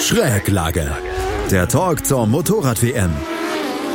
Schräglage. 0.00 0.96
Der 1.50 1.68
Talk 1.68 2.06
zur 2.06 2.26
Motorrad-WM. 2.26 3.10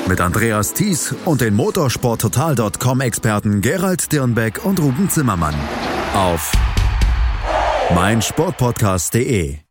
Mit 0.08 0.21
Andreas 0.21 0.74
Thies 0.74 1.16
und 1.25 1.42
den 1.42 1.55
motorsporttotal.com-Experten 1.55 3.62
Gerald 3.62 4.12
Dirnbeck 4.12 4.64
und 4.64 4.80
Ruben 4.80 5.10
Zimmermann. 5.10 5.55
Auf 6.14 6.51
meinsportpodcast.de 7.94 9.64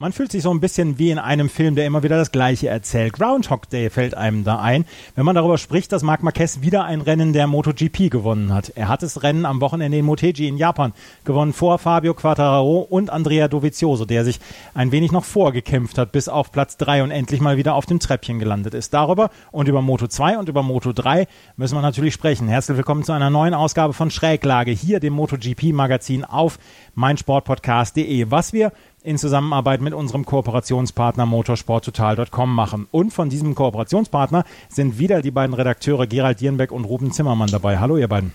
man 0.00 0.12
fühlt 0.12 0.30
sich 0.30 0.44
so 0.44 0.52
ein 0.52 0.60
bisschen 0.60 1.00
wie 1.00 1.10
in 1.10 1.18
einem 1.18 1.48
Film, 1.48 1.74
der 1.74 1.84
immer 1.84 2.04
wieder 2.04 2.16
das 2.16 2.30
Gleiche 2.30 2.68
erzählt. 2.68 3.14
Groundhog 3.14 3.68
Day 3.68 3.90
fällt 3.90 4.14
einem 4.14 4.44
da 4.44 4.60
ein, 4.60 4.84
wenn 5.16 5.24
man 5.24 5.34
darüber 5.34 5.58
spricht, 5.58 5.90
dass 5.90 6.04
Marc 6.04 6.22
Marquez 6.22 6.60
wieder 6.60 6.84
ein 6.84 7.00
Rennen 7.00 7.32
der 7.32 7.48
MotoGP 7.48 8.08
gewonnen 8.08 8.54
hat. 8.54 8.68
Er 8.76 8.86
hat 8.86 9.02
das 9.02 9.24
Rennen 9.24 9.44
am 9.44 9.60
Wochenende 9.60 9.98
in 9.98 10.04
Motegi 10.04 10.46
in 10.46 10.56
Japan 10.56 10.92
gewonnen 11.24 11.52
vor 11.52 11.80
Fabio 11.80 12.14
Quattararo 12.14 12.78
und 12.78 13.10
Andrea 13.10 13.48
Dovizioso, 13.48 14.04
der 14.04 14.24
sich 14.24 14.38
ein 14.72 14.92
wenig 14.92 15.10
noch 15.10 15.24
vorgekämpft 15.24 15.98
hat 15.98 16.12
bis 16.12 16.28
auf 16.28 16.52
Platz 16.52 16.76
3 16.76 17.02
und 17.02 17.10
endlich 17.10 17.40
mal 17.40 17.56
wieder 17.56 17.74
auf 17.74 17.84
dem 17.84 17.98
Treppchen 17.98 18.38
gelandet 18.38 18.74
ist. 18.74 18.94
Darüber 18.94 19.30
und 19.50 19.66
über 19.66 19.82
Moto 19.82 20.06
2 20.06 20.38
und 20.38 20.48
über 20.48 20.62
Moto 20.62 20.92
3 20.92 21.26
müssen 21.56 21.74
wir 21.74 21.82
natürlich 21.82 22.14
sprechen. 22.14 22.46
Herzlich 22.46 22.76
willkommen 22.76 23.02
zu 23.02 23.10
einer 23.10 23.30
neuen 23.30 23.52
Ausgabe 23.52 23.92
von 23.94 24.12
Schräglage, 24.12 24.70
hier 24.70 25.00
dem 25.00 25.14
MotoGP 25.14 25.72
Magazin 25.72 26.24
auf 26.24 26.60
meinsportpodcast.de. 26.94 28.30
Was 28.30 28.52
wir 28.52 28.70
in 29.08 29.16
Zusammenarbeit 29.16 29.80
mit 29.80 29.94
unserem 29.94 30.26
Kooperationspartner 30.26 31.24
motorsporttotal.com 31.24 32.54
machen. 32.54 32.86
Und 32.90 33.12
von 33.12 33.30
diesem 33.30 33.54
Kooperationspartner 33.54 34.44
sind 34.68 34.98
wieder 34.98 35.22
die 35.22 35.30
beiden 35.30 35.54
Redakteure 35.54 36.06
Gerald 36.06 36.40
Dierenbeck 36.40 36.70
und 36.70 36.84
Ruben 36.84 37.10
Zimmermann 37.10 37.48
dabei. 37.48 37.78
Hallo, 37.78 37.96
ihr 37.96 38.08
beiden. 38.08 38.32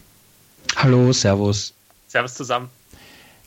Hallo, 0.75 1.13
Servus. 1.13 1.73
Servus 2.07 2.33
zusammen. 2.33 2.69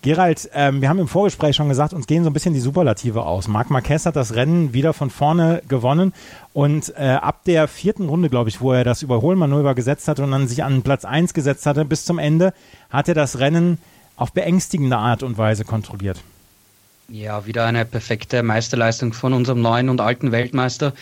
Gerald, 0.02 0.49
ähm, 0.55 0.80
wir 0.83 0.89
haben 0.89 1.01
im 1.01 1.09
Vorgespräch 1.09 1.57
schon 1.57 1.69
gesagt, 1.69 1.93
uns 1.93 2.07
gehen 2.07 2.23
so 2.23 2.30
ein 2.30 2.33
bisschen 2.33 2.55
die 2.55 2.61
Superlative 2.61 3.27
aus. 3.27 3.49
Marc 3.49 3.71
Marquez 3.71 4.07
hat 4.07 4.15
das 4.15 4.35
Rennen 4.37 4.73
wieder 4.73 4.93
von 4.93 5.11
vorne 5.11 5.63
gewonnen 5.66 6.13
und 6.52 6.95
äh, 6.96 7.09
ab 7.09 7.43
der 7.45 7.66
vierten 7.66 8.09
Runde, 8.09 8.30
glaube 8.30 8.49
ich, 8.49 8.61
wo 8.61 8.73
er 8.73 8.85
das 8.85 9.02
Überholmanöver 9.02 9.74
gesetzt 9.74 10.07
hat 10.07 10.21
und 10.21 10.30
dann 10.30 10.46
sich 10.46 10.63
an 10.63 10.83
Platz 10.83 11.05
1 11.05 11.35
gesetzt 11.35 11.66
hatte, 11.66 11.85
bis 11.85 12.05
zum 12.05 12.21
Ende, 12.21 12.52
hat 12.88 13.09
er 13.09 13.15
das 13.15 13.40
Rennen 13.40 13.79
auf 14.15 14.30
beängstigende 14.30 14.96
Art 14.96 15.24
und 15.24 15.38
Weise 15.38 15.65
kontrolliert. 15.65 16.23
Ja, 17.09 17.46
wieder 17.46 17.65
eine 17.65 17.85
perfekte 17.85 18.43
Meisterleistung 18.43 19.12
von 19.12 19.32
unserem 19.32 19.62
neuen 19.62 19.88
und 19.88 20.01
alten 20.01 20.32
Weltmeister. 20.32 20.93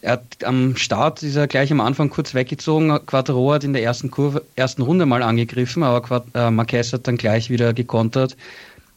Er 0.00 0.12
hat 0.12 0.44
am 0.44 0.76
Start 0.76 1.22
ist 1.22 1.36
er 1.36 1.46
gleich 1.46 1.70
am 1.70 1.80
Anfang 1.80 2.08
kurz 2.08 2.34
weggezogen. 2.34 2.98
Quattro 3.06 3.52
hat 3.52 3.62
in 3.62 3.74
der 3.74 3.82
ersten 3.82 4.10
Kurve, 4.10 4.42
ersten 4.56 4.82
Runde 4.82 5.04
mal 5.04 5.22
angegriffen, 5.22 5.82
aber 5.82 6.00
Quat 6.02 6.24
äh, 6.34 6.50
Marquez 6.50 6.92
hat 6.92 7.06
dann 7.06 7.18
gleich 7.18 7.50
wieder 7.50 7.74
gekontert. 7.74 8.36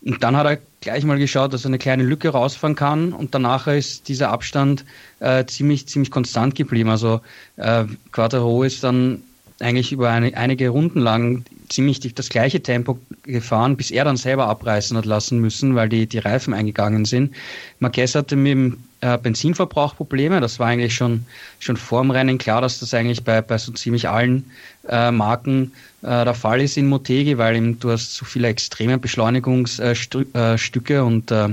Und 0.03 0.23
dann 0.23 0.37
hat 0.37 0.45
er 0.45 0.57
gleich 0.81 1.03
mal 1.03 1.17
geschaut, 1.17 1.53
dass 1.53 1.65
er 1.65 1.69
eine 1.69 1.77
kleine 1.77 2.03
Lücke 2.03 2.29
rausfahren 2.29 2.75
kann 2.75 3.11
und 3.11 3.35
danach 3.35 3.67
ist 3.67 4.07
dieser 4.07 4.29
Abstand 4.29 4.85
äh, 5.19 5.45
ziemlich, 5.45 5.87
ziemlich 5.87 6.11
konstant 6.11 6.55
geblieben. 6.55 6.89
Also 6.89 7.21
äh, 7.57 7.83
Quattro 8.11 8.63
ist 8.63 8.83
dann 8.83 9.23
eigentlich 9.59 9.91
über 9.91 10.09
eine, 10.09 10.35
einige 10.35 10.69
Runden 10.69 10.99
lang 10.99 11.45
ziemlich 11.69 11.99
das 12.13 12.29
gleiche 12.29 12.61
Tempo 12.61 12.99
gefahren, 13.23 13.77
bis 13.77 13.89
er 13.91 14.05
dann 14.05 14.17
selber 14.17 14.47
abreißen 14.47 14.97
hat 14.97 15.05
lassen 15.05 15.39
müssen, 15.39 15.75
weil 15.75 15.89
die, 15.89 16.07
die 16.07 16.19
Reifen 16.19 16.53
eingegangen 16.53 17.05
sind. 17.05 17.33
Marquez 17.79 18.15
hatte 18.15 18.35
mit 18.35 18.51
dem 18.51 18.77
äh, 19.01 19.17
Benzinverbrauch 19.17 19.95
Probleme. 19.95 20.41
Das 20.41 20.59
war 20.59 20.67
eigentlich 20.67 20.95
schon, 20.95 21.25
schon 21.59 21.77
vor 21.77 22.01
dem 22.01 22.11
Rennen 22.11 22.37
klar, 22.37 22.61
dass 22.61 22.79
das 22.79 22.93
eigentlich 22.93 23.23
bei, 23.23 23.41
bei 23.41 23.57
so 23.57 23.71
ziemlich 23.71 24.09
allen 24.09 24.49
äh, 24.89 25.11
Marken 25.11 25.71
äh, 26.01 26.25
der 26.25 26.33
Fall 26.33 26.61
ist 26.61 26.77
in 26.77 26.87
Motegi, 26.87 27.37
weil 27.37 27.55
eben, 27.55 27.79
du 27.79 27.91
hast 27.91 28.15
so 28.15 28.25
viele 28.25 28.49
extreme 28.49 28.97
Beschleunigungsstücke 28.97 30.95
äh, 30.95 30.99
und 30.99 31.31
äh, 31.31 31.49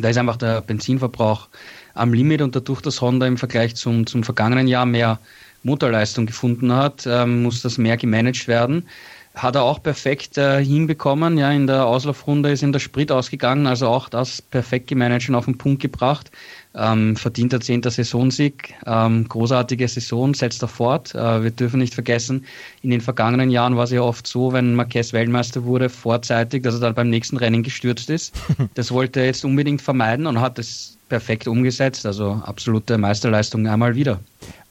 da 0.00 0.08
ist 0.08 0.18
einfach 0.18 0.36
der 0.36 0.60
Benzinverbrauch 0.60 1.48
am 1.94 2.12
Limit 2.12 2.42
und 2.42 2.56
dadurch, 2.56 2.80
dass 2.80 3.00
Honda 3.00 3.26
im 3.26 3.38
Vergleich 3.38 3.76
zum, 3.76 4.06
zum 4.06 4.24
vergangenen 4.24 4.66
Jahr 4.66 4.84
mehr 4.84 5.20
Motorleistung 5.64 6.26
gefunden 6.26 6.72
hat, 6.72 7.06
ähm, 7.06 7.42
muss 7.42 7.62
das 7.62 7.78
mehr 7.78 7.96
gemanagt 7.96 8.46
werden. 8.46 8.86
Hat 9.34 9.56
er 9.56 9.64
auch 9.64 9.82
perfekt 9.82 10.38
äh, 10.38 10.64
hinbekommen. 10.64 11.38
Ja, 11.38 11.50
in 11.50 11.66
der 11.66 11.86
Auslaufrunde 11.86 12.52
ist 12.52 12.62
ihm 12.62 12.70
der 12.70 12.78
Sprit 12.78 13.10
ausgegangen, 13.10 13.66
also 13.66 13.88
auch 13.88 14.08
das 14.08 14.40
perfekt 14.40 14.86
gemanagt 14.86 15.28
und 15.28 15.34
auf 15.34 15.46
den 15.46 15.58
Punkt 15.58 15.82
gebracht. 15.82 16.30
Ähm, 16.76 17.16
verdienter 17.16 17.60
zehnter 17.60 17.90
Saisonsieg, 17.90 18.74
ähm, 18.86 19.28
großartige 19.28 19.88
Saison, 19.88 20.34
setzt 20.34 20.62
er 20.62 20.68
fort. 20.68 21.16
Äh, 21.16 21.42
wir 21.42 21.50
dürfen 21.50 21.80
nicht 21.80 21.94
vergessen, 21.94 22.44
in 22.82 22.90
den 22.90 23.00
vergangenen 23.00 23.50
Jahren 23.50 23.76
war 23.76 23.84
es 23.84 23.90
ja 23.90 24.02
oft 24.02 24.26
so, 24.26 24.52
wenn 24.52 24.76
Marquez 24.76 25.12
Weltmeister 25.12 25.64
wurde, 25.64 25.88
vorzeitig, 25.88 26.62
dass 26.62 26.74
er 26.74 26.80
dann 26.80 26.94
beim 26.94 27.10
nächsten 27.10 27.36
Rennen 27.36 27.64
gestürzt 27.64 28.10
ist. 28.10 28.34
Das 28.74 28.92
wollte 28.92 29.20
er 29.20 29.26
jetzt 29.26 29.44
unbedingt 29.44 29.82
vermeiden 29.82 30.26
und 30.26 30.40
hat 30.40 30.58
es 30.58 30.96
perfekt 31.08 31.46
umgesetzt. 31.46 32.06
Also 32.06 32.42
absolute 32.44 32.98
Meisterleistung 32.98 33.66
einmal 33.66 33.94
wieder. 33.94 34.20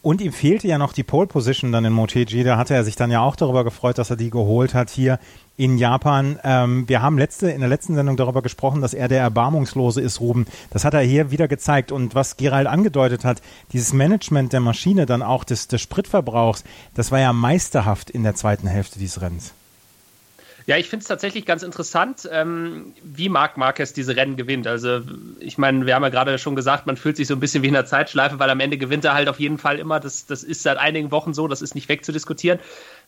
Und 0.03 0.19
ihm 0.19 0.33
fehlte 0.33 0.67
ja 0.67 0.77
noch 0.77 0.91
die 0.91 1.03
Pole 1.03 1.27
Position 1.27 1.71
dann 1.71 1.85
in 1.85 1.93
Motegi. 1.93 2.43
Da 2.43 2.57
hatte 2.57 2.73
er 2.73 2.83
sich 2.83 2.97
dann 2.97 3.09
ja 3.09 3.21
auch 3.21 3.37
darüber 3.37 3.63
gefreut, 3.63 3.97
dass 3.97 4.09
er 4.09 4.17
die 4.17 4.29
geholt 4.29 4.73
hat 4.73 4.89
hier 4.89 5.17
in 5.55 5.77
Japan. 5.77 6.37
Ähm, 6.43 6.89
wir 6.89 7.01
haben 7.01 7.17
letzte, 7.17 7.49
in 7.51 7.61
der 7.61 7.69
letzten 7.69 7.95
Sendung 7.95 8.17
darüber 8.17 8.41
gesprochen, 8.41 8.81
dass 8.81 8.93
er 8.93 9.07
der 9.07 9.21
Erbarmungslose 9.21 10.01
ist, 10.01 10.19
Ruben. 10.19 10.45
Das 10.71 10.83
hat 10.83 10.93
er 10.93 10.99
hier 10.99 11.31
wieder 11.31 11.47
gezeigt. 11.47 11.93
Und 11.93 12.15
was 12.15 12.35
Gerald 12.35 12.67
angedeutet 12.67 13.23
hat, 13.23 13.41
dieses 13.71 13.93
Management 13.93 14.51
der 14.51 14.59
Maschine, 14.59 15.05
dann 15.05 15.23
auch 15.23 15.45
des, 15.45 15.69
des 15.69 15.81
Spritverbrauchs, 15.81 16.65
das 16.95 17.13
war 17.13 17.21
ja 17.21 17.31
meisterhaft 17.31 18.09
in 18.09 18.23
der 18.23 18.35
zweiten 18.35 18.67
Hälfte 18.67 18.99
dieses 18.99 19.21
Rennens. 19.21 19.53
Ja, 20.65 20.77
ich 20.77 20.89
finde 20.89 21.03
es 21.03 21.07
tatsächlich 21.07 21.45
ganz 21.45 21.61
interessant, 21.61 22.27
ähm, 22.31 22.93
wie 23.03 23.27
Marc 23.27 23.57
Marquez 23.57 23.91
diese 23.93 24.15
Rennen 24.15 24.37
gewinnt. 24.37 24.65
Also, 24.65 25.01
ich 25.39 25.57
meine, 25.57 25.85
wir 25.85 25.95
haben 25.95 26.03
ja 26.03 26.09
gerade 26.09 26.37
schon 26.39 26.55
gesagt, 26.55 26.85
man 26.85 26.95
fühlt 26.95 27.17
sich 27.17 27.27
so 27.27 27.33
ein 27.33 27.39
bisschen 27.39 27.63
wie 27.63 27.67
in 27.67 27.75
einer 27.75 27.85
Zeitschleife, 27.85 28.39
weil 28.39 28.49
am 28.49 28.59
Ende 28.59 28.77
gewinnt 28.77 29.03
er 29.03 29.13
halt 29.13 29.27
auf 29.27 29.39
jeden 29.39 29.57
Fall 29.57 29.77
immer. 29.79 29.99
Das, 29.99 30.25
das 30.25 30.43
ist 30.43 30.63
seit 30.63 30.77
einigen 30.77 31.11
Wochen 31.11 31.33
so, 31.33 31.47
das 31.47 31.61
ist 31.61 31.75
nicht 31.75 31.89
wegzudiskutieren. 31.89 32.59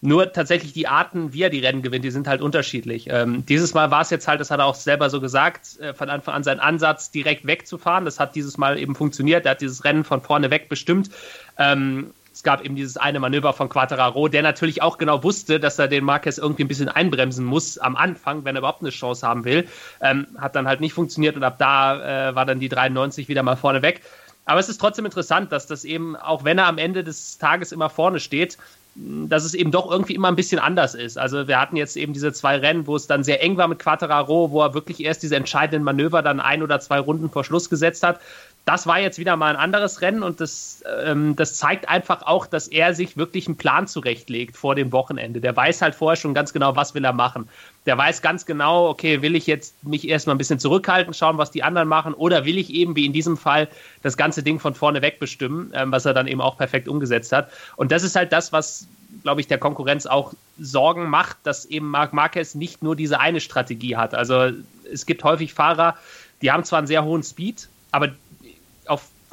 Nur 0.02 0.34
tatsächlich 0.34 0.74
die 0.74 0.88
Arten, 0.88 1.34
wie 1.34 1.44
er 1.44 1.50
die 1.50 1.60
Rennen 1.60 1.82
gewinnt, 1.82 2.04
die 2.04 2.12
sind 2.12 2.28
halt 2.28 2.42
unterschiedlich. 2.42 3.08
Ähm, 3.10 3.46
dieses 3.46 3.74
Mal 3.74 3.90
war 3.90 4.02
es 4.02 4.10
jetzt 4.10 4.28
halt, 4.28 4.42
das 4.42 4.52
hat 4.52 4.60
er 4.60 4.66
auch 4.66 4.76
selber 4.76 5.10
so 5.10 5.22
gesagt, 5.22 5.80
äh, 5.80 5.94
von 5.94 6.10
Anfang 6.10 6.36
an 6.36 6.44
sein 6.44 6.60
Ansatz, 6.60 7.12
direkt 7.12 7.48
wegzufahren. 7.48 8.04
Das 8.04 8.20
hat 8.20 8.36
dieses 8.36 8.58
Mal 8.58 8.78
eben 8.78 8.96
funktioniert. 8.96 9.46
Er 9.46 9.52
hat 9.52 9.62
dieses 9.62 9.86
Rennen 9.86 10.04
von 10.04 10.22
vorne 10.22 10.52
weg 10.52 10.68
bestimmt. 10.68 11.10
Ähm, 11.58 12.12
es 12.36 12.44
gab 12.44 12.66
eben 12.66 12.76
dieses 12.76 12.98
eine 12.98 13.22
Manöver 13.22 13.54
von 13.54 13.70
Quattararo, 13.70 14.28
der 14.28 14.42
natürlich 14.42 14.82
auch 14.82 14.98
genau 14.98 15.24
wusste, 15.24 15.58
dass 15.58 15.80
er 15.80 15.88
den 15.88 16.04
Marquez 16.04 16.38
irgendwie 16.38 16.66
ein 16.66 16.68
bisschen 16.68 16.90
einbremsen 16.90 17.46
muss 17.46 17.78
am 17.78 17.96
Anfang, 17.96 18.44
wenn 18.44 18.58
er 18.58 18.60
überhaupt 18.60 18.82
eine 18.82 18.90
Chance 18.90 19.26
haben 19.26 19.46
will. 19.46 19.70
Ähm, 20.02 20.28
hat 20.38 20.54
dann 20.54 20.68
halt 20.68 20.82
nicht 20.82 20.92
funktioniert 20.92 21.38
und 21.38 21.46
ab 21.46 21.56
da 21.60 22.32
äh, 22.32 22.36
war 22.36 22.46
dann 22.46 22.60
die 22.60 22.68
93 22.68 23.30
wieder 23.30 23.42
mal 23.42 23.56
vorne 23.56 23.82
weg. 23.82 24.02
Aber 24.44 24.60
es 24.60 24.68
ist 24.68 24.82
trotzdem 24.82 25.06
interessant, 25.06 25.54
dass 25.54 25.66
das 25.66 25.86
eben, 25.86 26.18
auch 26.18 26.44
wenn 26.44 26.58
er 26.58 26.68
am 26.68 26.78
Ende 26.78 27.06
des 27.06 27.38
Tages 27.38 27.72
immer 27.72 27.90
vorne 27.90 28.20
steht, 28.20 28.58
dass 28.96 29.46
es 29.46 29.54
eben 29.54 29.72
doch 29.72 29.90
irgendwie 29.90 30.16
immer 30.16 30.28
ein 30.28 30.36
bisschen 30.36 30.60
anders 30.60 30.94
ist. 30.94 31.18
Also 31.18 31.48
wir 31.48 31.60
hatten 31.60 31.78
jetzt 31.78 31.96
eben 31.96 32.12
diese 32.12 32.34
zwei 32.34 32.58
Rennen, 32.58 32.86
wo 32.86 32.98
es 32.98 33.08
dann 33.08 33.24
sehr 33.24 33.42
eng 33.42 33.56
war 33.56 33.70
mit 33.70 33.80
Quattararo, 33.80 34.52
wo 34.52 34.62
er 34.62 34.74
wirklich 34.74 35.02
erst 35.04 35.24
diese 35.24 35.38
entscheidenden 35.38 35.84
Manöver 35.84 36.22
dann 36.22 36.42
ein 36.42 36.64
oder 36.64 36.82
zwei 36.82 37.00
Runden 37.00 37.30
vor 37.30 37.46
Schluss 37.46 37.70
gesetzt 37.70 38.04
hat 38.04 38.20
das 38.66 38.88
war 38.88 39.00
jetzt 39.00 39.20
wieder 39.20 39.38
mal 39.38 39.56
ein 39.56 39.62
anderes 39.62 40.02
Rennen 40.02 40.24
und 40.24 40.42
das, 40.42 40.84
ähm, 41.04 41.36
das 41.36 41.54
zeigt 41.54 41.88
einfach 41.88 42.24
auch, 42.24 42.48
dass 42.48 42.68
er 42.68 42.96
sich 42.96 43.16
wirklich 43.16 43.46
einen 43.46 43.58
Plan 43.58 43.86
zurechtlegt 43.86 44.58
vor 44.58 44.74
dem 44.74 44.92
Wochenende. 44.92 45.40
Der 45.40 45.56
weiß 45.56 45.84
halt 45.84 45.94
vorher 45.94 46.16
schon 46.16 46.34
ganz 46.34 46.52
genau, 46.52 46.76
was 46.76 46.96
will 46.96 47.06
er 47.06 47.14
machen. 47.14 47.48
Der 47.86 47.96
weiß 47.96 48.24
ganz 48.24 48.48
genau, 48.48 48.90
okay, 48.90 49.22
will 49.22 49.36
ich 49.36 49.46
jetzt 49.46 49.84
mich 49.84 50.08
erstmal 50.08 50.34
ein 50.34 50.40
bisschen 50.40 50.58
zurückhalten, 50.58 51.14
schauen, 51.14 51.38
was 51.38 51.52
die 51.52 51.62
anderen 51.62 51.88
machen, 51.88 52.16
oder 52.16 52.46
will 52.46 52.58
ich 52.58 52.72
eben, 52.72 52.96
wie 52.96 53.06
in 53.06 53.14
diesem 53.14 53.38
Fall, 53.38 53.68
das 54.02 54.18
ganze 54.18 54.42
Ding 54.42 54.60
von 54.60 54.74
vorne 54.74 55.04
weg 55.04 55.20
bestimmen, 55.20 55.72
ähm, 55.76 55.92
was 55.92 56.06
er 56.06 56.16
dann 56.16 56.26
eben 56.26 56.42
auch 56.42 56.58
perfekt 56.58 56.88
umgesetzt 56.88 57.32
hat. 57.34 57.52
Und 57.76 57.92
das 57.92 58.02
ist 58.02 58.16
halt 58.16 58.34
das, 58.34 58.52
was, 58.52 58.88
glaube 59.22 59.42
ich, 59.42 59.48
der 59.48 59.60
Konkurrenz 59.60 60.08
auch 60.08 60.34
Sorgen 60.60 61.08
macht, 61.08 61.38
dass 61.44 61.66
eben 61.66 61.92
Marc 61.92 62.14
Marquez 62.14 62.56
nicht 62.56 62.82
nur 62.82 62.96
diese 62.96 63.20
eine 63.20 63.42
Strategie 63.42 63.96
hat. 63.96 64.16
Also 64.16 64.50
es 64.92 65.06
gibt 65.06 65.24
häufig 65.24 65.54
Fahrer, 65.54 65.96
die 66.42 66.52
haben 66.52 66.64
zwar 66.64 66.80
einen 66.80 66.88
sehr 66.88 67.04
hohen 67.04 67.22
Speed, 67.22 67.70
aber 67.92 68.10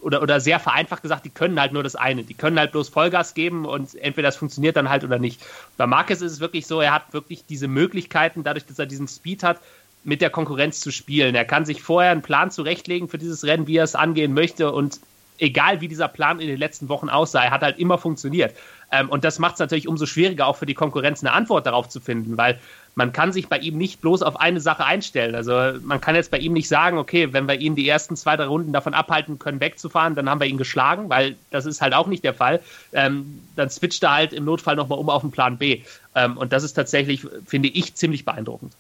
oder, 0.02 0.20
oder 0.20 0.40
sehr 0.40 0.60
vereinfacht 0.60 1.02
gesagt, 1.02 1.25
die 1.25 1.31
können 1.31 1.60
halt 1.60 1.72
nur 1.72 1.82
das 1.82 1.96
eine. 1.96 2.25
Die 2.25 2.34
können 2.34 2.58
halt 2.58 2.72
bloß 2.72 2.88
Vollgas 2.88 3.34
geben 3.34 3.64
und 3.64 3.94
entweder 3.94 4.28
das 4.28 4.37
funktioniert 4.37 4.76
dann 4.76 4.88
halt 4.88 5.04
oder 5.04 5.19
nicht. 5.19 5.40
Bei 5.76 5.87
Marquez 5.87 6.20
ist 6.20 6.32
es 6.32 6.40
wirklich 6.40 6.66
so, 6.66 6.81
er 6.81 6.93
hat 6.93 7.12
wirklich 7.12 7.44
diese 7.46 7.69
Möglichkeiten, 7.69 8.43
dadurch, 8.43 8.66
dass 8.66 8.78
er 8.78 8.87
diesen 8.87 9.08
Speed 9.08 9.43
hat, 9.43 9.60
mit 10.04 10.20
der 10.20 10.31
Konkurrenz 10.31 10.81
zu 10.81 10.90
spielen. 10.90 11.34
Er 11.34 11.44
kann 11.44 11.64
sich 11.64 11.82
vorher 11.82 12.10
einen 12.10 12.22
Plan 12.22 12.50
zurechtlegen 12.50 13.08
für 13.08 13.19
dieses 13.19 13.44
Rennen, 13.44 13.69
wie 13.69 13.76
er 13.76 13.84
es 13.84 13.94
angehen 13.94 14.34
möchte 14.34 14.72
und 14.72 14.99
egal 15.42 15.80
wie 15.80 15.88
dieser 15.88 16.08
Plan 16.08 16.40
in 16.40 16.46
den 16.46 16.58
letzten 16.58 16.88
Wochen 16.88 17.08
aussah, 17.08 17.42
er 17.42 17.50
hat 17.50 17.62
halt 17.62 17.78
immer 17.78 17.98
funktioniert. 17.98 18.54
Ähm, 18.92 19.08
und 19.10 19.24
das 19.24 19.38
macht 19.38 19.54
es 19.54 19.58
natürlich 19.58 19.88
umso 19.88 20.06
schwieriger, 20.06 20.46
auch 20.46 20.56
für 20.56 20.66
die 20.66 20.74
Konkurrenz 20.74 21.22
eine 21.22 21.32
Antwort 21.32 21.66
darauf 21.66 21.88
zu 21.88 22.00
finden, 22.00 22.36
weil 22.36 22.60
man 22.94 23.12
kann 23.12 23.32
sich 23.32 23.48
bei 23.48 23.58
ihm 23.58 23.78
nicht 23.78 24.00
bloß 24.02 24.22
auf 24.22 24.38
eine 24.38 24.60
Sache 24.60 24.84
einstellen. 24.84 25.34
Also 25.34 25.78
man 25.82 26.00
kann 26.00 26.14
jetzt 26.14 26.30
bei 26.30 26.38
ihm 26.38 26.52
nicht 26.52 26.68
sagen, 26.68 26.98
okay, 26.98 27.32
wenn 27.32 27.48
wir 27.48 27.58
ihn 27.58 27.74
die 27.74 27.88
ersten 27.88 28.16
zwei, 28.16 28.36
drei 28.36 28.44
Runden 28.44 28.72
davon 28.72 28.94
abhalten 28.94 29.38
können, 29.38 29.60
wegzufahren, 29.60 30.14
dann 30.14 30.28
haben 30.28 30.40
wir 30.40 30.46
ihn 30.46 30.58
geschlagen, 30.58 31.08
weil 31.08 31.36
das 31.50 31.66
ist 31.66 31.80
halt 31.80 31.94
auch 31.94 32.06
nicht 32.06 32.22
der 32.22 32.34
Fall. 32.34 32.60
Ähm, 32.92 33.40
dann 33.56 33.70
switcht 33.70 34.02
er 34.02 34.12
halt 34.12 34.32
im 34.32 34.44
Notfall 34.44 34.76
nochmal 34.76 34.98
um 34.98 35.08
auf 35.08 35.22
den 35.22 35.30
Plan 35.30 35.56
B. 35.56 35.82
Ähm, 36.14 36.36
und 36.36 36.52
das 36.52 36.62
ist 36.62 36.74
tatsächlich, 36.74 37.26
finde 37.46 37.68
ich, 37.68 37.94
ziemlich 37.94 38.24
beeindruckend. 38.24 38.74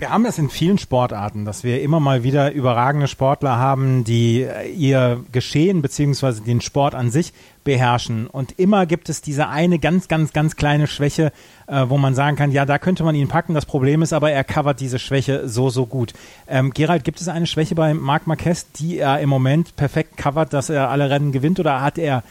Wir 0.00 0.08
haben 0.08 0.24
es 0.24 0.38
in 0.38 0.48
vielen 0.48 0.78
Sportarten, 0.78 1.44
dass 1.44 1.62
wir 1.62 1.82
immer 1.82 2.00
mal 2.00 2.22
wieder 2.22 2.52
überragende 2.52 3.06
Sportler 3.06 3.58
haben, 3.58 4.02
die 4.02 4.40
äh, 4.40 4.66
ihr 4.66 5.22
Geschehen 5.30 5.82
beziehungsweise 5.82 6.40
den 6.40 6.62
Sport 6.62 6.94
an 6.94 7.10
sich 7.10 7.34
beherrschen. 7.64 8.26
Und 8.26 8.58
immer 8.58 8.86
gibt 8.86 9.10
es 9.10 9.20
diese 9.20 9.48
eine 9.48 9.78
ganz, 9.78 10.08
ganz, 10.08 10.32
ganz 10.32 10.56
kleine 10.56 10.86
Schwäche, 10.86 11.32
äh, 11.66 11.84
wo 11.88 11.98
man 11.98 12.14
sagen 12.14 12.38
kann, 12.38 12.50
ja, 12.50 12.64
da 12.64 12.78
könnte 12.78 13.04
man 13.04 13.14
ihn 13.14 13.28
packen. 13.28 13.52
Das 13.52 13.66
Problem 13.66 14.00
ist 14.00 14.14
aber, 14.14 14.32
er 14.32 14.42
covert 14.42 14.80
diese 14.80 14.98
Schwäche 14.98 15.46
so, 15.50 15.68
so 15.68 15.84
gut. 15.84 16.14
Ähm, 16.48 16.70
Gerald, 16.72 17.04
gibt 17.04 17.20
es 17.20 17.28
eine 17.28 17.46
Schwäche 17.46 17.74
bei 17.74 17.92
Marc 17.92 18.26
Marquez, 18.26 18.72
die 18.72 18.96
er 18.96 19.20
im 19.20 19.28
Moment 19.28 19.76
perfekt 19.76 20.16
covert, 20.16 20.54
dass 20.54 20.70
er 20.70 20.88
alle 20.88 21.10
Rennen 21.10 21.30
gewinnt? 21.30 21.60
Oder 21.60 21.82
hat 21.82 21.98
er 21.98 22.22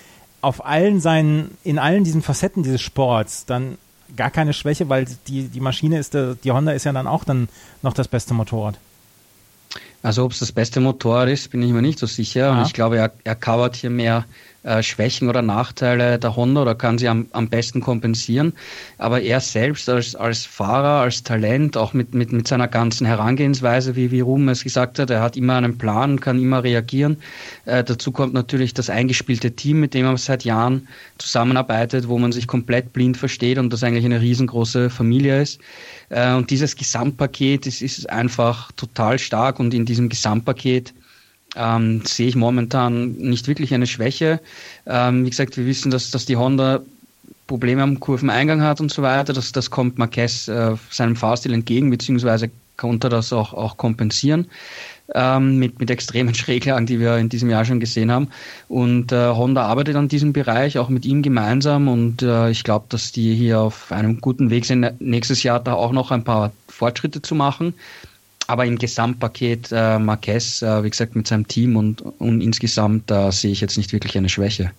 auf 0.42 0.66
allen 0.66 1.02
seinen, 1.02 1.56
in 1.64 1.78
allen 1.78 2.04
diesen 2.04 2.24
Facetten 2.24 2.64
dieses 2.64 2.82
Sports 2.82 3.46
dann 3.46 3.78
gar 4.16 4.32
keine 4.32 4.54
Schwäche, 4.54 4.90
weil 4.90 5.06
die, 5.28 5.48
die 5.48 5.60
Maschine 5.60 6.00
ist, 6.00 6.14
die 6.14 6.52
Honda 6.52 6.72
ist 6.72 6.86
ja 6.86 6.94
dann 6.94 7.08
auch 7.08 7.24
dann 7.24 7.50
noch 7.82 7.94
das 7.94 8.08
beste 8.08 8.34
Motorrad. 8.34 8.78
Also 10.02 10.24
ob 10.24 10.32
es 10.32 10.40
das 10.40 10.52
beste 10.52 10.80
Motorrad 10.80 11.30
ist, 11.30 11.52
bin 11.52 11.62
ich 11.62 11.72
mir 11.72 11.82
nicht 11.82 12.00
so 12.00 12.06
sicher. 12.06 12.52
Und 12.52 12.66
ich 12.66 12.74
glaube, 12.74 12.98
er, 12.98 13.12
er 13.24 13.36
covert 13.36 13.76
hier 13.76 13.90
mehr 13.90 14.26
äh, 14.64 14.84
Schwächen 14.84 15.30
oder 15.30 15.42
Nachteile 15.42 16.20
der 16.20 16.36
Honda 16.36 16.62
oder 16.62 16.76
kann 16.76 16.98
sie 16.98 17.08
am, 17.08 17.28
am 17.32 17.50
besten 17.50 17.82
kompensieren. 17.82 18.54
Aber 18.98 19.22
er 19.22 19.40
selbst 19.40 19.90
als, 19.90 20.16
als 20.16 20.46
Fahrer, 20.46 21.02
als 21.02 21.24
Talent, 21.24 21.78
auch 21.78 21.94
mit, 21.94 22.14
mit, 22.14 22.32
mit 22.32 22.48
seiner 22.48 22.68
ganzen 22.68 23.06
Herangehensweise, 23.06 23.96
wie, 23.96 24.12
wie 24.12 24.20
Ruben 24.20 24.50
es 24.50 24.64
gesagt 24.64 25.00
hat, 25.00 25.10
er 25.10 25.22
hat 25.22 25.38
immer 25.38 25.56
einen 25.56 25.78
Plan, 25.78 26.20
kann 26.20 26.42
immer 26.42 26.64
reagieren. 26.64 27.18
Äh, 27.66 27.84
dazu 27.84 28.12
kommt 28.12 28.34
natürlich 28.34 28.74
das 28.74 28.90
eingespielte 28.90 29.52
Team, 29.52 29.80
mit 29.80 29.94
dem 29.94 30.06
er 30.06 30.18
seit 30.18 30.44
Jahren 30.44 30.88
zusammenarbeitet, 31.18 32.08
wo 32.08 32.18
man 32.18 32.32
sich 32.32 32.48
komplett 32.48 32.94
blind 32.94 33.18
versteht 33.18 33.58
und 33.58 33.72
das 33.72 33.84
eigentlich 33.84 34.06
eine 34.06 34.22
riesengroße 34.22 34.90
Familie 34.90 35.42
ist. 35.42 35.60
Äh, 36.10 36.34
und 36.34 36.50
dieses 36.50 36.76
Gesamtpaket 36.76 37.66
ist, 37.66 37.82
ist 37.82 38.10
einfach 38.10 38.72
total 38.74 39.20
stark 39.20 39.60
und 39.60 39.74
in 39.74 39.86
diesem 39.86 40.10
Gesamtpaket 40.10 40.94
ähm, 41.56 42.04
sehe 42.06 42.28
ich 42.28 42.36
momentan 42.36 43.14
nicht 43.14 43.48
wirklich 43.48 43.74
eine 43.74 43.88
Schwäche. 43.88 44.40
Ähm, 44.86 45.26
wie 45.26 45.30
gesagt, 45.30 45.58
wir 45.58 45.66
wissen, 45.66 45.92
dass, 45.92 46.12
dass 46.12 46.26
die 46.26 46.38
Honda 46.38 46.82
Probleme 47.48 47.82
am 47.82 48.00
Kurveneingang 48.00 48.62
hat 48.62 48.80
und 48.80 48.92
so 48.92 49.02
weiter. 49.02 49.34
Das, 49.34 49.52
das 49.52 49.72
kommt 49.72 49.98
Marquez 49.98 50.48
äh, 50.48 50.76
seinem 50.92 51.16
Fahrstil 51.16 51.54
entgegen, 51.54 51.90
beziehungsweise 51.90 52.52
konnte 52.78 53.10
das 53.10 53.34
auch, 53.34 53.54
auch 53.54 53.76
kompensieren 53.76 54.48
ähm, 55.16 55.58
mit, 55.58 55.80
mit 55.80 55.90
extremen 55.90 56.34
Schräglagen, 56.36 56.86
die 56.86 57.00
wir 57.00 57.18
in 57.18 57.30
diesem 57.30 57.50
Jahr 57.50 57.66
schon 57.66 57.80
gesehen 57.80 58.12
haben. 58.12 58.30
Und 58.68 59.12
äh, 59.12 59.30
Honda 59.30 59.64
arbeitet 59.64 59.96
an 59.96 60.08
diesem 60.08 60.34
Bereich, 60.34 60.78
auch 60.78 60.90
mit 60.90 61.06
ihm 61.06 61.22
gemeinsam. 61.22 61.88
Und 61.88 62.22
äh, 62.22 62.50
ich 62.50 62.64
glaube, 62.64 62.86
dass 62.90 63.12
die 63.12 63.36
hier 63.36 63.60
auf 63.60 63.92
einem 63.92 64.22
guten 64.22 64.50
Weg 64.50 64.66
sind, 64.66 65.02
nächstes 65.02 65.44
Jahr 65.44 65.60
da 65.60 65.74
auch 65.74 65.92
noch 65.92 66.12
ein 66.12 66.24
paar 66.24 66.52
Fortschritte 66.68 67.22
zu 67.22 67.36
machen. 67.36 67.74
Aber 68.50 68.66
im 68.66 68.80
Gesamtpaket 68.80 69.72
äh, 69.72 70.00
Marquez, 70.00 70.64
äh, 70.64 70.84
wie 70.84 70.90
gesagt, 70.90 71.16
mit 71.16 71.28
seinem 71.28 71.48
Team 71.48 71.76
und, 71.76 72.02
und 72.02 72.42
insgesamt, 72.42 73.04
da 73.12 73.32
sehe 73.32 73.52
ich 73.52 73.62
jetzt 73.62 73.78
nicht 73.78 73.94
wirklich 73.94 74.18
eine 74.18 74.28
Schwäche. 74.28 74.72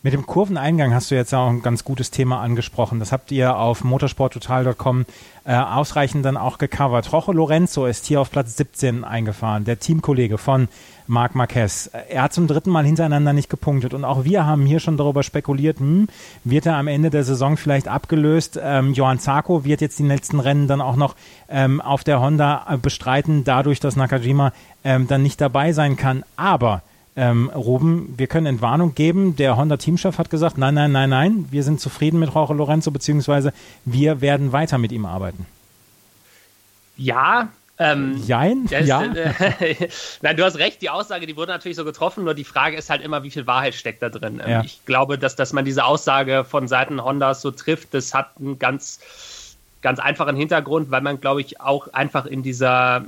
Mit 0.00 0.12
dem 0.12 0.26
Kurveneingang 0.26 0.94
hast 0.94 1.10
du 1.10 1.16
jetzt 1.16 1.34
auch 1.34 1.48
ein 1.48 1.60
ganz 1.60 1.82
gutes 1.82 2.12
Thema 2.12 2.40
angesprochen. 2.40 3.00
Das 3.00 3.10
habt 3.10 3.32
ihr 3.32 3.56
auf 3.56 3.82
motorsporttotal.com 3.82 5.04
äh, 5.44 5.56
ausreichend 5.56 6.24
dann 6.24 6.36
auch 6.36 6.58
gecovert. 6.58 7.12
Rojo 7.12 7.32
Lorenzo 7.32 7.84
ist 7.84 8.06
hier 8.06 8.20
auf 8.20 8.30
Platz 8.30 8.56
17 8.56 9.02
eingefahren, 9.02 9.64
der 9.64 9.80
Teamkollege 9.80 10.38
von 10.38 10.68
Marc 11.08 11.34
Marquez. 11.34 11.90
Er 12.10 12.22
hat 12.22 12.32
zum 12.32 12.46
dritten 12.46 12.70
Mal 12.70 12.84
hintereinander 12.84 13.32
nicht 13.32 13.50
gepunktet 13.50 13.92
und 13.92 14.04
auch 14.04 14.22
wir 14.22 14.46
haben 14.46 14.66
hier 14.66 14.78
schon 14.78 14.96
darüber 14.96 15.24
spekuliert, 15.24 15.80
hm, 15.80 16.06
wird 16.44 16.66
er 16.66 16.76
am 16.76 16.86
Ende 16.86 17.10
der 17.10 17.24
Saison 17.24 17.56
vielleicht 17.56 17.88
abgelöst? 17.88 18.56
Ähm, 18.62 18.92
Johann 18.92 19.18
Zarco 19.18 19.64
wird 19.64 19.80
jetzt 19.80 19.98
die 19.98 20.06
letzten 20.06 20.38
Rennen 20.38 20.68
dann 20.68 20.80
auch 20.80 20.96
noch 20.96 21.16
ähm, 21.48 21.80
auf 21.80 22.04
der 22.04 22.20
Honda 22.20 22.66
äh, 22.68 22.76
bestreiten, 22.76 23.42
dadurch, 23.42 23.80
dass 23.80 23.96
Nakajima 23.96 24.52
ähm, 24.84 25.08
dann 25.08 25.24
nicht 25.24 25.40
dabei 25.40 25.72
sein 25.72 25.96
kann. 25.96 26.22
Aber 26.36 26.82
ähm, 27.16 27.50
Ruben, 27.50 28.14
wir 28.16 28.26
können 28.26 28.46
Entwarnung 28.46 28.94
geben. 28.94 29.36
Der 29.36 29.56
Honda-Teamchef 29.56 30.18
hat 30.18 30.30
gesagt, 30.30 30.58
nein, 30.58 30.74
nein, 30.74 30.92
nein, 30.92 31.10
nein, 31.10 31.48
wir 31.50 31.62
sind 31.62 31.80
zufrieden 31.80 32.20
mit 32.20 32.32
Jorge 32.32 32.54
Lorenzo, 32.54 32.90
beziehungsweise 32.90 33.52
wir 33.84 34.20
werden 34.20 34.52
weiter 34.52 34.78
mit 34.78 34.92
ihm 34.92 35.04
arbeiten. 35.04 35.46
Ja, 36.96 37.48
ähm, 37.80 38.20
Jein? 38.26 38.66
Das, 38.66 38.86
ja. 38.86 39.04
Äh, 39.04 39.88
Nein, 40.22 40.36
du 40.36 40.44
hast 40.44 40.58
recht, 40.58 40.82
die 40.82 40.90
Aussage, 40.90 41.26
die 41.26 41.36
wurde 41.36 41.52
natürlich 41.52 41.76
so 41.76 41.84
getroffen, 41.84 42.24
nur 42.24 42.34
die 42.34 42.44
Frage 42.44 42.76
ist 42.76 42.90
halt 42.90 43.02
immer, 43.02 43.22
wie 43.22 43.30
viel 43.30 43.46
Wahrheit 43.46 43.74
steckt 43.74 44.02
da 44.02 44.08
drin. 44.08 44.42
Ähm, 44.44 44.50
ja. 44.50 44.62
Ich 44.64 44.84
glaube, 44.84 45.16
dass, 45.16 45.36
dass 45.36 45.52
man 45.52 45.64
diese 45.64 45.84
Aussage 45.84 46.44
von 46.44 46.66
Seiten 46.66 47.02
Hondas 47.02 47.40
so 47.40 47.52
trifft, 47.52 47.94
das 47.94 48.14
hat 48.14 48.32
einen 48.40 48.58
ganz, 48.58 48.98
ganz 49.80 50.00
einfachen 50.00 50.36
Hintergrund, 50.36 50.90
weil 50.90 51.02
man, 51.02 51.20
glaube 51.20 51.40
ich, 51.40 51.60
auch 51.60 51.92
einfach 51.92 52.26
in 52.26 52.42
dieser 52.42 53.04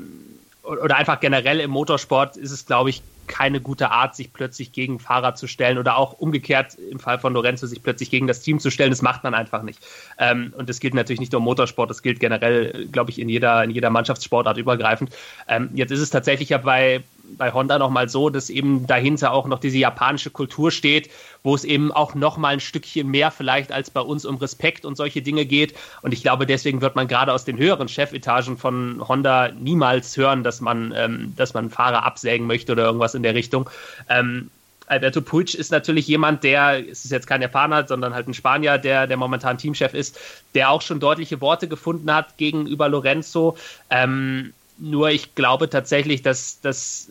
oder 0.62 0.96
einfach 0.96 1.18
generell 1.18 1.58
im 1.58 1.70
Motorsport 1.70 2.36
ist 2.36 2.52
es, 2.52 2.66
glaube 2.66 2.90
ich, 2.90 3.02
keine 3.30 3.60
gute 3.60 3.92
Art, 3.92 4.16
sich 4.16 4.32
plötzlich 4.32 4.72
gegen 4.72 4.98
Fahrer 4.98 5.36
zu 5.36 5.46
stellen 5.46 5.78
oder 5.78 5.96
auch 5.96 6.14
umgekehrt 6.14 6.74
im 6.74 6.98
Fall 6.98 7.20
von 7.20 7.32
Lorenzo 7.32 7.66
sich 7.66 7.80
plötzlich 7.82 8.10
gegen 8.10 8.26
das 8.26 8.40
Team 8.40 8.58
zu 8.58 8.70
stellen. 8.70 8.90
Das 8.90 9.02
macht 9.02 9.22
man 9.22 9.34
einfach 9.34 9.62
nicht. 9.62 9.78
Ähm, 10.18 10.52
und 10.56 10.68
das 10.68 10.80
gilt 10.80 10.94
natürlich 10.94 11.20
nicht 11.20 11.30
nur 11.30 11.38
im 11.38 11.44
Motorsport, 11.44 11.88
das 11.88 12.02
gilt 12.02 12.18
generell, 12.18 12.88
glaube 12.90 13.10
ich, 13.10 13.20
in 13.20 13.28
jeder, 13.28 13.62
in 13.62 13.70
jeder 13.70 13.88
Mannschaftssportart 13.90 14.58
übergreifend. 14.58 15.10
Ähm, 15.48 15.70
jetzt 15.74 15.92
ist 15.92 16.00
es 16.00 16.10
tatsächlich 16.10 16.48
ja 16.48 16.58
bei, 16.58 17.04
bei 17.36 17.52
Honda 17.52 17.78
nochmal 17.78 18.08
so, 18.08 18.30
dass 18.30 18.50
eben 18.50 18.86
dahinter 18.86 19.32
auch 19.32 19.46
noch 19.46 19.58
diese 19.58 19.78
japanische 19.78 20.30
Kultur 20.30 20.70
steht, 20.70 21.10
wo 21.42 21.54
es 21.54 21.64
eben 21.64 21.90
auch 21.92 22.14
nochmal 22.14 22.54
ein 22.54 22.60
Stückchen 22.60 23.08
mehr 23.08 23.30
vielleicht 23.30 23.72
als 23.72 23.90
bei 23.90 24.00
uns 24.00 24.24
um 24.24 24.36
Respekt 24.36 24.84
und 24.84 24.96
solche 24.96 25.22
Dinge 25.22 25.46
geht. 25.46 25.74
Und 26.02 26.12
ich 26.12 26.22
glaube, 26.22 26.46
deswegen 26.46 26.80
wird 26.80 26.96
man 26.96 27.08
gerade 27.08 27.32
aus 27.32 27.44
den 27.44 27.58
höheren 27.58 27.88
Chefetagen 27.88 28.58
von 28.58 29.02
Honda 29.06 29.48
niemals 29.48 30.16
hören, 30.16 30.44
dass 30.44 30.60
man, 30.60 30.92
ähm, 30.96 31.34
dass 31.36 31.54
man 31.54 31.70
Fahrer 31.70 32.04
absägen 32.04 32.46
möchte 32.46 32.72
oder 32.72 32.84
irgendwas 32.84 33.14
in 33.14 33.22
der 33.22 33.34
Richtung. 33.34 33.70
Ähm, 34.08 34.50
Alberto 34.90 35.20
Puig 35.20 35.54
ist 35.54 35.70
natürlich 35.70 36.08
jemand, 36.08 36.42
der, 36.42 36.84
es 36.90 37.04
ist 37.04 37.12
jetzt 37.12 37.28
kein 37.28 37.40
Japaner, 37.40 37.86
sondern 37.86 38.12
halt 38.12 38.26
ein 38.26 38.34
Spanier, 38.34 38.76
der, 38.76 39.06
der 39.06 39.16
momentan 39.16 39.56
Teamchef 39.56 39.94
ist, 39.94 40.18
der 40.54 40.70
auch 40.70 40.82
schon 40.82 40.98
deutliche 40.98 41.40
Worte 41.40 41.68
gefunden 41.68 42.12
hat 42.12 42.36
gegenüber 42.36 42.88
Lorenzo. 42.88 43.56
Ähm, 43.88 44.52
nur 44.80 45.10
ich 45.10 45.34
glaube 45.34 45.68
tatsächlich, 45.68 46.22
dass, 46.22 46.60
dass 46.60 47.10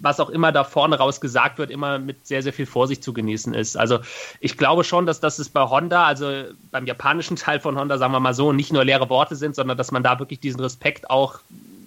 was 0.00 0.20
auch 0.20 0.30
immer 0.30 0.52
da 0.52 0.64
vorne 0.64 0.96
raus 0.96 1.20
gesagt 1.20 1.58
wird, 1.58 1.70
immer 1.70 1.98
mit 1.98 2.26
sehr, 2.26 2.42
sehr 2.42 2.52
viel 2.52 2.66
Vorsicht 2.66 3.02
zu 3.02 3.12
genießen 3.12 3.54
ist. 3.54 3.76
Also 3.76 3.98
ich 4.40 4.56
glaube 4.56 4.84
schon, 4.84 5.06
dass 5.06 5.20
das 5.20 5.38
ist 5.38 5.50
bei 5.50 5.62
Honda, 5.62 6.04
also 6.04 6.44
beim 6.70 6.86
japanischen 6.86 7.36
Teil 7.36 7.60
von 7.60 7.78
Honda, 7.78 7.98
sagen 7.98 8.12
wir 8.12 8.20
mal 8.20 8.34
so, 8.34 8.52
nicht 8.52 8.72
nur 8.72 8.84
leere 8.84 9.10
Worte 9.10 9.36
sind, 9.36 9.54
sondern 9.54 9.76
dass 9.76 9.90
man 9.90 10.02
da 10.02 10.18
wirklich 10.18 10.40
diesen 10.40 10.60
Respekt 10.60 11.10
auch 11.10 11.40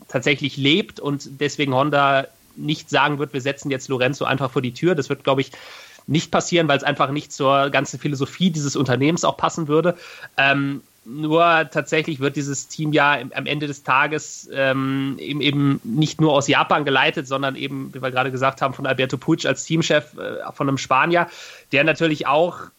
tatsächlich 0.07 0.57
lebt 0.57 0.99
und 0.99 1.39
deswegen 1.39 1.73
Honda 1.73 2.27
nicht 2.57 2.89
sagen 2.89 3.17
wird, 3.17 3.31
wir 3.31 3.39
setzen 3.39 3.71
jetzt 3.71 3.87
Lorenzo 3.87 4.25
einfach 4.25 4.51
vor 4.51 4.61
die 4.61 4.73
Tür. 4.73 4.93
Das 4.93 5.07
wird, 5.07 5.23
glaube 5.23 5.39
ich, 5.39 5.51
nicht 6.05 6.31
passieren, 6.31 6.67
weil 6.67 6.77
es 6.77 6.83
einfach 6.83 7.11
nicht 7.11 7.31
zur 7.31 7.69
ganzen 7.69 7.97
Philosophie 7.97 8.49
dieses 8.49 8.75
Unternehmens 8.75 9.23
auch 9.23 9.37
passen 9.37 9.69
würde. 9.69 9.97
Ähm, 10.35 10.81
nur 11.03 11.69
tatsächlich 11.71 12.19
wird 12.19 12.35
dieses 12.35 12.67
Team 12.67 12.93
ja 12.93 13.17
am 13.33 13.45
Ende 13.45 13.67
des 13.67 13.83
Tages 13.83 14.49
ähm, 14.53 15.15
eben, 15.19 15.41
eben 15.41 15.81
nicht 15.83 16.21
nur 16.21 16.33
aus 16.33 16.47
Japan 16.47 16.85
geleitet, 16.85 17.27
sondern 17.27 17.55
eben, 17.55 17.93
wie 17.93 18.01
wir 18.01 18.11
gerade 18.11 18.31
gesagt 18.31 18.61
haben, 18.61 18.73
von 18.73 18.85
Alberto 18.85 19.17
Puig 19.17 19.45
als 19.45 19.65
Teamchef 19.65 20.15
äh, 20.17 20.51
von 20.53 20.67
einem 20.67 20.77
Spanier, 20.77 21.27
der 21.71 21.83
natürlich 21.83 22.27
auch 22.27 22.69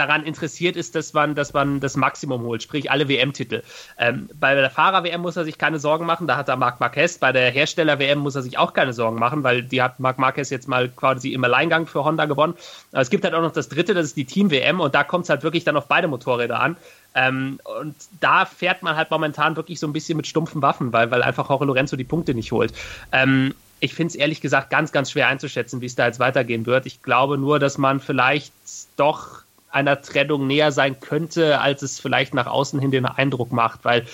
daran 0.00 0.24
interessiert 0.24 0.76
ist, 0.76 0.94
dass 0.94 1.12
man, 1.12 1.34
dass 1.34 1.52
man 1.52 1.78
das 1.78 1.96
Maximum 1.96 2.42
holt, 2.42 2.62
sprich 2.62 2.90
alle 2.90 3.08
WM-Titel. 3.08 3.62
Ähm, 3.98 4.30
bei 4.34 4.54
der 4.54 4.70
Fahrer-WM 4.70 5.20
muss 5.20 5.36
er 5.36 5.44
sich 5.44 5.58
keine 5.58 5.78
Sorgen 5.78 6.06
machen, 6.06 6.26
da 6.26 6.36
hat 6.36 6.48
er 6.48 6.56
Marc 6.56 6.80
Marquez. 6.80 7.18
Bei 7.18 7.32
der 7.32 7.50
Hersteller-WM 7.50 8.18
muss 8.18 8.34
er 8.34 8.42
sich 8.42 8.56
auch 8.56 8.72
keine 8.72 8.94
Sorgen 8.94 9.18
machen, 9.18 9.44
weil 9.44 9.62
die 9.62 9.82
hat 9.82 10.00
Marc 10.00 10.18
Marquez 10.18 10.48
jetzt 10.48 10.68
mal 10.68 10.88
quasi 10.88 11.34
im 11.34 11.44
Alleingang 11.44 11.86
für 11.86 12.02
Honda 12.02 12.24
gewonnen. 12.24 12.54
Aber 12.92 13.02
es 13.02 13.10
gibt 13.10 13.24
halt 13.24 13.34
auch 13.34 13.42
noch 13.42 13.52
das 13.52 13.68
dritte, 13.68 13.92
das 13.92 14.06
ist 14.06 14.16
die 14.16 14.24
Team-WM 14.24 14.80
und 14.80 14.94
da 14.94 15.04
kommt 15.04 15.24
es 15.24 15.30
halt 15.30 15.42
wirklich 15.42 15.64
dann 15.64 15.76
auf 15.76 15.86
beide 15.86 16.08
Motorräder 16.08 16.58
an. 16.58 16.76
Ähm, 17.14 17.60
und 17.80 17.94
da 18.20 18.46
fährt 18.46 18.82
man 18.82 18.96
halt 18.96 19.10
momentan 19.10 19.56
wirklich 19.56 19.80
so 19.80 19.86
ein 19.86 19.92
bisschen 19.92 20.16
mit 20.16 20.26
stumpfen 20.26 20.62
Waffen, 20.62 20.92
weil, 20.92 21.10
weil 21.10 21.22
einfach 21.22 21.50
Jorge 21.50 21.66
Lorenzo 21.66 21.96
die 21.96 22.04
Punkte 22.04 22.34
nicht 22.34 22.52
holt. 22.52 22.72
Ähm, 23.12 23.54
ich 23.80 23.94
finde 23.94 24.10
es 24.10 24.14
ehrlich 24.14 24.40
gesagt 24.40 24.70
ganz, 24.70 24.92
ganz 24.92 25.10
schwer 25.10 25.28
einzuschätzen, 25.28 25.80
wie 25.80 25.86
es 25.86 25.94
da 25.94 26.06
jetzt 26.06 26.20
weitergehen 26.20 26.66
wird. 26.66 26.86
Ich 26.86 27.02
glaube 27.02 27.38
nur, 27.38 27.58
dass 27.58 27.78
man 27.78 27.98
vielleicht 28.00 28.52
doch 28.96 29.42
einer 29.70 30.00
Trennung 30.00 30.46
näher 30.46 30.72
sein 30.72 31.00
könnte, 31.00 31.60
als 31.60 31.82
es 31.82 32.00
vielleicht 32.00 32.34
nach 32.34 32.46
außen 32.46 32.80
hin 32.80 32.90
den 32.90 33.06
Eindruck 33.06 33.52
macht, 33.52 33.84
weil 33.84 34.06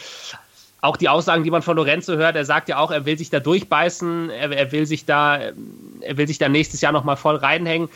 auch 0.82 0.96
die 0.96 1.08
Aussagen, 1.08 1.42
die 1.42 1.50
man 1.50 1.62
von 1.62 1.76
Lorenzo 1.76 2.14
hört, 2.16 2.36
er 2.36 2.44
sagt 2.44 2.68
ja 2.68 2.78
auch, 2.78 2.90
er 2.90 3.06
will 3.06 3.18
sich 3.18 3.30
da 3.30 3.40
durchbeißen, 3.40 4.30
er, 4.30 4.52
er 4.52 4.72
will 4.72 4.86
sich 4.86 5.04
da, 5.04 5.38
er 5.38 6.16
will 6.16 6.28
sich 6.28 6.38
da 6.38 6.48
nächstes 6.48 6.80
Jahr 6.80 6.92
nochmal 6.92 7.16
voll 7.16 7.36
reinhängen. 7.36 7.88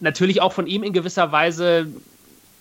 Natürlich 0.00 0.40
auch 0.40 0.52
von 0.52 0.66
ihm 0.66 0.82
in 0.82 0.92
gewisser 0.92 1.30
Weise 1.30 1.86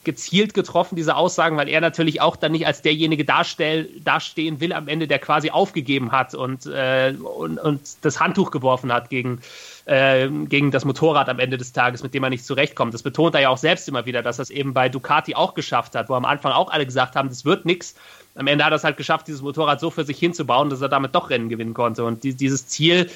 gezielt 0.04 0.54
getroffen, 0.54 0.96
diese 0.96 1.16
Aussagen, 1.16 1.58
weil 1.58 1.70
er 1.70 1.82
natürlich 1.82 2.22
auch 2.22 2.36
dann 2.36 2.52
nicht 2.52 2.66
als 2.66 2.82
derjenige 2.82 3.24
darstell, 3.24 3.90
dastehen 4.04 4.60
will 4.60 4.74
am 4.74 4.88
Ende, 4.88 5.08
der 5.08 5.20
quasi 5.20 5.52
aufgegeben 5.52 6.12
hat 6.12 6.34
und, 6.34 6.66
äh, 6.66 7.14
und, 7.22 7.60
und 7.60 7.82
das 8.02 8.20
Handtuch 8.20 8.52
geworfen 8.52 8.92
hat 8.92 9.10
gegen, 9.10 9.42
äh, 9.86 10.28
gegen 10.28 10.72
das 10.72 10.86
Motorrad 10.86 11.30
am 11.30 11.40
Ende 11.40 11.58
des 11.58 11.74
Tages, 11.74 12.04
mit 12.04 12.14
dem 12.14 12.24
er 12.24 12.30
nicht 12.30 12.46
zurechtkommt. 12.46 12.94
Das 12.94 13.04
betont 13.04 13.36
er 13.36 13.42
ja 13.42 13.50
auch 13.50 13.58
selbst 13.58 13.88
immer 13.88 14.06
wieder, 14.06 14.22
dass 14.22 14.40
er 14.40 14.44
es 14.44 14.50
eben 14.50 14.74
bei 14.74 14.90
Ducati 14.90 15.36
auch 15.36 15.54
geschafft 15.54 15.96
hat, 15.96 16.10
wo 16.10 16.14
am 16.16 16.26
Anfang 16.26 16.52
auch 16.52 16.70
alle 16.70 16.86
gesagt 16.86 17.16
haben, 17.16 17.30
das 17.30 17.46
wird 17.46 17.66
nichts. 17.66 17.96
Am 18.36 18.48
Ende 18.48 18.64
hat 18.64 18.72
er 18.72 18.78
es 18.78 18.84
halt 18.84 18.98
geschafft, 18.98 19.28
dieses 19.28 19.42
Motorrad 19.42 19.80
so 19.80 19.90
für 19.90 20.06
sich 20.06 20.18
hinzubauen, 20.18 20.70
dass 20.70 20.82
er 20.82 20.90
damit 20.90 21.16
doch 21.16 21.30
Rennen 21.30 21.50
gewinnen 21.50 21.74
konnte. 21.74 22.06
Und 22.06 22.24
die, 22.24 22.34
dieses 22.34 22.68
Ziel, 22.68 23.10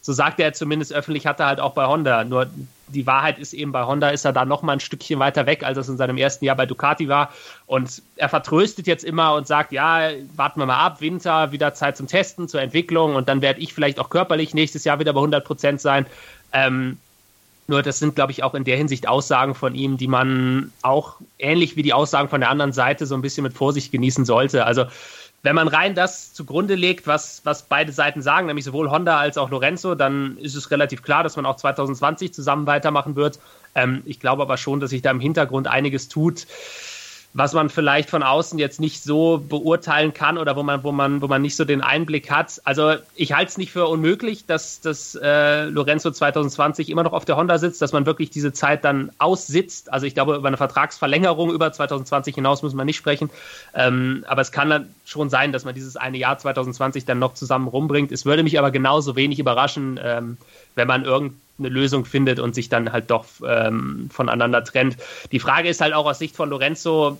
so 0.00 0.12
sagt 0.12 0.40
er 0.40 0.52
zumindest 0.52 0.92
öffentlich, 0.92 1.26
hat 1.26 1.40
er 1.40 1.46
halt 1.46 1.60
auch 1.60 1.72
bei 1.72 1.86
Honda. 1.86 2.24
Nur 2.24 2.46
die 2.92 3.06
Wahrheit 3.06 3.38
ist 3.38 3.52
eben, 3.52 3.72
bei 3.72 3.84
Honda 3.84 4.10
ist 4.10 4.24
er 4.24 4.32
da 4.32 4.44
noch 4.44 4.62
mal 4.62 4.74
ein 4.74 4.80
Stückchen 4.80 5.18
weiter 5.18 5.46
weg, 5.46 5.62
als 5.64 5.78
es 5.78 5.88
in 5.88 5.96
seinem 5.96 6.16
ersten 6.16 6.44
Jahr 6.44 6.56
bei 6.56 6.66
Ducati 6.66 7.08
war. 7.08 7.32
Und 7.66 8.02
er 8.16 8.28
vertröstet 8.28 8.86
jetzt 8.86 9.04
immer 9.04 9.34
und 9.34 9.46
sagt, 9.46 9.72
ja, 9.72 10.10
warten 10.36 10.60
wir 10.60 10.66
mal 10.66 10.78
ab, 10.78 11.00
Winter, 11.00 11.52
wieder 11.52 11.74
Zeit 11.74 11.96
zum 11.96 12.06
Testen, 12.06 12.48
zur 12.48 12.60
Entwicklung 12.60 13.14
und 13.14 13.28
dann 13.28 13.42
werde 13.42 13.60
ich 13.60 13.74
vielleicht 13.74 13.98
auch 13.98 14.10
körperlich 14.10 14.54
nächstes 14.54 14.84
Jahr 14.84 14.98
wieder 14.98 15.12
bei 15.12 15.20
100 15.20 15.44
Prozent 15.44 15.80
sein. 15.80 16.06
Ähm, 16.52 16.98
nur 17.70 17.82
das 17.82 18.00
sind, 18.00 18.16
glaube 18.16 18.32
ich, 18.32 18.42
auch 18.42 18.54
in 18.54 18.64
der 18.64 18.76
Hinsicht 18.76 19.06
Aussagen 19.06 19.54
von 19.54 19.76
ihm, 19.76 19.96
die 19.96 20.08
man 20.08 20.72
auch 20.82 21.16
ähnlich 21.38 21.76
wie 21.76 21.82
die 21.82 21.92
Aussagen 21.92 22.28
von 22.28 22.40
der 22.40 22.50
anderen 22.50 22.72
Seite 22.72 23.06
so 23.06 23.14
ein 23.14 23.22
bisschen 23.22 23.44
mit 23.44 23.54
Vorsicht 23.54 23.92
genießen 23.92 24.24
sollte. 24.24 24.66
Also 24.66 24.86
wenn 25.42 25.54
man 25.54 25.68
rein 25.68 25.94
das 25.94 26.34
zugrunde 26.34 26.74
legt, 26.74 27.06
was, 27.06 27.40
was 27.44 27.62
beide 27.62 27.92
Seiten 27.92 28.20
sagen, 28.20 28.46
nämlich 28.46 28.64
sowohl 28.64 28.90
Honda 28.90 29.18
als 29.18 29.38
auch 29.38 29.50
Lorenzo, 29.50 29.94
dann 29.94 30.36
ist 30.36 30.54
es 30.54 30.70
relativ 30.70 31.02
klar, 31.02 31.22
dass 31.22 31.36
man 31.36 31.46
auch 31.46 31.56
2020 31.56 32.34
zusammen 32.34 32.66
weitermachen 32.66 33.16
wird. 33.16 33.38
Ähm, 33.74 34.02
ich 34.04 34.20
glaube 34.20 34.42
aber 34.42 34.58
schon, 34.58 34.80
dass 34.80 34.90
sich 34.90 35.02
da 35.02 35.10
im 35.10 35.20
Hintergrund 35.20 35.66
einiges 35.66 36.08
tut, 36.08 36.46
was 37.32 37.52
man 37.52 37.70
vielleicht 37.70 38.10
von 38.10 38.24
außen 38.24 38.58
jetzt 38.58 38.80
nicht 38.80 39.04
so 39.04 39.38
beurteilen 39.38 40.12
kann 40.12 40.36
oder 40.36 40.56
wo 40.56 40.64
man, 40.64 40.82
wo 40.82 40.90
man, 40.90 41.22
wo 41.22 41.28
man 41.28 41.40
nicht 41.42 41.54
so 41.54 41.64
den 41.64 41.80
Einblick 41.80 42.28
hat. 42.28 42.60
Also 42.64 42.94
ich 43.14 43.32
halte 43.32 43.50
es 43.50 43.58
nicht 43.58 43.70
für 43.70 43.86
unmöglich, 43.86 44.46
dass, 44.46 44.80
dass 44.80 45.14
äh, 45.14 45.66
Lorenzo 45.66 46.10
2020 46.10 46.90
immer 46.90 47.04
noch 47.04 47.12
auf 47.12 47.24
der 47.24 47.36
Honda 47.36 47.58
sitzt, 47.58 47.80
dass 47.82 47.92
man 47.92 48.04
wirklich 48.04 48.30
diese 48.30 48.52
Zeit 48.52 48.84
dann 48.84 49.12
aussitzt. 49.18 49.92
Also 49.92 50.06
ich 50.06 50.14
glaube, 50.14 50.34
über 50.34 50.48
eine 50.48 50.56
Vertragsverlängerung 50.56 51.52
über 51.52 51.72
2020 51.72 52.34
hinaus 52.34 52.64
müssen 52.64 52.76
wir 52.76 52.84
nicht 52.84 52.96
sprechen. 52.96 53.30
Ähm, 53.74 54.24
aber 54.26 54.42
es 54.42 54.50
kann 54.50 54.68
dann 54.68 54.94
schon 55.04 55.30
sein, 55.30 55.52
dass 55.52 55.64
man 55.64 55.74
dieses 55.74 55.96
eine 55.96 56.18
Jahr 56.18 56.36
2020 56.36 57.04
dann 57.04 57.20
noch 57.20 57.34
zusammen 57.34 57.68
rumbringt. 57.68 58.10
Es 58.10 58.24
würde 58.24 58.42
mich 58.42 58.58
aber 58.58 58.72
genauso 58.72 59.14
wenig 59.14 59.38
überraschen, 59.38 60.00
ähm, 60.02 60.36
wenn 60.74 60.88
man 60.88 61.04
irgendeine 61.60 61.80
Lösung 61.80 62.04
findet 62.04 62.38
und 62.38 62.54
sich 62.54 62.68
dann 62.68 62.92
halt 62.92 63.10
doch 63.10 63.26
ähm, 63.46 64.08
voneinander 64.10 64.64
trennt. 64.64 64.96
Die 65.32 65.40
Frage 65.40 65.68
ist 65.68 65.80
halt 65.80 65.94
auch 65.94 66.06
aus 66.06 66.18
Sicht 66.18 66.36
von 66.36 66.48
Lorenzo, 66.48 67.18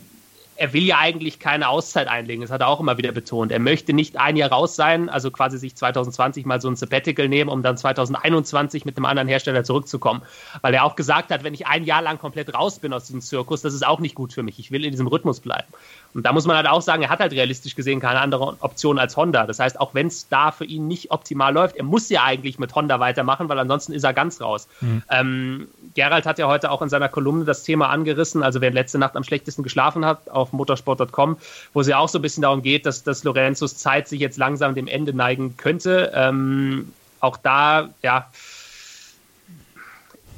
er 0.57 0.75
will 0.75 0.83
ja 0.83 0.99
eigentlich 0.99 1.39
keine 1.39 1.71
Auszeit 1.71 2.07
einlegen. 2.07 2.43
Das 2.43 2.51
hat 2.51 2.61
er 2.61 2.69
auch 2.69 2.81
immer 2.81 2.99
wieder 2.99 3.13
betont. 3.13 3.51
Er 3.51 3.59
möchte 3.59 3.95
nicht 3.95 4.19
ein 4.19 4.37
Jahr 4.37 4.51
raus 4.51 4.77
sein, 4.77 5.09
also 5.09 5.31
quasi 5.31 5.57
sich 5.57 5.75
2020 5.75 6.45
mal 6.45 6.61
so 6.61 6.69
ein 6.69 6.77
Sabbatical 6.77 7.31
nehmen, 7.31 7.49
um 7.49 7.63
dann 7.63 7.79
2021 7.79 8.85
mit 8.85 8.99
einem 8.99 9.07
anderen 9.07 9.27
Hersteller 9.27 9.65
zurückzukommen. 9.65 10.21
Weil 10.61 10.75
er 10.75 10.85
auch 10.85 10.97
gesagt 10.97 11.31
hat, 11.31 11.45
wenn 11.45 11.55
ich 11.55 11.67
ein 11.67 11.85
Jahr 11.85 12.03
lang 12.03 12.19
komplett 12.19 12.53
raus 12.53 12.79
bin 12.79 12.93
aus 12.93 13.07
diesem 13.07 13.23
Zirkus, 13.23 13.63
das 13.63 13.73
ist 13.73 13.87
auch 13.87 14.01
nicht 14.01 14.15
gut 14.15 14.35
für 14.35 14.43
mich. 14.43 14.59
Ich 14.59 14.71
will 14.71 14.85
in 14.85 14.91
diesem 14.91 15.07
Rhythmus 15.07 15.41
bleiben. 15.41 15.73
Und 16.13 16.25
da 16.25 16.33
muss 16.33 16.47
man 16.47 16.57
halt 16.57 16.67
auch 16.67 16.83
sagen, 16.83 17.03
er 17.03 17.09
hat 17.09 17.21
halt 17.21 17.33
realistisch 17.33 17.77
gesehen 17.77 18.01
keine 18.01 18.21
andere 18.21 18.57
Option 18.61 18.99
als 18.99 19.17
Honda. 19.17 19.47
Das 19.47 19.61
heißt, 19.61 19.79
auch 19.79 19.95
wenn 19.95 20.09
es 20.09 20.29
da 20.29 20.51
für 20.51 20.65
ihn 20.65 20.89
nicht 20.89 21.11
optimal 21.11 21.53
läuft, 21.55 21.77
er 21.77 21.85
muss 21.85 22.09
ja 22.09 22.25
eigentlich 22.25 22.59
mit 22.59 22.75
Honda 22.75 22.99
weitermachen, 22.99 23.49
weil 23.49 23.59
ansonsten 23.59 23.93
ist 23.93 24.03
er 24.03 24.13
ganz 24.13 24.41
raus. 24.41 24.67
Mhm. 24.81 25.03
Ähm, 25.09 25.69
Gerald 25.95 26.27
hat 26.27 26.39
ja 26.39 26.49
heute 26.49 26.71
auch 26.71 26.83
in 26.83 26.89
seiner 26.89 27.09
Kolumne 27.09 27.45
das 27.45 27.63
Thema 27.63 27.91
angerissen, 27.91 28.43
also 28.43 28.61
wer 28.61 28.73
letzte 28.73 28.99
Nacht 28.99 29.17
am 29.17 29.25
schlechtesten 29.25 29.63
geschlafen 29.63 30.05
hat, 30.05 30.29
auf 30.31 30.53
motorsport.com, 30.53 31.37
wo 31.73 31.81
es 31.81 31.87
ja 31.87 31.99
auch 31.99 32.09
so 32.09 32.19
ein 32.19 32.23
bisschen 32.23 32.43
darum 32.43 32.63
geht, 32.63 32.87
dass, 32.87 33.05
dass 33.05 33.23
Lorenzos 33.23 33.77
Zeit 33.77 34.09
sich 34.09 34.21
jetzt 34.21 34.37
langsam 34.37 34.75
dem 34.75 34.89
Ende 34.89 35.15
neigen 35.15 35.57
könnte. 35.57 36.13
Ähm, 36.15 36.93
auch 37.21 37.37
da, 37.37 37.91
ja, 38.03 38.27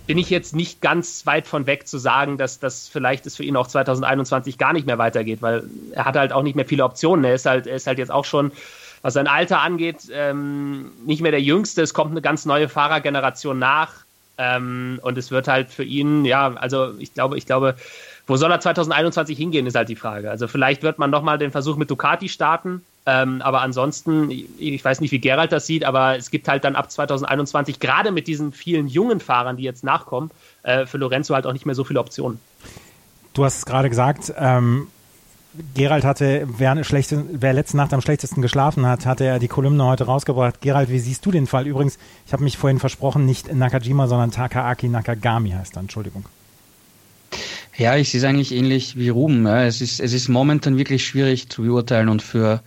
bin 0.06 0.18
ich 0.18 0.30
jetzt 0.30 0.54
nicht 0.54 0.80
ganz 0.80 1.26
weit 1.26 1.47
von 1.47 1.66
weg 1.66 1.87
zu 1.87 1.99
sagen, 1.99 2.37
dass 2.37 2.59
das 2.59 2.88
vielleicht 2.88 3.26
es 3.26 3.37
für 3.37 3.44
ihn 3.44 3.56
auch 3.56 3.68
2021 3.68 4.59
gar 4.59 4.73
nicht 4.73 4.87
mehr 4.87 4.99
weitergeht, 4.99 5.42
weil 5.42 5.64
er 5.92 6.04
hat 6.04 6.16
halt 6.16 6.32
auch 6.32 6.42
nicht 6.42 6.56
mehr 6.56 6.64
viele 6.64 6.85
Optionen. 6.85 7.25
Er 7.25 7.35
ist 7.35 7.47
halt, 7.47 7.66
er 7.66 7.76
ist 7.76 7.87
halt 7.87 7.99
jetzt 7.99 8.11
auch 8.11 8.25
schon, 8.25 8.52
was 9.02 9.14
sein 9.14 9.26
Alter 9.26 9.61
angeht, 9.61 10.11
ähm, 10.12 10.92
nicht 11.06 11.23
mehr 11.23 11.30
der 11.30 11.40
Jüngste. 11.40 11.82
Es 11.82 11.94
kommt 11.94 12.11
eine 12.11 12.23
ganz 12.23 12.47
neue 12.47 12.68
Fahrergeneration 12.68 13.59
nach. 13.59 13.92
Ähm, 14.38 14.99
und 15.02 15.18
es 15.18 15.30
wird 15.30 15.47
halt 15.47 15.71
für 15.71 15.85
ihn, 15.85 16.25
ja, 16.25 16.54
also 16.54 16.94
ich 16.99 17.14
glaube, 17.14 17.38
ich 17.38 17.47
glaube, 17.47 17.76
wo 18.26 18.37
soll 18.37 18.50
er 18.50 18.61
2021 18.61 19.37
hingehen, 19.37 19.66
ist 19.66 19.76
halt 19.76 19.88
die 19.88 19.97
Frage. 19.97 20.30
Also 20.30 20.49
vielleicht 20.49 20.82
wird 20.82 20.99
man 20.99 21.11
nochmal 21.11 21.38
den 21.38 21.50
Versuch 21.50 21.76
mit 21.76 21.90
Ducati 21.90 22.28
starten. 22.28 22.82
Ähm, 23.04 23.42
aber 23.42 23.62
ansonsten, 23.62 24.30
ich 24.30 24.85
weiß 24.85 25.00
nicht, 25.00 25.11
wie 25.11 25.18
Gerald 25.18 25.50
das 25.50 25.66
sieht, 25.66 25.85
aber 25.85 26.16
es 26.16 26.30
gibt 26.30 26.47
halt 26.47 26.62
dann 26.62 26.76
ab 26.76 26.90
2021, 26.90 27.80
gerade 27.80 28.12
mit 28.12 28.28
diesen 28.28 28.52
vielen 28.52 28.87
jungen 28.87 29.18
Fahrern, 29.18 29.56
die 29.56 29.64
jetzt 29.64 29.82
nachkommen, 29.82 30.30
äh, 30.62 30.87
für 30.87 30.99
Lorenzo 30.99 31.35
halt 31.35 31.47
auch 31.47 31.52
nicht 31.52 31.66
mehr 31.66 31.75
so 31.75 31.82
viele 31.82 31.99
Optionen. 31.99 32.38
Du 33.35 33.44
hast 33.44 33.59
es 33.59 33.66
gerade 33.66 33.88
gesagt, 33.88 34.32
ähm, 34.37 34.87
Gerald 35.75 36.04
hatte, 36.04 36.47
wer, 36.56 36.82
schlechte, 36.85 37.25
wer 37.30 37.52
letzte 37.52 37.76
Nacht 37.76 37.92
am 37.92 38.00
schlechtesten 38.00 38.40
geschlafen 38.40 38.87
hat, 38.87 39.04
hatte 39.04 39.25
er 39.25 39.38
die 39.38 39.49
Kolumne 39.49 39.85
heute 39.85 40.04
rausgebracht. 40.04 40.61
Gerald, 40.61 40.88
wie 40.88 40.99
siehst 40.99 41.26
du 41.26 41.30
den 41.30 41.47
Fall? 41.47 41.66
Übrigens, 41.66 41.99
ich 42.26 42.32
habe 42.32 42.44
mich 42.44 42.56
vorhin 42.56 42.78
versprochen, 42.78 43.26
nicht 43.26 43.52
Nakajima, 43.52 44.06
sondern 44.06 44.30
Takaaki 44.30 44.88
Nakagami 44.88 45.50
heißt 45.50 45.76
er, 45.76 45.80
Entschuldigung. 45.80 46.25
Ja, 47.76 47.97
ich 47.97 48.11
sehe 48.11 48.21
es 48.21 48.25
eigentlich 48.25 48.52
ähnlich 48.52 48.97
wie 48.97 49.09
Ruben. 49.11 49.47
Ja. 49.47 49.64
Es, 49.64 49.80
ist, 49.80 50.00
es 50.00 50.12
ist 50.12 50.28
momentan 50.28 50.76
wirklich 50.76 51.04
schwierig 51.04 51.49
zu 51.49 51.62
beurteilen 51.62 52.09
und 52.09 52.23
für 52.23 52.62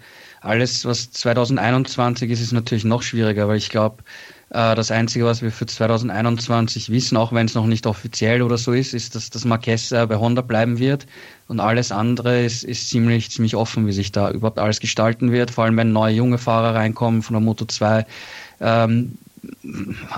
alles, 0.46 0.86
was 0.86 1.12
2021 1.12 2.30
ist, 2.30 2.42
ist 2.42 2.52
natürlich 2.52 2.86
noch 2.86 3.02
schwieriger, 3.02 3.48
weil 3.48 3.58
ich 3.58 3.70
glaube, 3.70 4.04
äh, 4.52 4.76
das 4.76 4.92
Einzige, 4.92 5.26
was 5.26 5.42
wir 5.42 5.52
für 5.52 5.66
2021 5.66 6.90
wissen, 6.90 7.18
auch 7.18 7.34
wenn 7.34 7.48
es 7.48 7.56
noch 7.56 7.66
nicht 7.66 7.88
offiziell 7.88 8.42
oder 8.42 8.58
so 8.58 8.72
ist, 8.72 8.94
ist, 8.94 9.16
dass 9.16 9.30
das 9.30 9.44
Marquez 9.44 9.90
bei 9.90 10.16
Honda 10.16 10.42
bleiben 10.42 10.78
wird 10.78 11.08
und 11.48 11.60
alles 11.60 11.92
andere 11.92 12.44
ist, 12.44 12.64
ist 12.64 12.90
ziemlich, 12.90 13.32
ziemlich 13.32 13.56
offen, 13.56 13.88
wie 13.88 13.92
sich 13.92 14.12
da 14.12 14.30
überhaupt 14.32 14.60
alles 14.60 14.80
gestalten 14.80 15.32
wird, 15.32 15.52
vor 15.52 15.64
allem 15.64 15.78
wenn 15.78 15.92
neue 15.92 16.14
junge 16.14 16.38
Fahrer 16.38 16.76
reinkommen 16.76 17.22
von 17.24 17.34
der 17.34 17.42
Moto 17.42 17.66
2. 17.66 18.06
Ähm, 18.62 19.18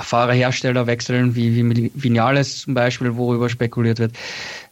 Fahrerhersteller 0.01 0.87
wechseln, 0.87 1.35
wie, 1.35 1.55
wie 1.55 1.91
Vinales 1.95 2.61
zum 2.61 2.73
Beispiel, 2.73 3.15
worüber 3.15 3.49
spekuliert 3.49 3.99
wird. 3.99 4.13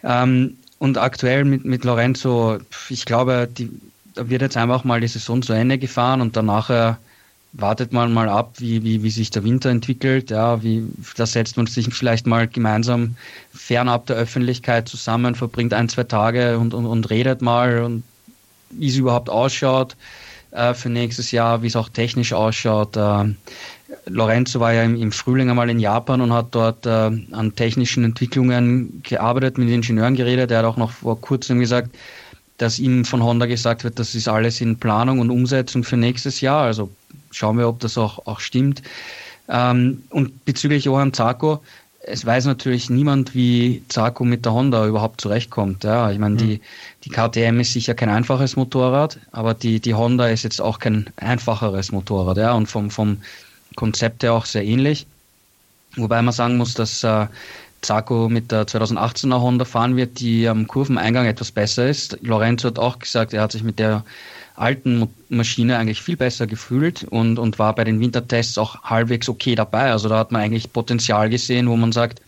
Ähm, 0.03 0.57
und 0.79 0.97
aktuell 0.97 1.45
mit, 1.45 1.65
mit 1.65 1.83
Lorenzo, 1.83 2.59
ich 2.89 3.05
glaube, 3.05 3.49
die, 3.51 3.69
da 4.15 4.29
wird 4.29 4.41
jetzt 4.41 4.57
einfach 4.57 4.83
mal 4.83 5.01
die 5.01 5.07
Saison 5.07 5.41
zu 5.41 5.53
Ende 5.53 5.77
gefahren 5.77 6.21
und 6.21 6.35
danach 6.35 6.69
äh, 6.69 6.93
wartet 7.57 7.93
man 7.93 8.13
mal 8.13 8.27
ab, 8.27 8.55
wie, 8.57 8.83
wie, 8.83 9.03
wie 9.03 9.09
sich 9.09 9.29
der 9.29 9.43
Winter 9.43 9.69
entwickelt. 9.69 10.29
Ja, 10.29 10.61
wie, 10.61 10.87
da 11.15 11.25
setzt 11.25 11.57
man 11.57 11.67
sich 11.67 11.93
vielleicht 11.93 12.27
mal 12.27 12.47
gemeinsam 12.47 13.15
fernab 13.53 14.07
der 14.07 14.17
Öffentlichkeit 14.17 14.89
zusammen, 14.89 15.35
verbringt 15.35 15.73
ein, 15.73 15.89
zwei 15.89 16.03
Tage 16.03 16.57
und, 16.57 16.73
und, 16.73 16.85
und 16.85 17.09
redet 17.09 17.41
mal 17.41 17.83
und 17.83 18.03
wie 18.71 18.87
es 18.87 18.97
überhaupt 18.97 19.29
ausschaut 19.29 19.95
äh, 20.51 20.73
für 20.73 20.89
nächstes 20.89 21.31
Jahr, 21.31 21.61
wie 21.61 21.67
es 21.67 21.75
auch 21.75 21.89
technisch 21.89 22.33
ausschaut. 22.33 22.97
Äh, 22.97 23.33
Lorenzo 24.07 24.59
war 24.59 24.73
ja 24.73 24.83
im, 24.83 24.95
im, 24.95 25.11
Frühling 25.11 25.49
einmal 25.49 25.69
in 25.69 25.79
Japan 25.79 26.21
und 26.21 26.33
hat 26.33 26.47
dort 26.51 26.85
äh, 26.85 26.89
an 26.89 27.53
technischen 27.55 28.03
Entwicklungen 28.03 29.01
gearbeitet, 29.03 29.57
mit 29.57 29.69
Ingenieuren 29.69 30.15
geredet. 30.15 30.51
Er 30.51 30.59
hat 30.59 30.65
auch 30.65 30.77
noch 30.77 30.91
vor 30.91 31.19
kurzem 31.21 31.59
gesagt, 31.59 31.95
dass 32.57 32.79
ihm 32.79 33.05
von 33.05 33.23
Honda 33.23 33.45
gesagt 33.45 33.83
wird, 33.83 33.99
das 33.99 34.15
ist 34.15 34.27
alles 34.27 34.61
in 34.61 34.77
Planung 34.77 35.19
und 35.19 35.29
Umsetzung 35.29 35.83
für 35.83 35.97
nächstes 35.97 36.41
Jahr. 36.41 36.63
Also 36.63 36.89
schauen 37.31 37.57
wir, 37.57 37.67
ob 37.67 37.79
das 37.79 37.97
auch, 37.97 38.25
auch 38.27 38.39
stimmt. 38.39 38.81
Ähm, 39.49 40.03
und 40.09 40.45
bezüglich 40.45 40.85
Johann 40.85 41.13
Zarko, 41.13 41.61
es 42.07 42.25
weiß 42.25 42.45
natürlich 42.45 42.89
niemand, 42.89 43.33
wie 43.33 43.83
Zarko 43.89 44.23
mit 44.23 44.45
der 44.45 44.53
Honda 44.53 44.85
überhaupt 44.87 45.21
zurechtkommt. 45.21 45.83
Ja, 45.83 46.11
ich 46.11 46.19
meine, 46.19 46.35
mhm. 46.35 46.39
die, 46.39 46.61
die 47.03 47.09
KTM 47.09 47.59
ist 47.59 47.73
sicher 47.73 47.95
kein 47.95 48.09
einfaches 48.09 48.55
Motorrad, 48.55 49.19
aber 49.31 49.53
die, 49.53 49.79
die 49.79 49.93
Honda 49.93 50.27
ist 50.27 50.43
jetzt 50.43 50.61
auch 50.61 50.79
kein 50.79 51.09
einfacheres 51.17 51.91
Motorrad. 51.91 52.37
Ja, 52.37 52.53
und 52.53 52.67
vom, 52.67 52.91
vom 52.91 53.17
Konzept 53.75 54.23
her 54.23 54.33
auch 54.33 54.45
sehr 54.45 54.63
ähnlich. 54.63 55.07
Wobei 55.97 56.21
man 56.21 56.33
sagen 56.33 56.57
muss, 56.57 56.73
dass 56.73 57.03
äh, 57.03 57.27
Zarco 57.85 58.29
mit 58.29 58.51
der 58.51 58.65
2018er 58.65 59.39
Honda 59.39 59.65
fahren 59.65 59.95
wird, 59.95 60.19
die 60.19 60.47
am 60.47 60.67
Kurveneingang 60.67 61.25
etwas 61.25 61.51
besser 61.51 61.87
ist. 61.87 62.17
Lorenzo 62.21 62.67
hat 62.67 62.79
auch 62.79 62.99
gesagt, 62.99 63.33
er 63.33 63.41
hat 63.41 63.51
sich 63.51 63.63
mit 63.63 63.79
der 63.79 64.03
alten 64.55 65.07
Maschine 65.29 65.77
eigentlich 65.77 66.01
viel 66.01 66.17
besser 66.17 66.47
gefühlt 66.47 67.03
und, 67.03 67.39
und 67.39 67.59
war 67.59 67.75
bei 67.75 67.83
den 67.83 67.99
Wintertests 67.99 68.57
auch 68.57 68.83
halbwegs 68.83 69.29
okay 69.29 69.55
dabei. 69.55 69.91
Also 69.91 70.09
da 70.09 70.17
hat 70.17 70.31
man 70.31 70.41
eigentlich 70.41 70.71
Potenzial 70.71 71.29
gesehen, 71.29 71.67
wo 71.69 71.75
man 71.75 71.91
sagt, 71.91 72.21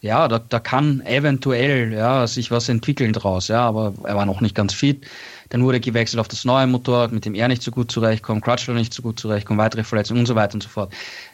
ja, 0.00 0.28
da, 0.28 0.38
da 0.38 0.60
kann 0.60 1.00
eventuell 1.06 1.92
ja, 1.92 2.26
sich 2.26 2.50
was 2.50 2.68
entwickeln 2.68 3.12
draus, 3.12 3.48
ja, 3.48 3.62
aber 3.62 3.94
er 4.04 4.14
war 4.14 4.26
noch 4.26 4.40
nicht 4.40 4.54
ganz 4.54 4.72
fit. 4.72 5.06
Dann 5.48 5.64
wurde 5.64 5.80
gewechselt 5.80 6.20
auf 6.20 6.28
das 6.28 6.44
neue 6.44 6.66
Motorrad, 6.66 7.10
mit 7.10 7.24
dem 7.24 7.34
er 7.34 7.48
nicht 7.48 7.62
so 7.62 7.70
gut 7.70 7.90
zurechtkommt, 7.90 8.44
Crutchlow 8.44 8.74
nicht 8.74 8.94
so 8.94 9.02
gut 9.02 9.18
zurechtkommt, 9.18 9.58
weitere 9.58 9.82
Verletzungen 9.82 10.20
und 10.20 10.26
so 10.26 10.34
weiter 10.34 10.54
und 10.54 10.62
so 10.62 10.68
fort. 10.68 10.92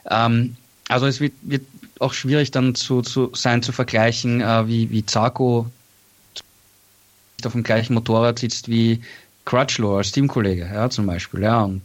Ähm, 0.09 0.57
also 0.89 1.07
es 1.07 1.21
wird, 1.21 1.33
wird 1.43 1.63
auch 2.01 2.13
schwierig 2.13 2.51
dann 2.51 2.75
zu, 2.75 3.03
zu 3.03 3.31
sein 3.35 3.63
zu 3.63 3.73
vergleichen, 3.73 4.41
äh, 4.41 4.67
wie, 4.67 4.91
wie 4.91 5.07
Zarko 5.07 5.67
auf 7.45 7.53
dem 7.53 7.63
gleichen 7.63 7.95
Motorrad 7.95 8.39
sitzt 8.39 8.69
wie 8.69 9.01
Crutchlow 9.45 9.99
als 9.99 10.13
Teamkollege, 10.13 10.71
ja, 10.73 10.89
zum 10.89 11.07
Beispiel, 11.07 11.43
ja. 11.43 11.63
Und, 11.63 11.83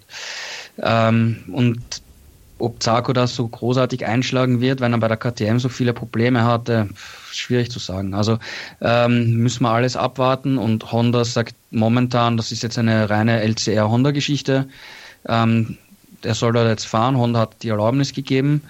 ähm, 0.81 1.43
und 1.51 2.01
ob 2.57 2.81
Zarko 2.81 3.13
das 3.13 3.35
so 3.35 3.47
großartig 3.47 4.05
einschlagen 4.05 4.61
wird, 4.61 4.81
wenn 4.81 4.93
er 4.93 4.99
bei 4.99 5.07
der 5.07 5.17
KTM 5.17 5.59
so 5.59 5.69
viele 5.69 5.93
Probleme 5.93 6.43
hatte, 6.43 6.89
schwierig 7.31 7.71
zu 7.71 7.79
sagen. 7.79 8.13
Also 8.13 8.37
ähm, 8.81 9.35
müssen 9.35 9.63
wir 9.63 9.71
alles 9.71 9.95
abwarten 9.95 10.57
und 10.57 10.91
Honda 10.91 11.23
sagt 11.23 11.55
momentan, 11.71 12.37
das 12.37 12.51
ist 12.51 12.63
jetzt 12.63 12.77
eine 12.77 13.09
reine 13.09 13.41
LCR-Honda-Geschichte. 13.41 14.67
Ähm, 15.27 15.77
der 16.23 16.35
soll 16.35 16.51
da 16.51 16.67
jetzt 16.67 16.85
fahren, 16.85 17.17
Honda 17.17 17.41
hat 17.41 17.63
die 17.63 17.69
Erlaubnis 17.69 18.13
gegeben 18.13 18.61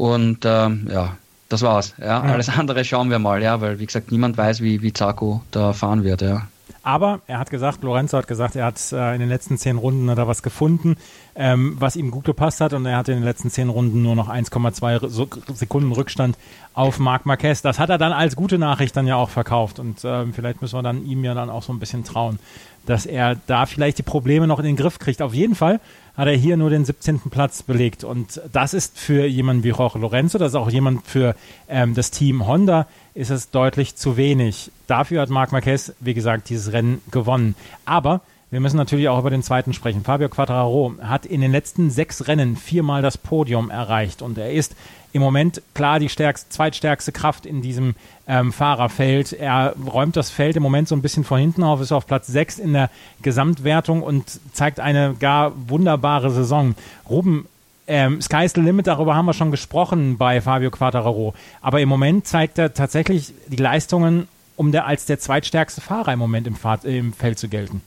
und 0.00 0.46
ähm, 0.46 0.88
ja, 0.90 1.16
das 1.50 1.60
war's. 1.60 1.94
Ja. 2.00 2.22
Alles 2.22 2.48
andere 2.48 2.86
schauen 2.86 3.10
wir 3.10 3.18
mal, 3.18 3.42
ja, 3.42 3.60
weil 3.60 3.78
wie 3.80 3.86
gesagt, 3.86 4.10
niemand 4.10 4.38
weiß, 4.38 4.62
wie, 4.62 4.80
wie 4.80 4.94
Zarko 4.94 5.42
da 5.50 5.74
fahren 5.74 6.04
wird, 6.04 6.22
ja. 6.22 6.46
Aber 6.82 7.20
er 7.26 7.38
hat 7.38 7.50
gesagt, 7.50 7.82
Lorenzo 7.82 8.16
hat 8.16 8.26
gesagt, 8.26 8.56
er 8.56 8.64
hat 8.64 8.80
äh, 8.92 9.12
in 9.12 9.20
den 9.20 9.28
letzten 9.28 9.58
zehn 9.58 9.76
Runden 9.76 10.06
da 10.06 10.26
was 10.26 10.42
gefunden, 10.42 10.96
ähm, 11.34 11.76
was 11.78 11.96
ihm 11.96 12.10
gut 12.10 12.24
gepasst 12.24 12.62
hat 12.62 12.72
und 12.72 12.86
er 12.86 12.96
hatte 12.96 13.12
in 13.12 13.18
den 13.18 13.24
letzten 13.24 13.50
zehn 13.50 13.68
Runden 13.68 14.02
nur 14.02 14.16
noch 14.16 14.30
1,2 14.30 15.54
Sekunden 15.54 15.92
Rückstand 15.92 16.38
auf 16.72 16.98
Marc 16.98 17.26
Marquez. 17.26 17.60
Das 17.60 17.78
hat 17.78 17.90
er 17.90 17.98
dann 17.98 18.12
als 18.12 18.36
gute 18.36 18.56
Nachricht 18.56 18.96
dann 18.96 19.06
ja 19.06 19.16
auch 19.16 19.28
verkauft 19.28 19.78
und 19.78 20.02
äh, 20.02 20.24
vielleicht 20.32 20.62
müssen 20.62 20.78
wir 20.78 20.82
dann 20.82 21.04
ihm 21.04 21.22
ja 21.22 21.34
dann 21.34 21.50
auch 21.50 21.62
so 21.62 21.74
ein 21.74 21.78
bisschen 21.78 22.04
trauen, 22.04 22.38
dass 22.86 23.04
er 23.04 23.36
da 23.46 23.66
vielleicht 23.66 23.98
die 23.98 24.02
Probleme 24.02 24.46
noch 24.46 24.60
in 24.60 24.64
den 24.64 24.76
Griff 24.76 24.98
kriegt. 24.98 25.20
Auf 25.20 25.34
jeden 25.34 25.54
Fall 25.54 25.78
hat 26.20 26.28
er 26.28 26.36
hier 26.36 26.58
nur 26.58 26.68
den 26.68 26.84
17. 26.84 27.18
Platz 27.30 27.62
belegt 27.62 28.04
und 28.04 28.42
das 28.52 28.74
ist 28.74 28.98
für 28.98 29.24
jemanden 29.24 29.64
wie 29.64 29.70
Jorge 29.70 29.98
Lorenzo, 29.98 30.36
das 30.36 30.52
ist 30.52 30.54
auch 30.54 30.68
jemand 30.68 31.06
für 31.06 31.34
ähm, 31.66 31.94
das 31.94 32.10
Team 32.10 32.46
Honda, 32.46 32.86
ist 33.14 33.30
es 33.30 33.48
deutlich 33.48 33.96
zu 33.96 34.18
wenig. 34.18 34.70
Dafür 34.86 35.22
hat 35.22 35.30
Marc 35.30 35.50
Marquez, 35.50 35.94
wie 35.98 36.12
gesagt, 36.12 36.50
dieses 36.50 36.74
Rennen 36.74 37.00
gewonnen. 37.10 37.54
Aber 37.86 38.20
wir 38.50 38.60
müssen 38.60 38.76
natürlich 38.76 39.08
auch 39.08 39.18
über 39.18 39.30
den 39.30 39.42
zweiten 39.42 39.72
sprechen. 39.72 40.02
Fabio 40.02 40.28
Quattraro 40.28 40.94
hat 41.00 41.24
in 41.24 41.40
den 41.40 41.52
letzten 41.52 41.90
sechs 41.90 42.26
Rennen 42.26 42.56
viermal 42.56 43.00
das 43.00 43.16
Podium 43.16 43.70
erreicht 43.70 44.22
und 44.22 44.38
er 44.38 44.52
ist 44.52 44.74
im 45.12 45.22
Moment 45.22 45.62
klar 45.74 45.98
die 45.98 46.08
stärkste, 46.08 46.48
zweitstärkste 46.50 47.12
Kraft 47.12 47.46
in 47.46 47.62
diesem 47.62 47.94
ähm, 48.26 48.52
Fahrerfeld. 48.52 49.32
Er 49.32 49.74
räumt 49.86 50.16
das 50.16 50.30
Feld 50.30 50.56
im 50.56 50.62
Moment 50.62 50.88
so 50.88 50.94
ein 50.94 51.02
bisschen 51.02 51.24
von 51.24 51.40
hinten 51.40 51.62
auf, 51.62 51.80
ist 51.80 51.92
auf 51.92 52.06
Platz 52.06 52.26
sechs 52.26 52.58
in 52.58 52.72
der 52.72 52.90
Gesamtwertung 53.22 54.02
und 54.02 54.40
zeigt 54.52 54.78
eine 54.78 55.14
gar 55.18 55.52
wunderbare 55.68 56.30
Saison. 56.30 56.74
Ruben, 57.08 57.46
ähm, 57.86 58.20
Sky's 58.20 58.52
the 58.54 58.60
Limit, 58.60 58.86
darüber 58.86 59.16
haben 59.16 59.26
wir 59.26 59.32
schon 59.32 59.50
gesprochen 59.50 60.16
bei 60.16 60.40
Fabio 60.40 60.70
Quattararo. 60.70 61.34
Aber 61.60 61.80
im 61.80 61.88
Moment 61.88 62.26
zeigt 62.26 62.58
er 62.58 62.72
tatsächlich 62.72 63.32
die 63.48 63.56
Leistungen, 63.56 64.28
um 64.56 64.70
der, 64.70 64.86
als 64.86 65.06
der 65.06 65.18
zweitstärkste 65.18 65.80
Fahrer 65.80 66.12
im 66.12 66.18
Moment 66.18 66.46
im, 66.46 66.54
Fahrt, 66.54 66.84
im 66.84 67.12
Feld 67.12 67.38
zu 67.38 67.48
gelten. 67.48 67.82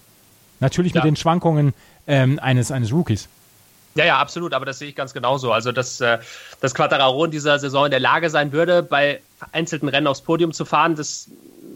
Natürlich 0.64 0.94
ja. 0.94 1.02
mit 1.02 1.06
den 1.06 1.16
Schwankungen 1.18 1.74
ähm, 2.08 2.40
eines, 2.40 2.72
eines 2.72 2.94
Rookies. 2.94 3.28
Ja, 3.96 4.06
ja, 4.06 4.18
absolut, 4.18 4.54
aber 4.54 4.66
das 4.66 4.80
sehe 4.80 4.88
ich 4.88 4.96
ganz 4.96 5.14
genauso. 5.14 5.52
Also, 5.52 5.74
dass, 5.74 6.00
äh, 6.00 6.20
dass 6.62 6.74
Quattararo 6.74 7.26
in 7.26 7.32
dieser 7.32 7.60
Saison 7.60 7.86
in 7.86 7.92
der 7.92 8.00
Lage 8.00 8.30
sein 8.30 8.54
würde, 8.54 8.82
bei 8.82 9.20
vereinzelten 9.38 9.90
Rennen 9.90 10.08
aufs 10.08 10.22
Podium 10.22 10.54
zu 10.54 10.64
fahren, 10.64 10.96
das 10.96 11.30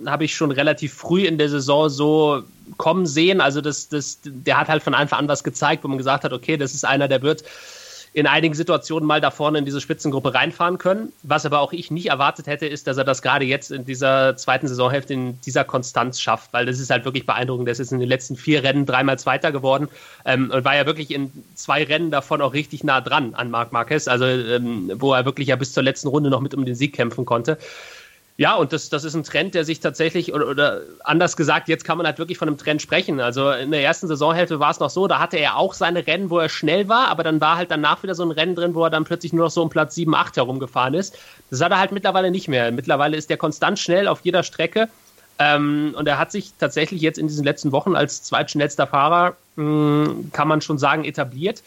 habe 0.05 0.23
ich 0.23 0.33
schon 0.33 0.51
relativ 0.51 0.93
früh 0.93 1.25
in 1.25 1.37
der 1.37 1.49
Saison 1.49 1.89
so 1.89 2.43
kommen 2.77 3.05
sehen. 3.05 3.41
Also, 3.41 3.59
das, 3.59 3.89
das, 3.89 4.19
der 4.23 4.57
hat 4.57 4.69
halt 4.69 4.81
von 4.81 4.93
Anfang 4.93 5.19
an 5.19 5.27
was 5.27 5.43
gezeigt, 5.43 5.83
wo 5.83 5.89
man 5.89 5.97
gesagt 5.97 6.23
hat, 6.23 6.31
okay, 6.31 6.55
das 6.55 6.73
ist 6.73 6.85
einer, 6.85 7.09
der 7.09 7.21
wird 7.21 7.43
in 8.17 8.25
einigen 8.25 8.55
Situationen 8.55 9.05
mal 9.05 9.21
da 9.21 9.29
vorne 9.29 9.59
in 9.59 9.65
diese 9.65 9.79
Spitzengruppe 9.79 10.33
reinfahren 10.33 10.79
können. 10.79 11.13
Was 11.21 11.45
aber 11.45 11.59
auch 11.59 11.71
ich 11.71 11.91
nicht 11.91 12.07
erwartet 12.07 12.47
hätte, 12.47 12.65
ist, 12.65 12.87
dass 12.87 12.97
er 12.97 13.03
das 13.03 13.21
gerade 13.21 13.45
jetzt 13.45 13.69
in 13.69 13.85
dieser 13.85 14.35
zweiten 14.35 14.67
Saisonhälfte 14.67 15.13
in 15.13 15.39
dieser 15.41 15.63
Konstanz 15.63 16.19
schafft, 16.19 16.51
weil 16.51 16.65
das 16.65 16.79
ist 16.79 16.89
halt 16.89 17.05
wirklich 17.05 17.27
beeindruckend. 17.27 17.67
Der 17.67 17.73
ist 17.73 17.77
jetzt 17.77 17.91
in 17.91 17.99
den 17.99 18.09
letzten 18.09 18.35
vier 18.35 18.63
Rennen 18.63 18.87
dreimal 18.87 19.19
Zweiter 19.19 19.51
geworden 19.51 19.87
ähm, 20.25 20.49
und 20.49 20.65
war 20.65 20.75
ja 20.75 20.87
wirklich 20.87 21.11
in 21.11 21.31
zwei 21.53 21.83
Rennen 21.83 22.09
davon 22.09 22.41
auch 22.41 22.53
richtig 22.53 22.83
nah 22.83 23.01
dran 23.01 23.35
an 23.35 23.51
Marc 23.51 23.71
Marquez, 23.71 24.07
also 24.07 24.25
ähm, 24.25 24.91
wo 24.95 25.13
er 25.13 25.25
wirklich 25.25 25.49
ja 25.49 25.55
bis 25.55 25.73
zur 25.73 25.83
letzten 25.83 26.07
Runde 26.07 26.31
noch 26.31 26.41
mit 26.41 26.55
um 26.55 26.65
den 26.65 26.73
Sieg 26.73 26.95
kämpfen 26.95 27.23
konnte. 27.23 27.59
Ja, 28.39 28.53
und 28.53 28.71
das, 28.71 28.89
das 28.89 29.03
ist 29.03 29.15
ein 29.15 29.23
Trend, 29.23 29.55
der 29.55 29.65
sich 29.65 29.79
tatsächlich, 29.79 30.31
oder, 30.31 30.47
oder, 30.47 30.81
anders 31.03 31.35
gesagt, 31.35 31.67
jetzt 31.67 31.83
kann 31.83 31.97
man 31.97 32.05
halt 32.05 32.19
wirklich 32.19 32.37
von 32.37 32.47
einem 32.47 32.59
Trend 32.59 32.83
sprechen. 32.83 33.19
Also 33.19 33.49
in 33.49 33.71
der 33.71 33.81
ersten 33.81 34.07
Saisonhälfte 34.07 34.59
war 34.59 34.69
es 34.69 34.79
noch 34.79 34.91
so, 34.91 35.07
da 35.07 35.17
hatte 35.17 35.37
er 35.37 35.57
auch 35.57 35.73
seine 35.73 36.05
Rennen, 36.05 36.29
wo 36.29 36.37
er 36.37 36.47
schnell 36.47 36.87
war, 36.87 37.07
aber 37.07 37.23
dann 37.23 37.41
war 37.41 37.57
halt 37.57 37.71
danach 37.71 38.03
wieder 38.03 38.13
so 38.13 38.21
ein 38.21 38.29
Rennen 38.29 38.53
drin, 38.53 38.75
wo 38.75 38.83
er 38.83 38.91
dann 38.91 39.05
plötzlich 39.05 39.33
nur 39.33 39.45
noch 39.45 39.51
so 39.51 39.63
um 39.63 39.71
Platz 39.71 39.95
7, 39.95 40.13
8 40.13 40.37
herumgefahren 40.37 40.93
ist. 40.93 41.17
Das 41.49 41.61
hat 41.61 41.71
er 41.71 41.79
halt 41.79 41.91
mittlerweile 41.91 42.29
nicht 42.29 42.47
mehr. 42.47 42.71
Mittlerweile 42.71 43.17
ist 43.17 43.31
er 43.31 43.37
konstant 43.37 43.79
schnell 43.79 44.07
auf 44.07 44.21
jeder 44.21 44.43
Strecke. 44.43 44.87
Ähm, 45.39 45.95
und 45.97 46.07
er 46.07 46.19
hat 46.19 46.31
sich 46.31 46.53
tatsächlich 46.59 47.01
jetzt 47.01 47.17
in 47.17 47.27
diesen 47.27 47.43
letzten 47.43 47.71
Wochen 47.71 47.95
als 47.95 48.21
zweitschnellster 48.21 48.85
Fahrer, 48.85 49.35
mh, 49.55 50.05
hm, 50.05 50.31
kann 50.31 50.47
man 50.47 50.61
schon 50.61 50.77
sagen, 50.77 51.05
etabliert 51.05 51.63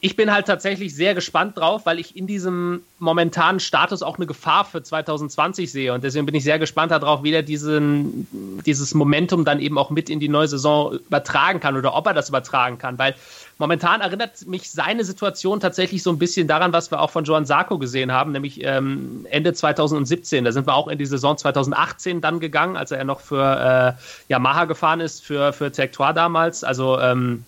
ich 0.00 0.14
bin 0.14 0.30
halt 0.30 0.46
tatsächlich 0.46 0.94
sehr 0.94 1.14
gespannt 1.14 1.56
drauf, 1.56 1.86
weil 1.86 1.98
ich 1.98 2.16
in 2.16 2.26
diesem 2.26 2.82
momentanen 2.98 3.60
Status 3.60 4.02
auch 4.02 4.16
eine 4.18 4.26
Gefahr 4.26 4.66
für 4.66 4.82
2020 4.82 5.72
sehe. 5.72 5.94
Und 5.94 6.04
deswegen 6.04 6.26
bin 6.26 6.34
ich 6.34 6.44
sehr 6.44 6.58
gespannt 6.58 6.92
darauf, 6.92 7.22
wie 7.22 7.32
er 7.32 7.42
diesen, 7.42 8.26
dieses 8.66 8.92
Momentum 8.92 9.46
dann 9.46 9.58
eben 9.58 9.78
auch 9.78 9.88
mit 9.88 10.10
in 10.10 10.20
die 10.20 10.28
neue 10.28 10.48
Saison 10.48 10.92
übertragen 10.92 11.60
kann 11.60 11.76
oder 11.76 11.94
ob 11.94 12.06
er 12.06 12.12
das 12.12 12.28
übertragen 12.28 12.76
kann. 12.76 12.98
Weil 12.98 13.14
momentan 13.56 14.02
erinnert 14.02 14.46
mich 14.46 14.70
seine 14.70 15.02
Situation 15.02 15.60
tatsächlich 15.60 16.02
so 16.02 16.10
ein 16.10 16.18
bisschen 16.18 16.46
daran, 16.46 16.74
was 16.74 16.90
wir 16.90 17.00
auch 17.00 17.10
von 17.10 17.24
Joan 17.24 17.46
Sarko 17.46 17.78
gesehen 17.78 18.12
haben, 18.12 18.32
nämlich 18.32 18.62
ähm, 18.62 19.26
Ende 19.30 19.54
2017. 19.54 20.44
Da 20.44 20.52
sind 20.52 20.66
wir 20.66 20.74
auch 20.74 20.88
in 20.88 20.98
die 20.98 21.06
Saison 21.06 21.38
2018 21.38 22.20
dann 22.20 22.38
gegangen, 22.38 22.76
als 22.76 22.90
er 22.90 23.02
noch 23.04 23.20
für 23.20 23.96
äh, 23.98 24.02
Yamaha 24.30 24.66
gefahren 24.66 25.00
ist, 25.00 25.24
für, 25.24 25.54
für 25.54 25.72
Tech 25.72 25.92
damals. 25.96 26.64
Also 26.64 27.00
ähm, 27.00 27.44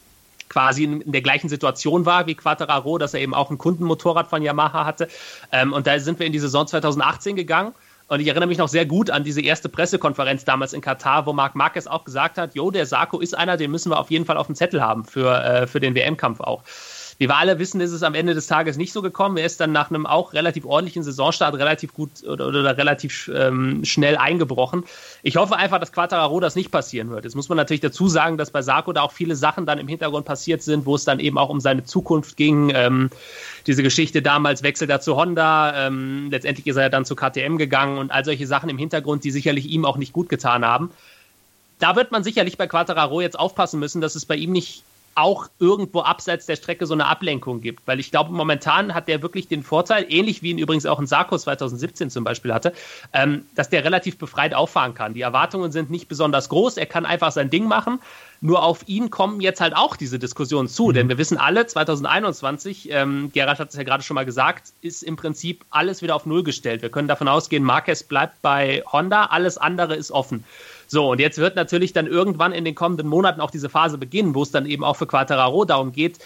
quasi 0.48 0.84
in 0.84 1.12
der 1.12 1.22
gleichen 1.22 1.48
Situation 1.48 2.06
war 2.06 2.26
wie 2.26 2.34
Quattararo, 2.34 2.98
dass 2.98 3.14
er 3.14 3.20
eben 3.20 3.34
auch 3.34 3.50
ein 3.50 3.58
Kundenmotorrad 3.58 4.28
von 4.28 4.42
Yamaha 4.42 4.84
hatte. 4.84 5.08
Ähm, 5.52 5.72
und 5.72 5.86
da 5.86 5.98
sind 5.98 6.18
wir 6.18 6.26
in 6.26 6.32
die 6.32 6.38
Saison 6.38 6.66
2018 6.66 7.36
gegangen. 7.36 7.74
Und 8.08 8.20
ich 8.20 8.26
erinnere 8.26 8.48
mich 8.48 8.56
noch 8.56 8.68
sehr 8.68 8.86
gut 8.86 9.10
an 9.10 9.22
diese 9.22 9.42
erste 9.42 9.68
Pressekonferenz 9.68 10.44
damals 10.46 10.72
in 10.72 10.80
Katar, 10.80 11.26
wo 11.26 11.34
Marc 11.34 11.54
Marquez 11.54 11.86
auch 11.86 12.04
gesagt 12.04 12.38
hat, 12.38 12.54
jo, 12.54 12.70
der 12.70 12.86
Sarko 12.86 13.20
ist 13.20 13.36
einer, 13.36 13.58
den 13.58 13.70
müssen 13.70 13.92
wir 13.92 13.98
auf 13.98 14.10
jeden 14.10 14.24
Fall 14.24 14.38
auf 14.38 14.46
dem 14.46 14.54
Zettel 14.54 14.82
haben 14.82 15.04
für, 15.04 15.44
äh, 15.44 15.66
für 15.66 15.78
den 15.78 15.94
WM-Kampf 15.94 16.40
auch. 16.40 16.62
Wie 17.18 17.28
wir 17.28 17.36
alle 17.36 17.58
wissen, 17.58 17.80
ist 17.80 17.90
es 17.90 18.04
am 18.04 18.14
Ende 18.14 18.34
des 18.34 18.46
Tages 18.46 18.76
nicht 18.76 18.92
so 18.92 19.02
gekommen. 19.02 19.36
Er 19.38 19.46
ist 19.46 19.60
dann 19.60 19.72
nach 19.72 19.90
einem 19.90 20.06
auch 20.06 20.34
relativ 20.34 20.64
ordentlichen 20.64 21.02
Saisonstart 21.02 21.56
relativ 21.56 21.92
gut 21.92 22.22
oder, 22.24 22.46
oder 22.46 22.76
relativ 22.76 23.28
ähm, 23.34 23.84
schnell 23.84 24.16
eingebrochen. 24.16 24.84
Ich 25.24 25.36
hoffe 25.36 25.56
einfach, 25.56 25.80
dass 25.80 25.90
Quattararo 25.90 26.38
das 26.38 26.54
nicht 26.54 26.70
passieren 26.70 27.10
wird. 27.10 27.24
Jetzt 27.24 27.34
muss 27.34 27.48
man 27.48 27.56
natürlich 27.56 27.80
dazu 27.80 28.06
sagen, 28.06 28.38
dass 28.38 28.52
bei 28.52 28.62
Sarko 28.62 28.92
da 28.92 29.02
auch 29.02 29.10
viele 29.10 29.34
Sachen 29.34 29.66
dann 29.66 29.78
im 29.78 29.88
Hintergrund 29.88 30.26
passiert 30.26 30.62
sind, 30.62 30.86
wo 30.86 30.94
es 30.94 31.04
dann 31.04 31.18
eben 31.18 31.38
auch 31.38 31.48
um 31.48 31.58
seine 31.60 31.82
Zukunft 31.82 32.36
ging. 32.36 32.70
Ähm, 32.72 33.10
diese 33.66 33.82
Geschichte 33.82 34.22
damals 34.22 34.62
wechselt 34.62 34.88
er 34.88 35.00
zu 35.00 35.16
Honda, 35.16 35.88
ähm, 35.88 36.28
letztendlich 36.30 36.68
ist 36.68 36.76
er 36.76 36.88
dann 36.88 37.04
zu 37.04 37.16
KTM 37.16 37.56
gegangen 37.56 37.98
und 37.98 38.12
all 38.12 38.24
solche 38.24 38.46
Sachen 38.46 38.68
im 38.68 38.78
Hintergrund, 38.78 39.24
die 39.24 39.32
sicherlich 39.32 39.66
ihm 39.66 39.84
auch 39.84 39.96
nicht 39.96 40.12
gut 40.12 40.28
getan 40.28 40.64
haben 40.64 40.90
da 41.78 41.96
wird 41.96 42.10
man 42.10 42.24
sicherlich 42.24 42.58
bei 42.58 42.66
Quattararo 42.66 43.20
jetzt 43.20 43.38
aufpassen 43.38 43.78
müssen, 43.78 44.00
dass 44.00 44.14
es 44.14 44.24
bei 44.24 44.34
ihm 44.36 44.52
nicht 44.52 44.82
auch 45.18 45.48
irgendwo 45.58 46.00
abseits 46.00 46.46
der 46.46 46.56
Strecke 46.56 46.86
so 46.86 46.94
eine 46.94 47.06
Ablenkung 47.06 47.60
gibt. 47.60 47.86
Weil 47.86 48.00
ich 48.00 48.10
glaube, 48.10 48.32
momentan 48.32 48.94
hat 48.94 49.08
der 49.08 49.20
wirklich 49.22 49.48
den 49.48 49.62
Vorteil, 49.62 50.06
ähnlich 50.08 50.42
wie 50.42 50.50
ihn 50.50 50.58
übrigens 50.58 50.86
auch 50.86 51.00
in 51.00 51.06
Sarko 51.06 51.36
2017 51.36 52.10
zum 52.10 52.24
Beispiel 52.24 52.54
hatte, 52.54 52.72
ähm, 53.12 53.44
dass 53.54 53.68
der 53.68 53.84
relativ 53.84 54.18
befreit 54.18 54.54
auffahren 54.54 54.94
kann. 54.94 55.14
Die 55.14 55.20
Erwartungen 55.20 55.72
sind 55.72 55.90
nicht 55.90 56.08
besonders 56.08 56.48
groß, 56.48 56.76
er 56.76 56.86
kann 56.86 57.04
einfach 57.04 57.32
sein 57.32 57.50
Ding 57.50 57.66
machen. 57.66 58.00
Nur 58.40 58.62
auf 58.62 58.86
ihn 58.86 59.10
kommen 59.10 59.40
jetzt 59.40 59.60
halt 59.60 59.74
auch 59.74 59.96
diese 59.96 60.20
Diskussionen 60.20 60.68
zu, 60.68 60.88
mhm. 60.88 60.94
denn 60.94 61.08
wir 61.08 61.18
wissen 61.18 61.38
alle, 61.38 61.66
2021, 61.66 62.90
ähm, 62.92 63.30
Gerhard 63.32 63.58
hat 63.58 63.70
es 63.70 63.76
ja 63.76 63.82
gerade 63.82 64.04
schon 64.04 64.14
mal 64.14 64.24
gesagt, 64.24 64.72
ist 64.80 65.02
im 65.02 65.16
Prinzip 65.16 65.64
alles 65.70 66.02
wieder 66.02 66.14
auf 66.14 66.24
Null 66.24 66.44
gestellt. 66.44 66.82
Wir 66.82 66.90
können 66.90 67.08
davon 67.08 67.26
ausgehen, 67.26 67.64
Marquez 67.64 68.04
bleibt 68.04 68.40
bei 68.40 68.84
Honda, 68.92 69.26
alles 69.26 69.58
andere 69.58 69.96
ist 69.96 70.12
offen. 70.12 70.44
So, 70.90 71.10
und 71.10 71.20
jetzt 71.20 71.36
wird 71.38 71.54
natürlich 71.54 71.92
dann 71.92 72.06
irgendwann 72.06 72.52
in 72.52 72.64
den 72.64 72.74
kommenden 72.74 73.08
Monaten 73.08 73.42
auch 73.42 73.50
diese 73.50 73.68
Phase 73.68 73.98
beginnen, 73.98 74.34
wo 74.34 74.42
es 74.42 74.50
dann 74.50 74.64
eben 74.64 74.84
auch 74.84 74.96
für 74.96 75.06
Quattararo 75.06 75.66
darum 75.66 75.92
geht, 75.92 76.18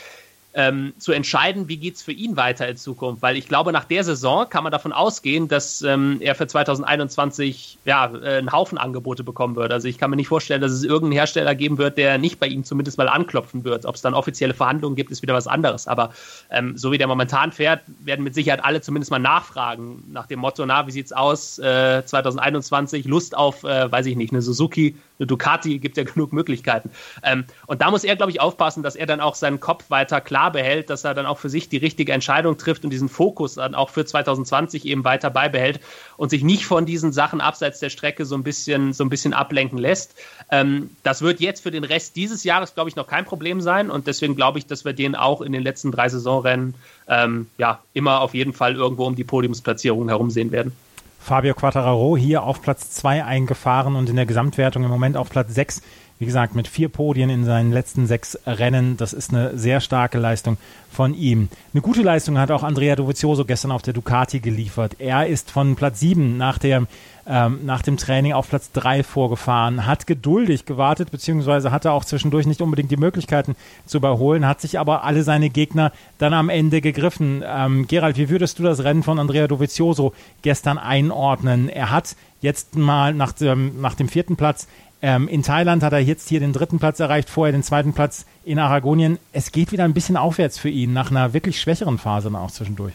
ähm, 0.54 0.92
zu 0.98 1.12
entscheiden, 1.12 1.68
wie 1.68 1.78
geht 1.78 1.94
es 1.94 2.02
für 2.02 2.12
ihn 2.12 2.36
weiter 2.36 2.68
in 2.68 2.76
Zukunft. 2.76 3.22
Weil 3.22 3.36
ich 3.36 3.48
glaube, 3.48 3.72
nach 3.72 3.84
der 3.84 4.04
Saison 4.04 4.48
kann 4.48 4.62
man 4.64 4.72
davon 4.72 4.92
ausgehen, 4.92 5.48
dass 5.48 5.82
ähm, 5.82 6.18
er 6.20 6.34
für 6.34 6.46
2021 6.46 7.78
ja, 7.84 8.12
äh, 8.14 8.38
einen 8.38 8.52
Haufen 8.52 8.78
Angebote 8.78 9.24
bekommen 9.24 9.56
wird. 9.56 9.72
Also 9.72 9.88
ich 9.88 9.98
kann 9.98 10.10
mir 10.10 10.16
nicht 10.16 10.28
vorstellen, 10.28 10.60
dass 10.60 10.72
es 10.72 10.84
irgendeinen 10.84 11.12
Hersteller 11.12 11.54
geben 11.54 11.78
wird, 11.78 11.96
der 11.96 12.18
nicht 12.18 12.38
bei 12.38 12.46
ihm 12.46 12.64
zumindest 12.64 12.98
mal 12.98 13.08
anklopfen 13.08 13.64
wird. 13.64 13.86
Ob 13.86 13.94
es 13.94 14.02
dann 14.02 14.14
offizielle 14.14 14.54
Verhandlungen 14.54 14.96
gibt, 14.96 15.10
ist 15.10 15.22
wieder 15.22 15.34
was 15.34 15.46
anderes. 15.46 15.88
Aber 15.88 16.12
ähm, 16.50 16.76
so 16.76 16.92
wie 16.92 16.98
der 16.98 17.06
momentan 17.06 17.52
fährt, 17.52 17.80
werden 18.00 18.22
mit 18.22 18.34
Sicherheit 18.34 18.62
alle 18.62 18.82
zumindest 18.82 19.10
mal 19.10 19.18
nachfragen 19.18 20.04
nach 20.12 20.26
dem 20.26 20.40
Motto, 20.40 20.66
na, 20.66 20.86
wie 20.86 20.90
sieht's 20.90 21.12
aus? 21.12 21.58
Äh, 21.58 22.04
2021 22.04 23.06
Lust 23.06 23.36
auf, 23.36 23.64
äh, 23.64 23.90
weiß 23.90 24.06
ich 24.06 24.16
nicht, 24.16 24.32
eine 24.32 24.42
Suzuki, 24.42 24.96
eine 25.18 25.26
Ducati, 25.26 25.78
gibt 25.78 25.96
ja 25.96 26.04
genug 26.04 26.32
Möglichkeiten. 26.32 26.90
Ähm, 27.22 27.44
und 27.66 27.80
da 27.80 27.90
muss 27.90 28.04
er, 28.04 28.16
glaube 28.16 28.32
ich, 28.32 28.40
aufpassen, 28.40 28.82
dass 28.82 28.96
er 28.96 29.06
dann 29.06 29.20
auch 29.20 29.34
seinen 29.34 29.60
Kopf 29.60 29.88
weiter 29.88 30.20
klar 30.20 30.41
klar 30.42 30.50
behält, 30.50 30.90
dass 30.90 31.04
er 31.04 31.14
dann 31.14 31.26
auch 31.26 31.38
für 31.38 31.48
sich 31.48 31.68
die 31.68 31.76
richtige 31.76 32.12
Entscheidung 32.12 32.58
trifft 32.58 32.84
und 32.84 32.90
diesen 32.90 33.08
Fokus 33.08 33.54
dann 33.54 33.74
auch 33.74 33.90
für 33.90 34.04
2020 34.04 34.86
eben 34.86 35.04
weiter 35.04 35.30
beibehält 35.30 35.80
und 36.16 36.30
sich 36.30 36.42
nicht 36.42 36.66
von 36.66 36.84
diesen 36.84 37.12
Sachen 37.12 37.40
abseits 37.40 37.78
der 37.78 37.90
Strecke 37.90 38.24
so 38.24 38.34
ein 38.34 38.42
bisschen, 38.42 38.92
so 38.92 39.04
ein 39.04 39.10
bisschen 39.10 39.34
ablenken 39.34 39.78
lässt. 39.78 40.14
Ähm, 40.50 40.90
das 41.04 41.22
wird 41.22 41.40
jetzt 41.40 41.62
für 41.62 41.70
den 41.70 41.84
Rest 41.84 42.16
dieses 42.16 42.42
Jahres, 42.42 42.74
glaube 42.74 42.90
ich, 42.90 42.96
noch 42.96 43.06
kein 43.06 43.24
Problem 43.24 43.60
sein 43.60 43.90
und 43.90 44.06
deswegen 44.08 44.34
glaube 44.34 44.58
ich, 44.58 44.66
dass 44.66 44.84
wir 44.84 44.92
den 44.92 45.14
auch 45.14 45.42
in 45.42 45.52
den 45.52 45.62
letzten 45.62 45.92
drei 45.92 46.08
Saisonrennen 46.08 46.74
ähm, 47.08 47.46
ja 47.58 47.78
immer 47.94 48.20
auf 48.20 48.34
jeden 48.34 48.52
Fall 48.52 48.74
irgendwo 48.74 49.06
um 49.06 49.14
die 49.14 49.24
Podiumsplatzierungen 49.24 50.08
herum 50.08 50.30
sehen 50.30 50.50
werden. 50.50 50.72
Fabio 51.20 51.54
Quattararo 51.54 52.16
hier 52.16 52.42
auf 52.42 52.62
Platz 52.62 52.90
2 52.90 53.24
eingefahren 53.24 53.94
und 53.94 54.10
in 54.10 54.16
der 54.16 54.26
Gesamtwertung 54.26 54.82
im 54.82 54.90
Moment 54.90 55.16
auf 55.16 55.30
Platz 55.30 55.54
6 55.54 55.82
wie 56.22 56.26
gesagt, 56.26 56.54
mit 56.54 56.68
vier 56.68 56.88
Podien 56.88 57.30
in 57.30 57.44
seinen 57.44 57.72
letzten 57.72 58.06
sechs 58.06 58.38
Rennen. 58.46 58.96
Das 58.96 59.12
ist 59.12 59.30
eine 59.30 59.58
sehr 59.58 59.80
starke 59.80 60.18
Leistung 60.18 60.56
von 60.88 61.14
ihm. 61.14 61.48
Eine 61.74 61.80
gute 61.80 62.02
Leistung 62.02 62.38
hat 62.38 62.52
auch 62.52 62.62
Andrea 62.62 62.94
Dovizioso 62.94 63.44
gestern 63.44 63.72
auf 63.72 63.82
der 63.82 63.92
Ducati 63.92 64.38
geliefert. 64.38 64.94
Er 65.00 65.26
ist 65.26 65.50
von 65.50 65.74
Platz 65.74 65.98
sieben 65.98 66.36
nach, 66.36 66.58
der, 66.58 66.86
ähm, 67.26 67.58
nach 67.64 67.82
dem 67.82 67.96
Training 67.96 68.34
auf 68.34 68.48
Platz 68.48 68.70
drei 68.70 69.02
vorgefahren, 69.02 69.84
hat 69.84 70.06
geduldig 70.06 70.64
gewartet, 70.64 71.10
beziehungsweise 71.10 71.72
hatte 71.72 71.90
auch 71.90 72.04
zwischendurch 72.04 72.46
nicht 72.46 72.62
unbedingt 72.62 72.92
die 72.92 72.96
Möglichkeiten 72.96 73.56
zu 73.84 73.96
überholen, 73.96 74.46
hat 74.46 74.60
sich 74.60 74.78
aber 74.78 75.02
alle 75.02 75.24
seine 75.24 75.50
Gegner 75.50 75.90
dann 76.18 76.34
am 76.34 76.50
Ende 76.50 76.80
gegriffen. 76.80 77.42
Ähm, 77.44 77.88
Gerald, 77.88 78.16
wie 78.16 78.28
würdest 78.28 78.60
du 78.60 78.62
das 78.62 78.84
Rennen 78.84 79.02
von 79.02 79.18
Andrea 79.18 79.48
Dovizioso 79.48 80.12
gestern 80.42 80.78
einordnen? 80.78 81.68
Er 81.68 81.90
hat 81.90 82.14
jetzt 82.42 82.76
mal 82.76 83.12
nach 83.12 83.32
dem, 83.32 83.80
nach 83.80 83.96
dem 83.96 84.08
vierten 84.08 84.36
Platz 84.36 84.68
ähm, 85.02 85.26
in 85.26 85.42
Thailand 85.42 85.82
hat 85.82 85.92
er 85.92 85.98
jetzt 85.98 86.28
hier 86.28 86.38
den 86.38 86.52
dritten 86.52 86.78
Platz 86.78 87.00
erreicht, 87.00 87.28
vorher 87.28 87.52
den 87.52 87.64
zweiten 87.64 87.92
Platz 87.92 88.24
in 88.44 88.60
Aragonien. 88.60 89.18
Es 89.32 89.50
geht 89.50 89.72
wieder 89.72 89.84
ein 89.84 89.94
bisschen 89.94 90.16
aufwärts 90.16 90.58
für 90.58 90.68
ihn, 90.68 90.92
nach 90.92 91.10
einer 91.10 91.34
wirklich 91.34 91.60
schwächeren 91.60 91.98
Phase 91.98 92.32
auch 92.32 92.52
zwischendurch. 92.52 92.94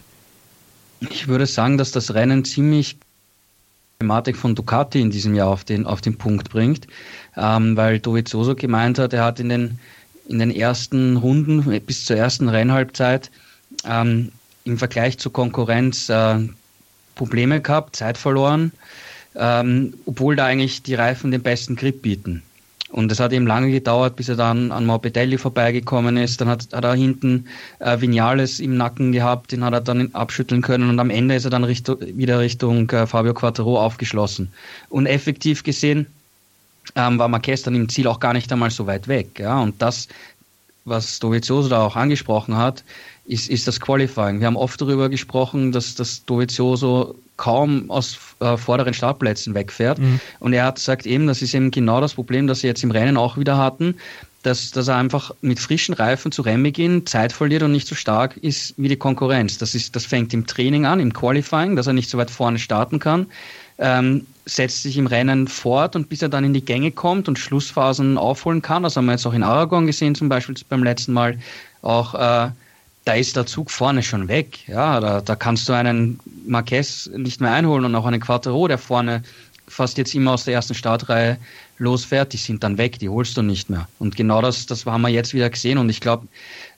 Ich 1.00 1.28
würde 1.28 1.46
sagen, 1.46 1.76
dass 1.76 1.92
das 1.92 2.14
Rennen 2.14 2.44
ziemlich 2.46 2.96
Thematik 4.00 4.36
von 4.36 4.54
Ducati 4.54 5.00
in 5.00 5.10
diesem 5.10 5.34
Jahr 5.34 5.48
auf 5.48 5.64
den, 5.64 5.84
auf 5.86 6.00
den 6.00 6.16
Punkt 6.16 6.50
bringt, 6.50 6.86
ähm, 7.36 7.76
weil 7.76 7.98
Dovizioso 8.00 8.54
gemeint 8.54 8.98
hat, 8.98 9.12
er 9.12 9.24
hat 9.24 9.38
in 9.38 9.50
den, 9.50 9.78
in 10.28 10.38
den 10.38 10.50
ersten 10.50 11.16
Runden 11.16 11.64
bis 11.82 12.06
zur 12.06 12.16
ersten 12.16 12.48
Rennhalbzeit 12.48 13.30
ähm, 13.84 14.32
im 14.64 14.78
Vergleich 14.78 15.18
zur 15.18 15.32
Konkurrenz 15.32 16.08
äh, 16.08 16.38
Probleme 17.16 17.60
gehabt, 17.60 17.96
Zeit 17.96 18.16
verloren 18.16 18.72
ähm, 19.34 19.94
obwohl 20.06 20.36
da 20.36 20.46
eigentlich 20.46 20.82
die 20.82 20.94
Reifen 20.94 21.30
den 21.30 21.42
besten 21.42 21.76
Grip 21.76 22.02
bieten. 22.02 22.42
Und 22.90 23.12
es 23.12 23.20
hat 23.20 23.32
eben 23.32 23.46
lange 23.46 23.70
gedauert, 23.70 24.16
bis 24.16 24.30
er 24.30 24.36
dann 24.36 24.72
an 24.72 24.86
Morbidelli 24.86 25.36
vorbeigekommen 25.36 26.16
ist. 26.16 26.40
Dann 26.40 26.48
hat, 26.48 26.68
hat 26.72 26.84
er 26.84 26.94
hinten 26.94 27.46
äh, 27.80 28.00
Vinales 28.00 28.60
im 28.60 28.76
Nacken 28.78 29.12
gehabt, 29.12 29.52
den 29.52 29.62
hat 29.62 29.74
er 29.74 29.82
dann 29.82 30.14
abschütteln 30.14 30.62
können 30.62 30.88
und 30.88 30.98
am 30.98 31.10
Ende 31.10 31.34
ist 31.34 31.44
er 31.44 31.50
dann 31.50 31.64
Richtung, 31.64 31.98
wieder 32.00 32.40
Richtung 32.40 32.88
äh, 32.90 33.06
Fabio 33.06 33.34
Quattro 33.34 33.78
aufgeschlossen. 33.78 34.50
Und 34.88 35.04
effektiv 35.04 35.64
gesehen 35.64 36.06
ähm, 36.96 37.18
war 37.18 37.28
Marquez 37.28 37.62
dann 37.62 37.74
im 37.74 37.90
Ziel 37.90 38.06
auch 38.06 38.20
gar 38.20 38.32
nicht 38.32 38.50
einmal 38.50 38.70
so 38.70 38.86
weit 38.86 39.06
weg. 39.06 39.38
Ja? 39.38 39.60
Und 39.60 39.82
das, 39.82 40.08
was 40.86 41.18
Dovizioso 41.18 41.68
da 41.68 41.84
auch 41.84 41.96
angesprochen 41.96 42.56
hat, 42.56 42.84
ist, 43.26 43.50
ist 43.50 43.68
das 43.68 43.80
Qualifying. 43.80 44.40
Wir 44.40 44.46
haben 44.46 44.56
oft 44.56 44.80
darüber 44.80 45.10
gesprochen, 45.10 45.72
dass 45.72 45.94
das 45.94 46.24
Dovizioso 46.24 47.14
kaum 47.36 47.90
aus 47.90 48.14
äh, 48.40 48.56
vorderen 48.56 48.94
Startplätzen 48.94 49.54
wegfährt. 49.54 49.98
Mhm. 49.98 50.20
Und 50.40 50.52
er 50.52 50.64
hat 50.64 50.76
gesagt 50.76 51.06
eben, 51.06 51.26
das 51.26 51.42
ist 51.42 51.54
eben 51.54 51.70
genau 51.70 52.00
das 52.00 52.14
Problem, 52.14 52.46
das 52.46 52.60
sie 52.60 52.66
jetzt 52.66 52.82
im 52.82 52.90
Rennen 52.90 53.16
auch 53.16 53.36
wieder 53.36 53.56
hatten, 53.56 53.96
dass, 54.42 54.70
dass 54.70 54.88
er 54.88 54.96
einfach 54.96 55.32
mit 55.40 55.58
frischen 55.58 55.94
Reifen 55.94 56.30
zu 56.30 56.42
Rennen 56.42 56.62
beginnt, 56.62 57.08
Zeit 57.08 57.32
verliert 57.32 57.62
und 57.62 57.72
nicht 57.72 57.88
so 57.88 57.94
stark 57.94 58.36
ist 58.36 58.74
wie 58.76 58.88
die 58.88 58.96
Konkurrenz. 58.96 59.58
Das, 59.58 59.74
ist, 59.74 59.96
das 59.96 60.06
fängt 60.06 60.32
im 60.32 60.46
Training 60.46 60.86
an, 60.86 61.00
im 61.00 61.12
Qualifying, 61.12 61.76
dass 61.76 61.86
er 61.86 61.92
nicht 61.92 62.08
so 62.08 62.18
weit 62.18 62.30
vorne 62.30 62.58
starten 62.58 62.98
kann, 63.00 63.26
ähm, 63.78 64.26
setzt 64.44 64.82
sich 64.82 64.96
im 64.96 65.06
Rennen 65.06 65.48
fort 65.48 65.96
und 65.96 66.08
bis 66.08 66.22
er 66.22 66.28
dann 66.28 66.44
in 66.44 66.54
die 66.54 66.64
Gänge 66.64 66.92
kommt 66.92 67.28
und 67.28 67.38
Schlussphasen 67.38 68.16
aufholen 68.16 68.62
kann, 68.62 68.82
das 68.82 68.96
haben 68.96 69.06
wir 69.06 69.12
jetzt 69.12 69.26
auch 69.26 69.34
in 69.34 69.42
Aragon 69.42 69.86
gesehen, 69.86 70.14
zum 70.14 70.28
Beispiel 70.28 70.54
beim 70.68 70.82
letzten 70.82 71.12
Mal, 71.12 71.38
auch 71.82 72.14
äh, 72.14 72.50
da 73.04 73.14
ist 73.14 73.36
der 73.36 73.46
Zug 73.46 73.70
vorne 73.70 74.02
schon 74.02 74.28
weg. 74.28 74.68
Ja, 74.68 75.00
da, 75.00 75.20
da 75.20 75.36
kannst 75.36 75.68
du 75.68 75.72
einen 75.72 76.20
Marquez 76.46 77.08
nicht 77.14 77.40
mehr 77.40 77.52
einholen 77.52 77.84
und 77.84 77.94
auch 77.94 78.04
einen 78.04 78.20
Quattro, 78.20 78.68
der 78.68 78.78
vorne 78.78 79.22
fast 79.66 79.98
jetzt 79.98 80.14
immer 80.14 80.32
aus 80.32 80.44
der 80.44 80.54
ersten 80.54 80.74
Startreihe 80.74 81.38
losfährt, 81.78 82.32
die 82.32 82.38
sind 82.38 82.62
dann 82.64 82.78
weg, 82.78 82.98
die 82.98 83.08
holst 83.08 83.36
du 83.36 83.42
nicht 83.42 83.70
mehr. 83.70 83.88
Und 83.98 84.16
genau 84.16 84.42
das, 84.42 84.66
das 84.66 84.84
haben 84.86 85.02
wir 85.02 85.08
jetzt 85.08 85.34
wieder 85.34 85.48
gesehen. 85.48 85.78
Und 85.78 85.88
ich 85.88 86.00
glaube, 86.00 86.26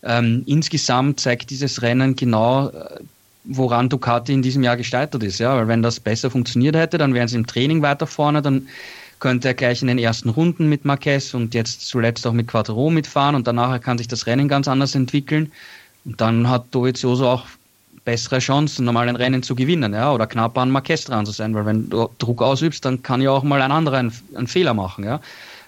ähm, 0.03 0.43
insgesamt 0.47 1.21
zeigt 1.21 1.51
dieses 1.51 1.83
Rennen 1.83 2.17
genau, 2.17 2.69
äh, 2.69 3.01
woran 3.45 3.89
Ducati 3.89 4.33
in 4.33 4.43
diesem 4.43 4.63
Jahr 4.63 4.77
gescheitert 4.77 5.23
ist. 5.23 5.39
Ja, 5.39 5.57
weil 5.57 5.69
wenn 5.69 5.83
das 5.83 6.01
besser 6.01 6.31
funktioniert 6.31 6.77
hätte, 6.77 6.99
dann 6.99 7.15
wären 7.15 7.29
sie 7.29 7.37
im 7.37 7.47
Training 7.47 7.81
weiter 7.83 8.07
vorne, 8.07 8.43
dann 8.43 8.69
könnte 9.21 9.49
er 9.49 9.55
gleich 9.55 9.83
in 9.83 9.89
den 9.89 9.99
ersten 9.99 10.31
Runden 10.31 10.69
mit 10.69 10.85
Marquez 10.85 11.35
und 11.35 11.55
jetzt 11.55 11.87
zuletzt 11.87 12.27
auch 12.27 12.33
mit 12.33 12.49
Quattro 12.49 12.91
mitfahren 12.91 13.35
und 13.35 13.47
danach 13.47 13.79
kann 13.81 13.99
sich 13.99 14.09
das 14.09 14.27
Rennen 14.27 14.49
ganz 14.49 14.67
anders 14.67 14.95
entwickeln. 14.95 15.53
Und 16.05 16.21
dann 16.21 16.49
hat 16.49 16.67
Dovizioso 16.71 17.29
auch 17.29 17.45
bessere 18.05 18.39
Chancen, 18.39 18.85
normal 18.85 19.09
ein 19.09 19.17
Rennen 19.17 19.43
zu 19.43 19.55
gewinnen, 19.55 19.93
ja, 19.93 20.13
oder 20.13 20.27
knapp 20.27 20.57
an 20.57 20.71
Marquez 20.71 21.05
dran 21.05 21.27
zu 21.27 21.33
sein, 21.33 21.55
weil 21.55 21.67
wenn 21.67 21.91
du 21.91 22.09
Druck 22.19 22.43
ausübst, 22.43 22.85
dann 22.85 23.03
kann 23.03 23.21
ja 23.21 23.31
auch 23.31 23.43
mal 23.43 23.61
ein 23.61 23.73
anderer 23.73 23.99
einen, 23.99 24.13
einen 24.35 24.47
Fehler 24.47 24.75
machen, 24.75 25.05
ja. 25.05 25.21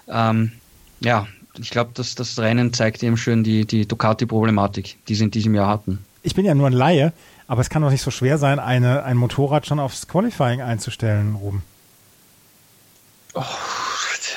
Ähm, 0.09 0.53
ja, 1.01 1.27
ich 1.59 1.71
glaube, 1.71 1.91
dass 1.95 2.15
das 2.15 2.39
Rennen 2.39 2.73
zeigt 2.73 3.03
eben 3.03 3.17
schön 3.17 3.45
die, 3.45 3.67
die 3.67 3.87
Ducati-Problematik, 3.87 4.97
die 5.07 5.15
sie 5.15 5.25
in 5.25 5.31
diesem 5.31 5.55
Jahr 5.55 5.69
hatten. 5.69 6.05
Ich 6.23 6.35
bin 6.35 6.45
ja 6.45 6.55
nur 6.55 6.67
ein 6.67 6.73
Laie, 6.73 7.13
aber 7.47 7.61
es 7.61 7.69
kann 7.69 7.83
doch 7.83 7.91
nicht 7.91 8.03
so 8.03 8.11
schwer 8.11 8.39
sein, 8.39 8.59
eine, 8.59 9.03
ein 9.05 9.17
Motorrad 9.17 9.67
schon 9.67 9.79
aufs 9.79 10.09
Qualifying 10.09 10.63
einzustellen, 10.63 11.35
Ruben. 11.35 11.63
Oh, 13.35 13.45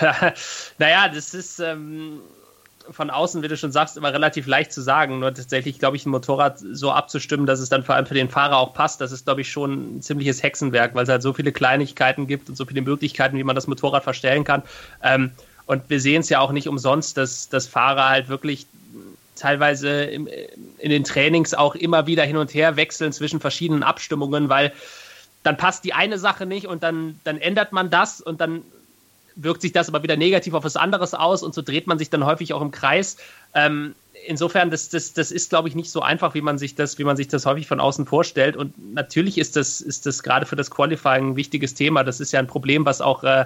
naja, 0.77 1.07
das 1.07 1.33
ist, 1.33 1.59
ähm, 1.59 2.19
von 2.91 3.09
außen, 3.09 3.41
wie 3.43 3.47
du 3.47 3.57
schon 3.57 3.71
sagst, 3.71 3.97
immer 3.97 4.13
relativ 4.13 4.47
leicht 4.47 4.71
zu 4.71 4.81
sagen. 4.81 5.19
Nur 5.19 5.33
tatsächlich, 5.33 5.79
glaube 5.79 5.97
ich, 5.97 6.05
ein 6.05 6.09
Motorrad 6.09 6.59
so 6.59 6.91
abzustimmen, 6.91 7.45
dass 7.45 7.59
es 7.59 7.69
dann 7.69 7.83
vor 7.83 7.95
allem 7.95 8.05
für 8.05 8.13
den 8.13 8.29
Fahrer 8.29 8.57
auch 8.57 8.73
passt, 8.73 9.01
das 9.01 9.11
ist, 9.11 9.25
glaube 9.25 9.41
ich, 9.41 9.51
schon 9.51 9.97
ein 9.97 10.01
ziemliches 10.01 10.43
Hexenwerk, 10.43 10.95
weil 10.95 11.03
es 11.03 11.09
halt 11.09 11.21
so 11.21 11.33
viele 11.33 11.51
Kleinigkeiten 11.51 12.27
gibt 12.27 12.49
und 12.49 12.55
so 12.55 12.65
viele 12.65 12.81
Möglichkeiten, 12.81 13.37
wie 13.37 13.43
man 13.43 13.55
das 13.55 13.67
Motorrad 13.67 14.03
verstellen 14.03 14.43
kann. 14.43 14.63
Ähm, 15.03 15.31
und 15.65 15.89
wir 15.89 15.99
sehen 15.99 16.21
es 16.21 16.29
ja 16.29 16.39
auch 16.39 16.51
nicht 16.51 16.67
umsonst, 16.67 17.17
dass, 17.17 17.49
dass 17.49 17.67
Fahrer 17.67 18.09
halt 18.09 18.29
wirklich 18.29 18.67
teilweise 19.35 20.03
im, 20.03 20.27
in 20.77 20.89
den 20.89 21.03
Trainings 21.03 21.53
auch 21.53 21.75
immer 21.75 22.07
wieder 22.07 22.23
hin 22.23 22.37
und 22.37 22.53
her 22.53 22.75
wechseln 22.75 23.11
zwischen 23.11 23.39
verschiedenen 23.39 23.83
Abstimmungen, 23.83 24.49
weil 24.49 24.71
dann 25.43 25.57
passt 25.57 25.83
die 25.83 25.93
eine 25.93 26.17
Sache 26.17 26.45
nicht 26.45 26.67
und 26.67 26.83
dann, 26.83 27.19
dann 27.23 27.37
ändert 27.37 27.71
man 27.71 27.89
das 27.89 28.21
und 28.21 28.41
dann 28.41 28.63
wirkt 29.35 29.61
sich 29.61 29.71
das 29.71 29.89
aber 29.89 30.03
wieder 30.03 30.17
negativ 30.17 30.53
auf 30.53 30.63
was 30.63 30.75
anderes 30.75 31.13
aus 31.13 31.43
und 31.43 31.53
so 31.53 31.61
dreht 31.61 31.87
man 31.87 31.99
sich 31.99 32.09
dann 32.09 32.25
häufig 32.25 32.53
auch 32.53 32.61
im 32.61 32.71
Kreis. 32.71 33.17
Ähm, 33.53 33.95
insofern, 34.27 34.71
das, 34.71 34.89
das, 34.89 35.13
das 35.13 35.31
ist, 35.31 35.49
glaube 35.49 35.67
ich, 35.67 35.75
nicht 35.75 35.91
so 35.91 36.01
einfach, 36.01 36.33
wie 36.33 36.41
man 36.41 36.57
sich 36.57 36.75
das, 36.75 36.97
wie 36.97 37.03
man 37.03 37.17
sich 37.17 37.27
das 37.27 37.45
häufig 37.45 37.67
von 37.67 37.79
außen 37.79 38.05
vorstellt. 38.05 38.55
Und 38.55 38.93
natürlich 38.93 39.37
ist 39.37 39.55
das, 39.55 39.81
ist 39.81 40.05
das 40.05 40.23
gerade 40.23 40.45
für 40.45 40.55
das 40.55 40.71
Qualifying 40.71 41.31
ein 41.31 41.35
wichtiges 41.35 41.73
Thema. 41.73 42.03
Das 42.03 42.19
ist 42.19 42.31
ja 42.31 42.39
ein 42.39 42.47
Problem, 42.47 42.85
was 42.85 43.01
auch 43.01 43.23
äh, 43.23 43.45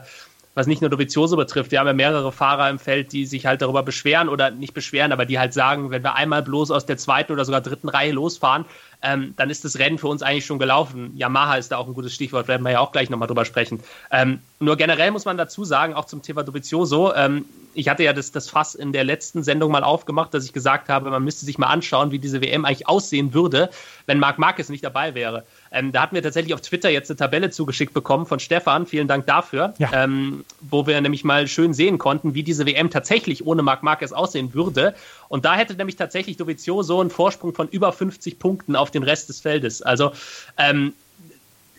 was 0.56 0.67
nicht 0.67 0.82
nur 0.82 0.89
Dovizioso 0.89 1.38
betrifft. 1.38 1.71
Wir 1.71 1.80
haben 1.80 1.88
ja 1.88 1.93
mehrere 1.93 2.32
Fahrer 2.32 2.69
im 2.69 2.80
Feld, 2.80 3.13
die 3.13 3.25
sich 3.25 3.45
halt 3.45 3.62
darüber 3.62 3.84
beschweren 3.84 4.28
oder 4.28 4.52
nicht 4.52 4.73
beschweren, 4.73 5.12
aber 5.12 5.25
die 5.25 5.39
halt 5.39 5.54
sagen, 5.54 5.91
wenn 5.91 6.04
wir 6.04 6.15
einmal 6.15 6.41
bloß 6.41 6.71
aus 6.71 6.86
der 6.86 6.97
zweiten 6.97 7.32
oder 7.32 7.45
sogar 7.45 7.62
dritten 7.62 7.88
Reihe 7.88 8.12
losfahren, 8.12 8.65
ähm, 9.01 9.33
dann 9.38 9.49
ist 9.49 9.63
das 9.65 9.79
Rennen 9.79 9.97
für 9.97 10.07
uns 10.07 10.21
eigentlich 10.21 10.45
schon 10.45 10.59
gelaufen. 10.59 11.15
Yamaha 11.15 11.55
ist 11.55 11.71
da 11.71 11.77
auch 11.77 11.88
ein 11.88 11.93
gutes 11.93 12.13
Stichwort, 12.13 12.47
werden 12.47 12.63
wir 12.63 12.71
ja 12.71 12.79
auch 12.79 12.91
gleich 12.91 13.09
nochmal 13.09 13.27
drüber 13.27 13.45
sprechen. 13.45 13.81
Ähm, 14.12 14.39
nur 14.59 14.75
generell 14.75 15.12
muss 15.12 15.25
man 15.25 15.38
dazu 15.38 15.63
sagen, 15.63 15.93
auch 15.93 16.05
zum 16.05 16.21
Thema 16.21 16.43
Dovizioso, 16.43 17.13
ähm, 17.13 17.45
ich 17.73 17.88
hatte 17.88 18.03
ja 18.03 18.13
das, 18.13 18.31
das 18.31 18.49
Fass 18.49 18.75
in 18.75 18.91
der 18.91 19.03
letzten 19.03 19.43
Sendung 19.43 19.71
mal 19.71 19.83
aufgemacht, 19.83 20.33
dass 20.33 20.43
ich 20.43 20.53
gesagt 20.53 20.89
habe, 20.89 21.09
man 21.09 21.23
müsste 21.23 21.45
sich 21.45 21.57
mal 21.57 21.67
anschauen, 21.67 22.12
wie 22.12 22.19
diese 22.19 22.41
WM 22.41 22.65
eigentlich 22.65 22.88
aussehen 22.88 23.33
würde, 23.33 23.69
wenn 24.05 24.19
Marc 24.19 24.38
Marquez 24.39 24.69
nicht 24.69 24.83
dabei 24.83 25.15
wäre. 25.15 25.45
Ähm, 25.71 25.91
da 25.91 26.01
hatten 26.01 26.15
wir 26.15 26.23
tatsächlich 26.23 26.53
auf 26.53 26.62
Twitter 26.62 26.89
jetzt 26.89 27.10
eine 27.10 27.17
Tabelle 27.17 27.49
zugeschickt 27.49 27.93
bekommen 27.93 28.25
von 28.25 28.39
Stefan, 28.39 28.86
vielen 28.86 29.08
Dank 29.08 29.27
dafür, 29.27 29.73
ja. 29.77 29.89
ähm, 29.93 30.45
wo 30.62 30.88
wir 30.88 30.99
nämlich 31.01 31.23
mal 31.23 31.47
schön 31.47 31.73
sehen 31.73 31.97
konnten, 31.97 32.34
wie 32.34 32.43
diese 32.43 32.65
WM 32.65 32.89
tatsächlich 32.89 33.45
ohne 33.45 33.62
Marc 33.62 33.84
Marquez 33.84 34.12
aussehen 34.12 34.53
würde. 34.53 34.95
Und 35.27 35.45
da 35.45 35.55
hätte 35.55 35.75
nämlich 35.75 35.95
tatsächlich 35.95 36.38
Dovizioso 36.38 36.99
einen 37.01 37.10
Vorsprung 37.10 37.53
von 37.53 37.67
über 37.67 37.91
50 37.93 38.39
Punkten 38.39 38.75
auf 38.75 38.91
den 38.91 39.03
Rest 39.03 39.29
des 39.29 39.41
Feldes. 39.41 39.82
Also 39.82 40.12
ähm, 40.58 40.93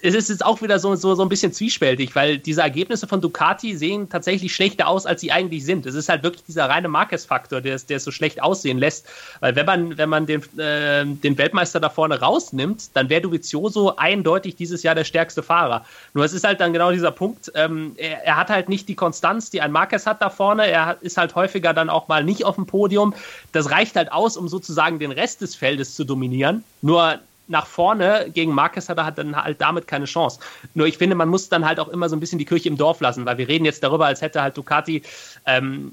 es 0.03 0.15
ist 0.15 0.29
jetzt 0.29 0.45
auch 0.45 0.63
wieder 0.63 0.79
so, 0.79 0.95
so, 0.95 1.15
so 1.15 1.23
ein 1.23 1.29
bisschen 1.29 1.53
zwiespältig, 1.53 2.15
weil 2.15 2.39
diese 2.39 2.63
Ergebnisse 2.63 3.07
von 3.07 3.21
Ducati 3.21 3.77
sehen 3.77 4.09
tatsächlich 4.09 4.55
schlechter 4.55 4.89
aus, 4.89 5.07
als 5.07 5.21
sie 5.21 5.33
eigentlich 5.33 5.65
sind. 5.65 5.87
Es 5.87 5.95
ist 5.95 6.09
halt 6.09 6.23
wirklich 6.23 6.45
dieser 6.45 6.69
reine 6.69 6.89
Marquez-Faktor, 6.89 7.61
der, 7.61 7.79
der 7.79 7.97
es 7.97 8.05
so 8.05 8.11
schlecht 8.11 8.43
aussehen 8.43 8.79
lässt. 8.79 9.07
Weil 9.41 9.57
wenn 9.57 9.67
man, 9.67 9.99
wenn 9.99 10.09
man 10.09 10.27
den, 10.27 10.43
äh, 10.59 11.05
den 11.05 11.37
Weltmeister 11.37 11.81
da 11.81 11.91
vorne 11.91 12.21
rausnimmt, 12.21 12.91
dann 12.95 13.09
wäre 13.09 13.21
Dovizioso 13.23 13.97
eindeutig 13.97 14.57
dieses 14.57 14.83
Jahr 14.83 14.95
der 14.95 15.05
stärkste 15.05 15.43
Fahrer. 15.43 15.85
Nur 16.15 16.25
es 16.25 16.33
ist 16.33 16.45
halt 16.45 16.61
dann 16.61 16.73
genau 16.73 16.93
dieser 16.93 17.11
Punkt, 17.11 17.53
ähm, 17.55 17.93
er, 17.97 18.25
er, 18.25 18.37
hat 18.37 18.49
halt 18.49 18.69
nicht 18.69 18.89
die 18.89 18.95
Konstanz, 18.95 19.51
die 19.51 19.61
ein 19.61 19.73
Marquez 19.73 20.07
hat 20.07 20.23
da 20.23 20.31
vorne. 20.31 20.67
Er 20.67 20.97
ist 21.01 21.17
halt 21.17 21.35
häufiger 21.35 21.75
dann 21.75 21.91
auch 21.91 22.09
mal 22.09 22.25
nicht 22.25 22.45
auf 22.45 22.55
dem 22.55 22.67
Podium. 22.67 23.15
Das 23.53 23.71
reicht 23.71 23.97
halt 23.97 24.13
aus, 24.13 24.37
um 24.37 24.49
sozusagen 24.49 24.99
den 24.99 25.13
Rest 25.13 25.43
des 25.43 25.55
Feldes 25.55 25.95
zu 25.95 26.05
dominieren. 26.05 26.65
Nur 26.81 27.21
nach 27.51 27.67
vorne 27.67 28.31
gegen 28.33 28.55
Marquez 28.55 28.89
hat 28.89 28.97
er 28.99 29.05
halt 29.05 29.19
dann 29.19 29.37
halt 29.37 29.61
damit 29.61 29.89
keine 29.89 30.05
Chance. 30.05 30.39
Nur 30.75 30.87
ich 30.87 30.97
finde, 30.97 31.17
man 31.17 31.29
muss 31.29 31.49
dann 31.49 31.67
halt 31.67 31.81
auch 31.81 31.89
immer 31.89 32.09
so 32.09 32.15
ein 32.15 32.21
bisschen 32.21 32.39
die 32.39 32.45
Kirche 32.45 32.69
im 32.69 32.77
Dorf 32.77 33.01
lassen, 33.01 33.27
weil 33.27 33.39
wir 33.39 33.49
reden 33.49 33.65
jetzt 33.65 33.83
darüber, 33.83 34.07
als 34.07 34.23
hätte 34.23 34.41
halt 34.41 34.57
Ducati 34.57 35.03
ähm, 35.47 35.93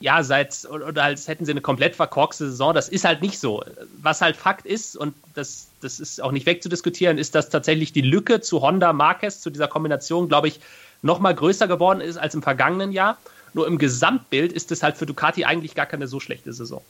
ja 0.00 0.24
seit 0.24 0.66
oder 0.68 1.04
als 1.04 1.28
hätten 1.28 1.44
sie 1.44 1.52
eine 1.52 1.60
komplett 1.60 1.94
verkorkste 1.94 2.50
Saison. 2.50 2.74
Das 2.74 2.88
ist 2.88 3.04
halt 3.04 3.22
nicht 3.22 3.38
so. 3.38 3.64
Was 4.02 4.20
halt 4.20 4.36
Fakt 4.36 4.66
ist 4.66 4.96
und 4.96 5.14
das 5.34 5.68
das 5.80 6.00
ist 6.00 6.20
auch 6.20 6.32
nicht 6.32 6.46
wegzudiskutieren, 6.46 7.16
ist, 7.16 7.36
dass 7.36 7.48
tatsächlich 7.48 7.92
die 7.92 8.00
Lücke 8.00 8.40
zu 8.40 8.60
Honda 8.60 8.92
Marquez 8.92 9.40
zu 9.40 9.50
dieser 9.50 9.68
Kombination, 9.68 10.28
glaube 10.28 10.48
ich, 10.48 10.58
noch 11.02 11.20
mal 11.20 11.32
größer 11.32 11.68
geworden 11.68 12.00
ist 12.00 12.16
als 12.16 12.34
im 12.34 12.42
vergangenen 12.42 12.90
Jahr. 12.90 13.18
Nur 13.54 13.68
im 13.68 13.78
Gesamtbild 13.78 14.52
ist 14.52 14.72
es 14.72 14.82
halt 14.82 14.96
für 14.96 15.06
Ducati 15.06 15.44
eigentlich 15.44 15.76
gar 15.76 15.86
keine 15.86 16.08
so 16.08 16.18
schlechte 16.18 16.52
Saison. 16.52 16.82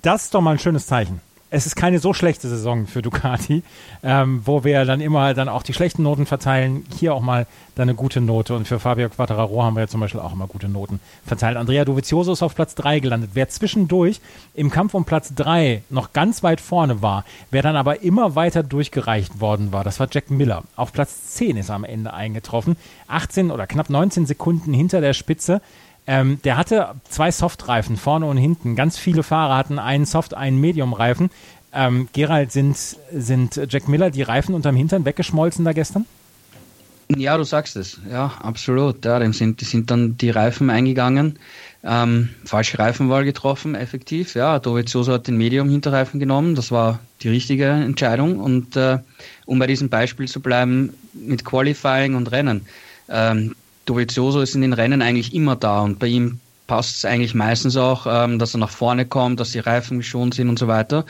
Das 0.00 0.24
ist 0.24 0.34
doch 0.34 0.40
mal 0.40 0.52
ein 0.52 0.58
schönes 0.58 0.86
Zeichen 0.86 1.20
es 1.54 1.66
ist 1.66 1.76
keine 1.76 2.00
so 2.00 2.12
schlechte 2.12 2.48
Saison 2.48 2.86
für 2.88 3.00
Ducati, 3.00 3.62
ähm, 4.02 4.42
wo 4.44 4.64
wir 4.64 4.84
dann 4.84 5.00
immer 5.00 5.34
dann 5.34 5.48
auch 5.48 5.62
die 5.62 5.72
schlechten 5.72 6.02
Noten 6.02 6.26
verteilen. 6.26 6.84
Hier 6.98 7.14
auch 7.14 7.20
mal 7.20 7.46
dann 7.76 7.88
eine 7.88 7.94
gute 7.94 8.20
Note. 8.20 8.54
Und 8.54 8.66
für 8.66 8.80
Fabio 8.80 9.08
Quattararo 9.08 9.62
haben 9.62 9.74
wir 9.74 9.82
ja 9.82 9.88
zum 9.88 10.00
Beispiel 10.00 10.20
auch 10.20 10.32
immer 10.32 10.48
gute 10.48 10.68
Noten 10.68 10.98
verteilt. 11.24 11.56
Andrea 11.56 11.84
Dovizioso 11.84 12.32
ist 12.32 12.42
auf 12.42 12.56
Platz 12.56 12.74
3 12.74 12.98
gelandet. 12.98 13.30
Wer 13.34 13.48
zwischendurch 13.48 14.20
im 14.54 14.70
Kampf 14.70 14.94
um 14.94 15.04
Platz 15.04 15.32
3 15.34 15.84
noch 15.90 16.12
ganz 16.12 16.42
weit 16.42 16.60
vorne 16.60 17.02
war, 17.02 17.24
wer 17.52 17.62
dann 17.62 17.76
aber 17.76 18.02
immer 18.02 18.34
weiter 18.34 18.64
durchgereicht 18.64 19.40
worden 19.40 19.72
war, 19.72 19.84
das 19.84 20.00
war 20.00 20.08
Jack 20.10 20.30
Miller. 20.30 20.64
Auf 20.74 20.92
Platz 20.92 21.34
10 21.34 21.56
ist 21.56 21.68
er 21.68 21.76
am 21.76 21.84
Ende 21.84 22.12
eingetroffen. 22.12 22.76
18 23.06 23.52
oder 23.52 23.68
knapp 23.68 23.90
19 23.90 24.26
Sekunden 24.26 24.74
hinter 24.74 25.00
der 25.00 25.12
Spitze. 25.12 25.60
Ähm, 26.06 26.40
der 26.44 26.56
hatte 26.56 26.94
zwei 27.08 27.30
Softreifen 27.30 27.96
vorne 27.96 28.26
und 28.26 28.36
hinten. 28.36 28.76
Ganz 28.76 28.98
viele 28.98 29.22
Fahrer 29.22 29.56
hatten 29.56 29.78
einen 29.78 30.04
Soft-, 30.04 30.34
einen 30.34 30.60
Medium-Reifen. 30.60 31.30
Ähm, 31.72 32.08
Gerald, 32.12 32.52
sind, 32.52 32.76
sind 33.12 33.60
Jack 33.68 33.88
Miller 33.88 34.10
die 34.10 34.22
Reifen 34.22 34.54
unterm 34.54 34.76
Hintern 34.76 35.04
weggeschmolzen 35.04 35.64
da 35.64 35.72
gestern? 35.72 36.06
Ja, 37.16 37.36
du 37.36 37.44
sagst 37.44 37.76
es. 37.76 38.00
Ja, 38.10 38.32
absolut. 38.40 39.04
Ja, 39.04 39.18
dem 39.18 39.32
sind, 39.32 39.60
die 39.60 39.64
sind 39.64 39.90
dann 39.90 40.16
die 40.16 40.30
Reifen 40.30 40.70
eingegangen. 40.70 41.38
Ähm, 41.82 42.30
falsche 42.44 42.78
Reifenwahl 42.78 43.24
getroffen, 43.24 43.74
effektiv. 43.74 44.34
Ja, 44.34 44.58
Dovizioso 44.58 45.12
hat 45.12 45.26
den 45.26 45.36
Medium-Hinterreifen 45.36 46.18
genommen. 46.18 46.54
Das 46.54 46.70
war 46.70 47.00
die 47.22 47.28
richtige 47.28 47.66
Entscheidung. 47.66 48.38
Und 48.38 48.76
äh, 48.76 48.98
um 49.44 49.58
bei 49.58 49.66
diesem 49.66 49.90
Beispiel 49.90 50.28
zu 50.28 50.40
bleiben, 50.40 50.94
mit 51.12 51.44
Qualifying 51.44 52.14
und 52.14 52.30
Rennen. 52.30 52.66
Ähm, 53.08 53.54
Dovizioso 53.84 54.40
ist 54.40 54.54
in 54.54 54.62
den 54.62 54.72
Rennen 54.72 55.02
eigentlich 55.02 55.34
immer 55.34 55.56
da 55.56 55.82
und 55.82 55.98
bei 55.98 56.06
ihm 56.06 56.40
passt 56.66 56.96
es 56.96 57.04
eigentlich 57.04 57.34
meistens 57.34 57.76
auch, 57.76 58.06
ähm, 58.08 58.38
dass 58.38 58.54
er 58.54 58.58
nach 58.58 58.70
vorne 58.70 59.04
kommt, 59.04 59.40
dass 59.40 59.52
die 59.52 59.58
Reifen 59.58 59.98
geschont 59.98 60.34
sind 60.34 60.48
und 60.48 60.58
so 60.58 60.66
weiter. 60.66 61.04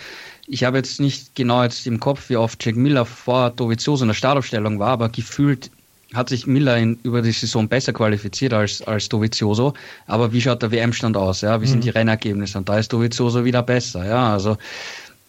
Ich 0.46 0.64
habe 0.64 0.76
jetzt 0.76 1.00
nicht 1.00 1.34
genau 1.34 1.62
jetzt 1.62 1.86
im 1.86 2.00
Kopf, 2.00 2.28
wie 2.28 2.36
oft 2.36 2.64
Jack 2.64 2.76
Miller 2.76 3.04
vor 3.04 3.50
Dovizioso 3.50 4.04
in 4.04 4.08
der 4.08 4.14
Startaufstellung 4.14 4.78
war, 4.78 4.90
aber 4.90 5.08
gefühlt 5.08 5.70
hat 6.12 6.28
sich 6.28 6.46
Miller 6.46 6.76
in, 6.76 6.98
über 7.02 7.22
die 7.22 7.32
Saison 7.32 7.68
besser 7.68 7.92
qualifiziert 7.92 8.52
als, 8.52 8.82
als 8.82 9.08
Dovizioso. 9.08 9.74
Aber 10.06 10.32
wie 10.32 10.40
schaut 10.40 10.62
der 10.62 10.70
WM-Stand 10.70 11.16
aus? 11.16 11.40
Ja? 11.40 11.60
Wie 11.60 11.66
sind 11.66 11.78
mhm. 11.78 11.82
die 11.82 11.90
Rennergebnisse? 11.90 12.58
Und 12.58 12.68
da 12.68 12.78
ist 12.78 12.92
Dovizioso 12.92 13.44
wieder 13.44 13.62
besser. 13.62 14.06
Ja? 14.06 14.32
Also 14.32 14.56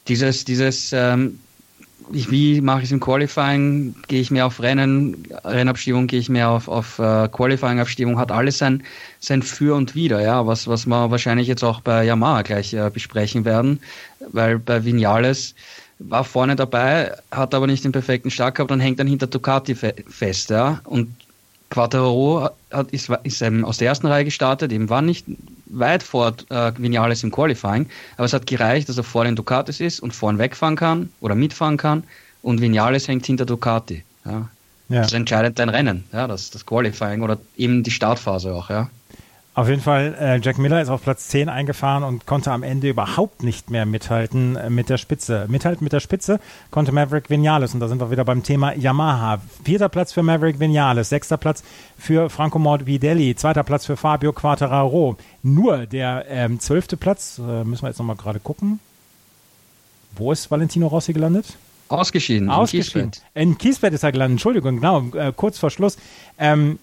dieses, 0.08 0.45
dieses 0.45 0.91
ähm, 0.93 1.39
wie 2.10 2.62
mache 2.62 2.80
ich 2.80 2.86
es 2.86 2.91
im 2.91 3.00
Qualifying? 3.00 3.96
Gehe 4.08 4.22
ich 4.22 4.32
mehr 4.32 4.46
auf 4.46 4.62
Rennen, 4.62 5.28
Rennabstimmung, 5.44 6.08
gehe 6.08 6.20
ich 6.20 6.30
mehr 6.30 6.50
auf, 6.50 6.68
auf 6.68 7.00
uh, 7.00 7.28
Qualifying-Abstimmung, 7.28 8.20
hat 8.20 8.32
alles 8.32 8.58
sein, 8.58 8.84
sein 9.20 9.41
Für 9.41 9.76
und 9.76 9.96
Wider, 9.96 10.22
ja, 10.22 10.46
was, 10.46 10.68
was 10.68 10.86
wir 10.86 11.12
wahrscheinlich 11.12 11.48
jetzt 11.48 11.63
auch 11.63 11.82
bei 11.82 12.04
Yamaha 12.04 12.44
gleich 12.44 12.76
uh, 12.76 12.89
besprechen 12.89 13.46
werden, 13.46 13.80
weil 14.32 14.60
bei 14.60 14.84
Vinales 14.84 15.56
war 16.00 16.24
vorne 16.24 16.56
dabei, 16.56 17.13
hat 17.32 17.54
aber 17.54 17.68
nicht 17.68 17.84
den 17.84 17.91
perfekten 17.91 18.30
Start 18.30 18.56
gehabt 18.56 18.72
und 18.72 18.80
hängt 18.80 19.00
dann 19.00 19.08
hinter 19.08 19.28
Ducati 19.28 19.76
fe 19.76 19.96
fest, 20.08 20.50
ja, 20.50 20.82
und 20.84 21.15
Quattaro 21.70 22.50
hat, 22.72 22.91
ist, 22.91 23.10
ist 23.24 23.44
aus 23.44 23.78
der 23.78 23.88
ersten 23.88 24.08
Reihe 24.08 24.26
gestartet, 24.26 24.72
eben 24.72 24.89
war 24.89 25.02
nicht 25.02 25.26
weit 25.67 26.04
vor 26.04 26.34
äh, 26.49 26.71
Vinales 26.78 27.23
im 27.23 27.32
Qualifying, 27.32 27.88
aber 28.17 28.25
es 28.25 28.34
hat 28.34 28.47
gereicht, 28.47 28.89
dass 28.89 28.97
er 28.97 29.04
vor 29.04 29.23
den 29.25 29.36
Ducatis 29.36 29.80
ist 29.80 29.99
und 29.99 30.13
vorn 30.13 30.38
wegfahren 30.38 30.75
kann 30.75 31.10
oder 31.21 31.36
mitfahren 31.36 31.78
kann 31.78 32.04
und 32.41 32.62
Vinales 32.62 33.08
hängt 33.08 33.25
hinter 33.25 33.45
Ducati. 33.45 34.04
Ja. 34.25 34.49
ja. 34.89 35.01
Das 35.01 35.13
entscheidet 35.13 35.60
dein 35.60 35.69
Rennen, 35.69 36.04
ja, 36.13 36.28
das, 36.28 36.51
das 36.51 36.65
Qualifying 36.65 37.21
oder 37.21 37.38
eben 37.58 37.84
die 37.84 37.91
Startphase 37.91 38.54
auch, 38.54 38.69
ja. 38.69 38.89
Auf 39.56 39.70
jeden 39.70 39.82
Fall, 39.82 40.13
äh, 40.20 40.39
Jack 40.41 40.58
Miller 40.58 40.82
ist 40.82 40.89
auf 40.89 41.02
Platz 41.02 41.30
10 41.30 41.48
eingefahren 41.48 42.04
und 42.04 42.26
konnte 42.26 42.52
am 42.52 42.62
Ende 42.62 42.89
überhaupt 42.89 43.41
nicht 43.41 43.70
mehr 43.70 43.86
mithalten 43.86 44.58
äh, 44.58 44.70
mit 44.70 44.89
der 44.89 44.98
Spitze. 44.98 45.46
Mithalten 45.48 45.82
mit 45.82 45.94
der 45.94 46.02
Spitze 46.02 46.41
konnte 46.72 46.91
Maverick 46.91 47.30
Vinales 47.30 47.74
und 47.74 47.80
da 47.80 47.88
sind 47.88 48.02
wir 48.02 48.12
wieder 48.12 48.26
beim 48.26 48.44
Thema 48.44 48.74
Yamaha. 48.74 49.39
Vierter 49.63 49.88
Platz 49.88 50.12
für 50.12 50.24
Maverick 50.24 50.60
Vinales, 50.60 51.08
sechster 51.08 51.38
Platz 51.38 51.63
für 51.98 52.30
Franco 52.30 52.60
Morbidelli, 52.60 53.34
zweiter 53.38 53.63
Platz 53.63 53.86
für 53.86 53.96
Fabio 53.96 54.34
Quartararo. 54.34 55.15
Nur 55.41 55.86
der 55.86 56.26
ähm, 56.28 56.60
zwölfte 56.60 56.98
Platz, 56.98 57.39
äh, 57.39 57.63
müssen 57.63 57.84
wir 57.84 57.88
jetzt 57.88 58.00
nochmal 58.00 58.18
gerade 58.18 58.41
gucken. 58.41 58.82
Wo 60.18 60.34
ist 60.34 60.52
Valentino 60.52 60.88
Rossi 60.88 61.13
gelandet? 61.13 61.58
Ausgeschieden. 61.88 62.50
Ausgeschieden. 62.50 63.12
In 63.34 63.58
Kiesbett 63.58 63.94
ist 63.94 64.04
er 64.04 64.12
gelandet, 64.12 64.34
Entschuldigung, 64.34 64.76
genau, 64.78 65.06
äh, 65.13 65.32
kurz 65.34 65.60
vor 65.60 65.70
Schluss. 65.70 65.98
Ähm, 66.38 66.78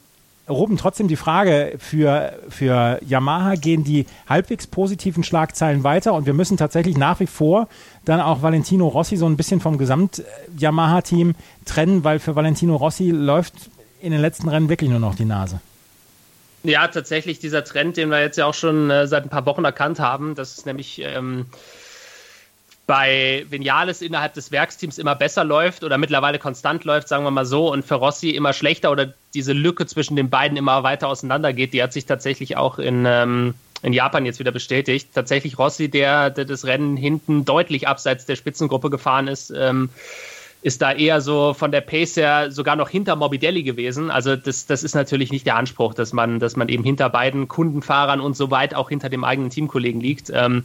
Ruben, 0.48 0.76
trotzdem 0.76 1.06
die 1.06 1.16
Frage, 1.16 1.76
für, 1.78 2.32
für 2.48 2.98
Yamaha 3.06 3.54
gehen 3.54 3.84
die 3.84 4.06
halbwegs 4.28 4.66
positiven 4.66 5.22
Schlagzeilen 5.22 5.84
weiter 5.84 6.14
und 6.14 6.26
wir 6.26 6.32
müssen 6.32 6.56
tatsächlich 6.56 6.96
nach 6.96 7.20
wie 7.20 7.26
vor 7.26 7.68
dann 8.04 8.20
auch 8.20 8.42
Valentino 8.42 8.88
Rossi 8.88 9.16
so 9.16 9.26
ein 9.26 9.36
bisschen 9.36 9.60
vom 9.60 9.78
Gesamt-Yamaha-Team 9.78 11.36
trennen, 11.64 12.02
weil 12.02 12.18
für 12.18 12.34
Valentino 12.34 12.74
Rossi 12.74 13.10
läuft 13.10 13.54
in 14.00 14.10
den 14.10 14.20
letzten 14.20 14.48
Rennen 14.48 14.68
wirklich 14.68 14.90
nur 14.90 14.98
noch 14.98 15.14
die 15.14 15.24
Nase. 15.24 15.60
Ja, 16.64 16.86
tatsächlich 16.88 17.38
dieser 17.38 17.64
Trend, 17.64 17.96
den 17.96 18.08
wir 18.10 18.20
jetzt 18.20 18.36
ja 18.36 18.46
auch 18.46 18.54
schon 18.54 18.90
äh, 18.90 19.06
seit 19.06 19.24
ein 19.24 19.28
paar 19.28 19.46
Wochen 19.46 19.64
erkannt 19.64 19.98
haben, 19.98 20.34
dass 20.34 20.58
es 20.58 20.64
nämlich 20.64 21.00
ähm, 21.04 21.46
bei 22.86 23.46
Vinales 23.48 24.02
innerhalb 24.02 24.34
des 24.34 24.50
Werksteams 24.50 24.98
immer 24.98 25.14
besser 25.14 25.44
läuft 25.44 25.84
oder 25.84 25.98
mittlerweile 25.98 26.38
konstant 26.38 26.84
läuft, 26.84 27.08
sagen 27.08 27.24
wir 27.24 27.30
mal 27.30 27.46
so, 27.46 27.72
und 27.72 27.84
für 27.84 27.94
Rossi 27.94 28.30
immer 28.30 28.52
schlechter 28.52 28.90
oder 28.90 29.14
diese 29.34 29.52
Lücke 29.52 29.86
zwischen 29.86 30.16
den 30.16 30.30
beiden 30.30 30.56
immer 30.56 30.82
weiter 30.82 31.08
auseinander 31.08 31.52
geht, 31.52 31.72
die 31.72 31.82
hat 31.82 31.92
sich 31.92 32.06
tatsächlich 32.06 32.56
auch 32.56 32.78
in, 32.78 33.04
ähm, 33.06 33.54
in 33.82 33.92
Japan 33.92 34.26
jetzt 34.26 34.40
wieder 34.40 34.52
bestätigt. 34.52 35.10
Tatsächlich 35.14 35.58
Rossi, 35.58 35.88
der, 35.88 36.30
der 36.30 36.44
das 36.44 36.64
Rennen 36.64 36.96
hinten 36.96 37.44
deutlich 37.44 37.86
abseits 37.86 38.26
der 38.26 38.36
Spitzengruppe 38.36 38.90
gefahren 38.90 39.28
ist, 39.28 39.52
ähm, 39.56 39.88
ist 40.62 40.80
da 40.80 40.92
eher 40.92 41.20
so 41.20 41.54
von 41.54 41.72
der 41.72 41.80
Pace 41.80 42.16
her 42.16 42.50
sogar 42.52 42.76
noch 42.76 42.88
hinter 42.88 43.16
Morbidelli 43.16 43.64
gewesen. 43.64 44.10
Also 44.10 44.36
das, 44.36 44.66
das 44.66 44.84
ist 44.84 44.94
natürlich 44.94 45.32
nicht 45.32 45.44
der 45.44 45.56
Anspruch, 45.56 45.92
dass 45.92 46.12
man, 46.12 46.38
dass 46.38 46.54
man 46.54 46.68
eben 46.68 46.84
hinter 46.84 47.10
beiden 47.10 47.48
Kundenfahrern 47.48 48.20
und 48.20 48.36
so 48.36 48.52
weit 48.52 48.74
auch 48.74 48.88
hinter 48.88 49.08
dem 49.08 49.24
eigenen 49.24 49.50
Teamkollegen 49.50 50.00
liegt. 50.00 50.30
Ähm, 50.32 50.62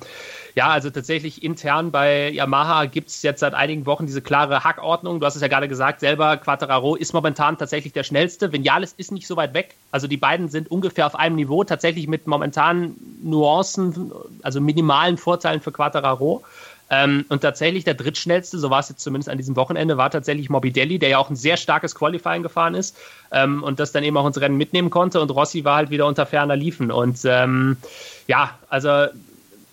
ja, 0.58 0.70
also 0.70 0.90
tatsächlich 0.90 1.44
intern 1.44 1.92
bei 1.92 2.32
Yamaha 2.32 2.86
gibt 2.86 3.10
es 3.10 3.22
jetzt 3.22 3.42
seit 3.42 3.54
einigen 3.54 3.86
Wochen 3.86 4.08
diese 4.08 4.24
klare 4.24 4.64
Hackordnung. 4.64 5.20
Du 5.20 5.26
hast 5.28 5.36
es 5.36 5.42
ja 5.44 5.50
gerade 5.50 5.68
gesagt, 5.68 6.00
selber 6.00 6.36
Quattararo 6.36 6.96
ist 6.96 7.14
momentan 7.14 7.60
tatsächlich 7.60 7.94
der 7.94 8.04
schnellste. 8.04 8.52
Vinales 8.52 8.96
ist 8.98 9.12
nicht 9.12 9.28
so 9.28 9.36
weit 9.36 9.54
weg. 9.54 9.76
Also 9.92 10.08
die 10.08 10.18
beiden 10.18 10.50
sind 10.50 10.72
ungefähr 10.72 11.06
auf 11.06 11.14
einem 11.14 11.36
Niveau, 11.36 11.64
tatsächlich 11.64 12.08
mit 12.08 12.26
momentan 12.26 12.96
Nuancen, 13.22 14.12
also 14.42 14.60
minimalen 14.60 15.20
Vorteilen 15.20 15.62
für 15.62 15.72
Quattararo. 15.72 16.44
Ähm, 16.90 17.26
und 17.30 17.42
tatsächlich 17.42 17.84
der 17.84 17.94
drittschnellste, 17.94 18.58
so 18.58 18.72
war 18.72 18.80
es 18.80 18.90
jetzt 18.90 19.02
zumindest 19.02 19.30
an 19.30 19.38
diesem 19.38 19.56
Wochenende, 19.58 19.98
war 19.98 20.10
tatsächlich 20.10 20.50
Morbidelli, 20.50 20.98
der 20.98 21.10
ja 21.10 21.18
auch 21.20 21.30
ein 21.30 21.36
sehr 21.36 21.58
starkes 21.58 21.94
Qualifying 21.94 22.42
gefahren 22.42 22.74
ist 22.74 22.98
ähm, 23.32 23.62
und 23.62 23.80
das 23.80 23.92
dann 23.92 24.04
eben 24.04 24.18
auch 24.18 24.26
ins 24.26 24.42
Rennen 24.42 24.58
mitnehmen 24.58 24.90
konnte. 24.90 25.22
Und 25.22 25.30
Rossi 25.30 25.64
war 25.66 25.76
halt 25.76 25.92
wieder 25.92 26.08
unter 26.08 26.26
ferner 26.26 26.56
Liefen. 26.56 26.90
Und 26.90 27.20
ähm, 27.26 27.78
ja, 28.26 28.58
also 28.70 29.08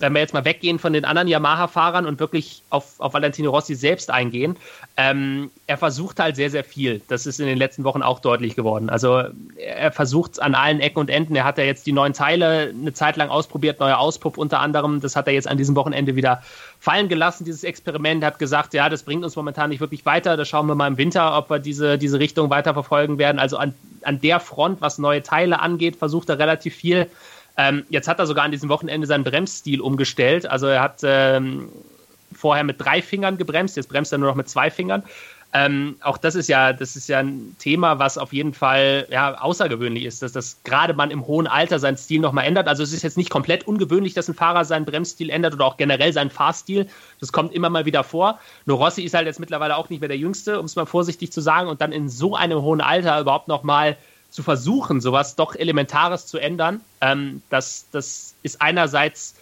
wenn 0.00 0.12
wir 0.12 0.20
jetzt 0.20 0.34
mal 0.34 0.44
weggehen 0.44 0.78
von 0.78 0.92
den 0.92 1.04
anderen 1.04 1.28
Yamaha-Fahrern 1.28 2.04
und 2.04 2.18
wirklich 2.18 2.62
auf, 2.70 2.98
auf 2.98 3.14
Valentino 3.14 3.50
Rossi 3.50 3.74
selbst 3.74 4.10
eingehen, 4.10 4.56
ähm, 4.96 5.50
er 5.66 5.78
versucht 5.78 6.18
halt 6.20 6.36
sehr, 6.36 6.50
sehr 6.50 6.64
viel. 6.64 7.00
Das 7.08 7.26
ist 7.26 7.38
in 7.38 7.46
den 7.46 7.58
letzten 7.58 7.84
Wochen 7.84 8.02
auch 8.02 8.20
deutlich 8.20 8.56
geworden. 8.56 8.90
Also 8.90 9.22
er 9.56 9.92
versucht 9.92 10.42
an 10.42 10.54
allen 10.54 10.80
Ecken 10.80 10.98
und 10.98 11.10
Enden. 11.10 11.36
Er 11.36 11.44
hat 11.44 11.58
ja 11.58 11.64
jetzt 11.64 11.86
die 11.86 11.92
neuen 11.92 12.12
Teile 12.12 12.74
eine 12.78 12.92
Zeit 12.92 13.16
lang 13.16 13.28
ausprobiert, 13.28 13.80
neuer 13.80 13.98
Auspuff 13.98 14.36
unter 14.36 14.60
anderem. 14.60 15.00
Das 15.00 15.14
hat 15.16 15.28
er 15.28 15.32
jetzt 15.32 15.48
an 15.48 15.58
diesem 15.58 15.76
Wochenende 15.76 16.16
wieder 16.16 16.42
fallen 16.80 17.08
gelassen, 17.08 17.44
dieses 17.44 17.64
Experiment. 17.64 18.22
Er 18.22 18.28
hat 18.28 18.38
gesagt, 18.38 18.74
ja, 18.74 18.88
das 18.88 19.04
bringt 19.04 19.24
uns 19.24 19.36
momentan 19.36 19.70
nicht 19.70 19.80
wirklich 19.80 20.04
weiter. 20.04 20.36
Da 20.36 20.44
schauen 20.44 20.66
wir 20.66 20.74
mal 20.74 20.88
im 20.88 20.98
Winter, 20.98 21.36
ob 21.36 21.50
wir 21.50 21.60
diese, 21.60 21.98
diese 21.98 22.18
Richtung 22.18 22.50
weiter 22.50 22.74
verfolgen 22.74 23.18
werden. 23.18 23.38
Also 23.38 23.56
an, 23.56 23.74
an 24.02 24.20
der 24.20 24.40
Front, 24.40 24.80
was 24.80 24.98
neue 24.98 25.22
Teile 25.22 25.60
angeht, 25.60 25.96
versucht 25.96 26.28
er 26.28 26.38
relativ 26.38 26.74
viel. 26.74 27.08
Ähm, 27.56 27.84
jetzt 27.88 28.08
hat 28.08 28.18
er 28.18 28.26
sogar 28.26 28.44
an 28.44 28.50
diesem 28.50 28.68
Wochenende 28.68 29.06
seinen 29.06 29.24
Bremsstil 29.24 29.80
umgestellt. 29.80 30.46
Also 30.46 30.66
er 30.66 30.82
hat 30.82 31.00
ähm, 31.02 31.68
vorher 32.32 32.64
mit 32.64 32.80
drei 32.80 33.00
Fingern 33.00 33.38
gebremst, 33.38 33.76
jetzt 33.76 33.88
bremst 33.88 34.12
er 34.12 34.18
nur 34.18 34.28
noch 34.28 34.36
mit 34.36 34.48
zwei 34.48 34.70
Fingern. 34.70 35.04
Ähm, 35.56 35.94
auch 36.00 36.18
das 36.18 36.34
ist 36.34 36.48
ja, 36.48 36.72
das 36.72 36.96
ist 36.96 37.08
ja 37.08 37.20
ein 37.20 37.54
Thema, 37.60 38.00
was 38.00 38.18
auf 38.18 38.32
jeden 38.32 38.54
Fall 38.54 39.06
ja, 39.08 39.40
außergewöhnlich 39.40 40.04
ist, 40.04 40.20
dass 40.20 40.32
das 40.32 40.58
gerade 40.64 40.94
man 40.94 41.12
im 41.12 41.28
hohen 41.28 41.46
Alter 41.46 41.78
seinen 41.78 41.96
Stil 41.96 42.20
nochmal 42.20 42.46
ändert. 42.46 42.66
Also 42.66 42.82
es 42.82 42.92
ist 42.92 43.02
jetzt 43.02 43.16
nicht 43.16 43.30
komplett 43.30 43.64
ungewöhnlich, 43.68 44.14
dass 44.14 44.26
ein 44.26 44.34
Fahrer 44.34 44.64
seinen 44.64 44.84
Bremsstil 44.84 45.30
ändert 45.30 45.54
oder 45.54 45.64
auch 45.64 45.76
generell 45.76 46.12
seinen 46.12 46.30
Fahrstil. 46.30 46.88
Das 47.20 47.30
kommt 47.30 47.54
immer 47.54 47.70
mal 47.70 47.84
wieder 47.84 48.02
vor. 48.02 48.40
Nur 48.66 48.78
Rossi 48.78 49.04
ist 49.04 49.14
halt 49.14 49.26
jetzt 49.26 49.38
mittlerweile 49.38 49.76
auch 49.76 49.90
nicht 49.90 50.00
mehr 50.00 50.08
der 50.08 50.18
Jüngste, 50.18 50.58
um 50.58 50.66
es 50.66 50.74
mal 50.74 50.86
vorsichtig 50.86 51.30
zu 51.30 51.40
sagen, 51.40 51.68
und 51.68 51.80
dann 51.80 51.92
in 51.92 52.08
so 52.08 52.34
einem 52.34 52.60
hohen 52.60 52.80
Alter 52.80 53.20
überhaupt 53.20 53.46
nochmal 53.46 53.96
zu 54.34 54.42
versuchen, 54.42 55.00
sowas 55.00 55.36
doch 55.36 55.54
Elementares 55.54 56.26
zu 56.26 56.38
ändern, 56.38 56.80
ähm, 57.00 57.40
das, 57.50 57.86
das 57.92 58.34
ist 58.42 58.60
einerseits 58.60 59.36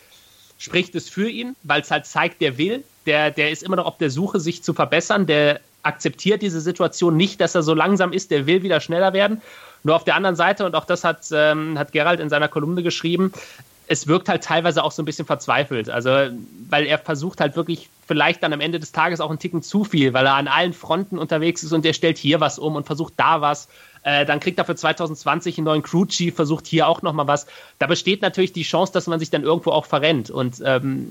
spricht 0.59 0.95
es 0.95 1.09
für 1.09 1.31
ihn, 1.31 1.57
weil 1.63 1.81
es 1.81 1.91
halt 1.91 2.05
zeigt, 2.05 2.43
der 2.43 2.59
will, 2.59 2.85
der, 3.07 3.31
der 3.31 3.51
ist 3.51 3.63
immer 3.63 3.77
noch 3.77 3.87
auf 3.87 3.97
der 3.97 4.11
Suche, 4.11 4.39
sich 4.39 4.63
zu 4.63 4.75
verbessern, 4.75 5.27
der 5.27 5.61
akzeptiert 5.83 6.43
diese 6.43 6.61
Situation 6.61 7.17
nicht, 7.17 7.41
dass 7.41 7.55
er 7.55 7.63
so 7.63 7.73
langsam 7.73 8.13
ist, 8.13 8.31
der 8.31 8.47
will 8.47 8.63
wieder 8.63 8.81
schneller 8.81 9.15
werden. 9.15 9.41
Nur 9.83 9.97
auf 9.97 10.05
der 10.05 10.15
anderen 10.15 10.37
Seite, 10.37 10.67
und 10.67 10.75
auch 10.75 10.85
das 10.85 11.05
hat, 11.05 11.27
ähm, 11.33 11.79
hat 11.79 11.93
Gerald 11.93 12.21
in 12.21 12.29
seiner 12.29 12.49
Kolumne 12.49 12.83
geschrieben, 12.83 13.33
es 13.89 14.07
wirkt 14.07 14.29
halt 14.29 14.45
teilweise 14.45 14.85
auch 14.85 14.93
so 14.93 15.01
ein 15.03 15.07
bisschen 15.07 15.27
verzweifelt. 15.27 15.89
Also, 15.89 16.11
weil 16.69 16.85
er 16.85 16.99
versucht 16.99 17.41
halt 17.41 17.57
wirklich 17.57 17.89
vielleicht 18.07 18.43
dann 18.43 18.53
am 18.53 18.61
Ende 18.61 18.79
des 18.79 18.93
Tages 18.93 19.21
auch 19.21 19.31
einen 19.31 19.39
Ticken 19.39 19.63
zu 19.63 19.85
viel, 19.85 20.13
weil 20.13 20.27
er 20.27 20.35
an 20.35 20.49
allen 20.49 20.75
Fronten 20.75 21.19
unterwegs 21.19 21.63
ist 21.63 21.73
und 21.73 21.85
der 21.85 21.95
stellt 21.95 22.19
hier 22.19 22.41
was 22.41 22.59
um 22.59 22.77
und 22.77 22.87
versucht 22.87 23.15
da 23.17 23.41
was. 23.41 23.69
Äh, 24.05 24.27
dann 24.27 24.41
kriegt 24.41 24.59
er 24.59 24.65
für 24.65 24.75
2020 24.75 25.59
einen 25.59 25.65
neuen 25.65 25.83
Crew 25.83 26.07
Chief, 26.07 26.35
versucht 26.35 26.67
hier 26.67 26.89
auch 26.89 27.03
nochmal 27.03 27.27
was. 27.27 27.47
Da 27.79 27.87
besteht 27.87 28.23
natürlich 28.23 28.53
die 28.53 28.63
Chance, 28.63 28.93
dass 28.93 29.07
man 29.07 29.19
sich 29.19 29.31
dann 29.31 29.43
irgendwo 29.43 29.71
auch 29.71 29.87
verrennt. 29.87 30.31
Und 30.31 30.63
ähm, 30.65 31.09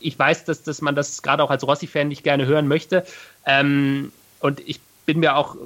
ich 0.00 0.18
weiß, 0.18 0.44
dass, 0.44 0.62
dass 0.62 0.80
man 0.80 0.94
das 0.94 1.22
gerade 1.22 1.42
auch 1.42 1.50
als 1.50 1.66
Rossi-Fan 1.66 2.08
nicht 2.08 2.24
gerne 2.24 2.46
hören 2.46 2.68
möchte. 2.68 3.04
Ähm, 3.46 4.12
und 4.40 4.60
ich 4.60 4.80
bin 5.06 5.20
mir 5.20 5.36
auch, 5.36 5.56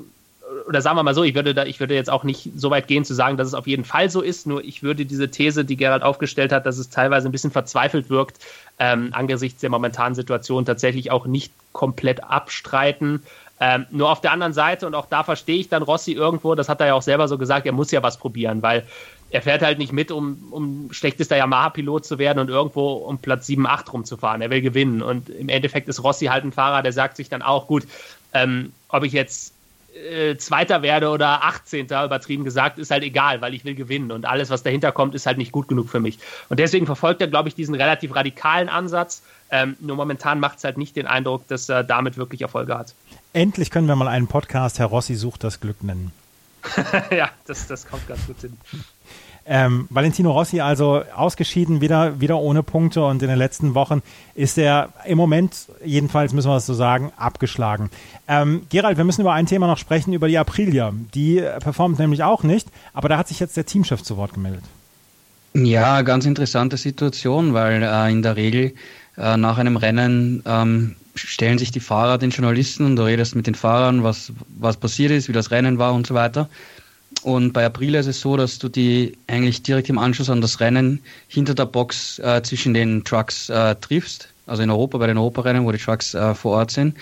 oder 0.68 0.80
sagen 0.82 0.96
wir 0.96 1.02
mal 1.02 1.14
so, 1.14 1.24
ich 1.24 1.34
würde, 1.34 1.54
da, 1.54 1.64
ich 1.64 1.80
würde 1.80 1.94
jetzt 1.94 2.10
auch 2.10 2.24
nicht 2.24 2.50
so 2.56 2.70
weit 2.70 2.86
gehen 2.86 3.04
zu 3.04 3.14
sagen, 3.14 3.36
dass 3.36 3.48
es 3.48 3.54
auf 3.54 3.66
jeden 3.66 3.84
Fall 3.84 4.10
so 4.10 4.20
ist, 4.20 4.46
nur 4.46 4.62
ich 4.64 4.82
würde 4.82 5.04
diese 5.06 5.30
These, 5.30 5.64
die 5.64 5.76
Gerald 5.76 6.02
aufgestellt 6.02 6.52
hat, 6.52 6.66
dass 6.66 6.78
es 6.78 6.90
teilweise 6.90 7.28
ein 7.28 7.32
bisschen 7.32 7.50
verzweifelt 7.50 8.10
wirkt, 8.10 8.38
ähm, 8.78 9.08
angesichts 9.12 9.60
der 9.60 9.70
momentanen 9.70 10.14
Situation 10.14 10.64
tatsächlich 10.64 11.10
auch 11.10 11.26
nicht 11.26 11.52
komplett 11.72 12.22
abstreiten. 12.24 13.22
Ähm, 13.64 13.86
nur 13.92 14.10
auf 14.10 14.20
der 14.20 14.32
anderen 14.32 14.52
Seite, 14.52 14.88
und 14.88 14.96
auch 14.96 15.06
da 15.06 15.22
verstehe 15.22 15.60
ich 15.60 15.68
dann 15.68 15.84
Rossi 15.84 16.10
irgendwo, 16.10 16.56
das 16.56 16.68
hat 16.68 16.80
er 16.80 16.88
ja 16.88 16.94
auch 16.94 17.02
selber 17.02 17.28
so 17.28 17.38
gesagt, 17.38 17.64
er 17.64 17.70
muss 17.70 17.92
ja 17.92 18.02
was 18.02 18.18
probieren, 18.18 18.60
weil 18.60 18.84
er 19.30 19.40
fährt 19.40 19.62
halt 19.62 19.78
nicht 19.78 19.92
mit, 19.92 20.10
um, 20.10 20.48
um 20.50 20.88
schlechtester 20.92 21.36
Yamaha-Pilot 21.36 22.04
zu 22.04 22.18
werden 22.18 22.40
und 22.40 22.50
irgendwo 22.50 22.94
um 22.94 23.18
Platz 23.18 23.46
7, 23.46 23.64
8 23.64 23.92
rumzufahren. 23.92 24.42
Er 24.42 24.50
will 24.50 24.62
gewinnen. 24.62 25.00
Und 25.00 25.30
im 25.30 25.48
Endeffekt 25.48 25.88
ist 25.88 26.02
Rossi 26.02 26.26
halt 26.26 26.42
ein 26.42 26.50
Fahrer, 26.50 26.82
der 26.82 26.92
sagt 26.92 27.16
sich 27.16 27.28
dann 27.28 27.40
auch, 27.40 27.68
gut, 27.68 27.84
ähm, 28.34 28.72
ob 28.88 29.04
ich 29.04 29.12
jetzt 29.12 29.54
äh, 29.94 30.36
Zweiter 30.38 30.82
werde 30.82 31.10
oder 31.10 31.44
18. 31.44 31.84
übertrieben 31.84 32.42
gesagt, 32.42 32.80
ist 32.80 32.90
halt 32.90 33.04
egal, 33.04 33.42
weil 33.42 33.54
ich 33.54 33.64
will 33.64 33.76
gewinnen. 33.76 34.10
Und 34.10 34.24
alles, 34.24 34.50
was 34.50 34.64
dahinter 34.64 34.90
kommt, 34.90 35.14
ist 35.14 35.26
halt 35.26 35.38
nicht 35.38 35.52
gut 35.52 35.68
genug 35.68 35.88
für 35.88 36.00
mich. 36.00 36.18
Und 36.48 36.58
deswegen 36.58 36.86
verfolgt 36.86 37.20
er, 37.20 37.28
glaube 37.28 37.48
ich, 37.48 37.54
diesen 37.54 37.76
relativ 37.76 38.12
radikalen 38.16 38.68
Ansatz. 38.68 39.22
Ähm, 39.52 39.76
nur 39.78 39.94
momentan 39.94 40.40
macht 40.40 40.58
es 40.58 40.64
halt 40.64 40.78
nicht 40.78 40.96
den 40.96 41.06
Eindruck, 41.06 41.46
dass 41.46 41.68
er 41.68 41.84
damit 41.84 42.16
wirklich 42.16 42.42
Erfolge 42.42 42.76
hat. 42.76 42.92
Endlich 43.34 43.70
können 43.70 43.86
wir 43.86 43.96
mal 43.96 44.08
einen 44.08 44.26
Podcast 44.26 44.78
Herr 44.78 44.86
Rossi 44.86 45.14
sucht 45.14 45.42
das 45.42 45.60
Glück 45.60 45.82
nennen. 45.82 46.12
ja, 47.10 47.30
das, 47.46 47.66
das 47.66 47.86
kommt 47.86 48.06
ganz 48.06 48.26
gut 48.26 48.40
hin. 48.42 48.56
Ähm, 49.46 49.86
Valentino 49.88 50.30
Rossi 50.30 50.60
also 50.60 51.02
ausgeschieden, 51.16 51.80
wieder, 51.80 52.20
wieder 52.20 52.38
ohne 52.38 52.62
Punkte 52.62 53.02
und 53.02 53.22
in 53.22 53.28
den 53.28 53.38
letzten 53.38 53.74
Wochen 53.74 54.02
ist 54.34 54.58
er 54.58 54.90
im 55.06 55.16
Moment, 55.16 55.66
jedenfalls 55.82 56.34
müssen 56.34 56.50
wir 56.50 56.56
es 56.56 56.66
so 56.66 56.74
sagen, 56.74 57.10
abgeschlagen. 57.16 57.90
Ähm, 58.28 58.66
Gerald, 58.68 58.98
wir 58.98 59.04
müssen 59.04 59.22
über 59.22 59.32
ein 59.32 59.46
Thema 59.46 59.66
noch 59.66 59.78
sprechen, 59.78 60.12
über 60.12 60.28
die 60.28 60.36
Aprilia. 60.36 60.92
Die 61.14 61.42
performt 61.60 61.98
nämlich 61.98 62.22
auch 62.22 62.42
nicht, 62.42 62.68
aber 62.92 63.08
da 63.08 63.16
hat 63.16 63.28
sich 63.28 63.40
jetzt 63.40 63.56
der 63.56 63.64
Teamchef 63.64 64.02
zu 64.02 64.18
Wort 64.18 64.34
gemeldet. 64.34 64.62
Ja, 65.54 66.02
ganz 66.02 66.26
interessante 66.26 66.76
Situation, 66.76 67.54
weil 67.54 67.82
äh, 67.82 68.12
in 68.12 68.22
der 68.22 68.36
Regel 68.36 68.74
äh, 69.16 69.36
nach 69.38 69.58
einem 69.58 69.76
Rennen 69.76 70.42
ähm, 70.46 70.96
stellen 71.14 71.58
sich 71.58 71.70
die 71.70 71.80
Fahrer 71.80 72.18
den 72.18 72.30
Journalisten 72.30 72.84
und 72.84 72.96
du 72.96 73.04
redest 73.04 73.34
mit 73.34 73.46
den 73.46 73.54
Fahrern, 73.54 74.02
was, 74.02 74.32
was 74.58 74.76
passiert 74.76 75.10
ist, 75.10 75.28
wie 75.28 75.32
das 75.32 75.50
Rennen 75.50 75.78
war 75.78 75.94
und 75.94 76.06
so 76.06 76.14
weiter. 76.14 76.48
Und 77.22 77.52
bei 77.52 77.64
Aprilia 77.64 78.00
ist 78.00 78.06
es 78.06 78.20
so, 78.20 78.36
dass 78.36 78.58
du 78.58 78.68
die 78.68 79.16
eigentlich 79.26 79.62
direkt 79.62 79.88
im 79.88 79.98
Anschluss 79.98 80.30
an 80.30 80.40
das 80.40 80.60
Rennen 80.60 81.00
hinter 81.28 81.54
der 81.54 81.66
Box 81.66 82.18
äh, 82.18 82.42
zwischen 82.42 82.74
den 82.74 83.04
Trucks 83.04 83.48
äh, 83.48 83.76
triffst. 83.76 84.28
Also 84.46 84.62
in 84.62 84.70
Europa, 84.70 84.98
bei 84.98 85.06
den 85.06 85.18
Europarennen, 85.18 85.64
wo 85.64 85.72
die 85.72 85.78
Trucks 85.78 86.14
äh, 86.14 86.34
vor 86.34 86.52
Ort 86.52 86.72
sind. 86.72 86.96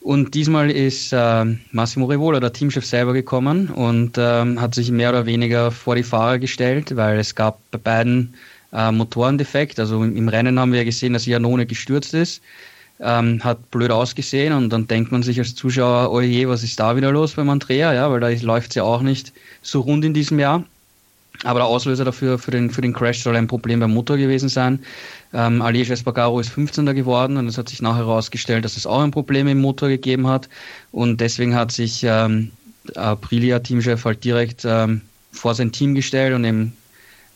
Und 0.00 0.34
diesmal 0.34 0.70
ist 0.70 1.12
äh, 1.12 1.44
Massimo 1.72 2.06
Rivola, 2.06 2.38
der 2.38 2.52
Teamchef, 2.52 2.86
selber 2.86 3.12
gekommen 3.14 3.68
und 3.68 4.16
ähm, 4.16 4.60
hat 4.60 4.74
sich 4.74 4.92
mehr 4.92 5.10
oder 5.10 5.26
weniger 5.26 5.72
vor 5.72 5.96
die 5.96 6.04
Fahrer 6.04 6.38
gestellt, 6.38 6.94
weil 6.94 7.18
es 7.18 7.34
gab 7.34 7.58
bei 7.72 7.78
beiden 7.78 8.34
äh, 8.72 8.92
Motorendefekt. 8.92 9.80
Also 9.80 10.04
im, 10.04 10.16
im 10.16 10.28
Rennen 10.28 10.60
haben 10.60 10.72
wir 10.72 10.84
gesehen, 10.84 11.14
dass 11.14 11.26
Janone 11.26 11.66
gestürzt 11.66 12.14
ist 12.14 12.42
ähm, 13.00 13.42
hat 13.44 13.70
blöd 13.70 13.90
ausgesehen 13.90 14.52
und 14.52 14.70
dann 14.70 14.86
denkt 14.86 15.12
man 15.12 15.22
sich 15.22 15.38
als 15.38 15.54
Zuschauer, 15.54 16.10
oh 16.12 16.20
je, 16.20 16.48
was 16.48 16.62
ist 16.62 16.80
da 16.80 16.96
wieder 16.96 17.12
los 17.12 17.34
beim 17.34 17.50
Andrea, 17.50 17.92
ja, 17.94 18.10
weil 18.10 18.20
da 18.20 18.28
läuft 18.28 18.70
es 18.70 18.74
ja 18.76 18.82
auch 18.82 19.02
nicht 19.02 19.32
so 19.62 19.80
rund 19.80 20.04
in 20.04 20.14
diesem 20.14 20.38
Jahr. 20.38 20.64
Aber 21.44 21.60
der 21.60 21.68
Auslöser 21.68 22.04
dafür 22.04 22.38
für 22.38 22.50
den, 22.50 22.70
für 22.70 22.80
den 22.80 22.92
Crash 22.92 23.22
soll 23.22 23.36
ein 23.36 23.46
Problem 23.46 23.78
beim 23.78 23.92
Motor 23.92 24.16
gewesen 24.16 24.48
sein. 24.48 24.80
Ähm, 25.32 25.62
Aleix 25.62 25.88
Espargaro 25.88 26.40
ist 26.40 26.48
15. 26.48 26.86
geworden 26.96 27.36
und 27.36 27.46
es 27.46 27.58
hat 27.58 27.68
sich 27.68 27.80
nachher 27.80 28.06
herausgestellt, 28.06 28.64
dass 28.64 28.76
es 28.76 28.86
auch 28.86 29.00
ein 29.00 29.12
Problem 29.12 29.46
im 29.46 29.60
Motor 29.60 29.88
gegeben 29.88 30.26
hat. 30.26 30.48
Und 30.90 31.20
deswegen 31.20 31.54
hat 31.54 31.70
sich 31.70 32.02
ähm, 32.02 32.50
Aprilia-Teamchef 32.96 34.04
halt 34.04 34.24
direkt 34.24 34.64
ähm, 34.64 35.02
vor 35.30 35.54
sein 35.54 35.70
Team 35.70 35.94
gestellt 35.94 36.34
und 36.34 36.44
eben, 36.44 36.72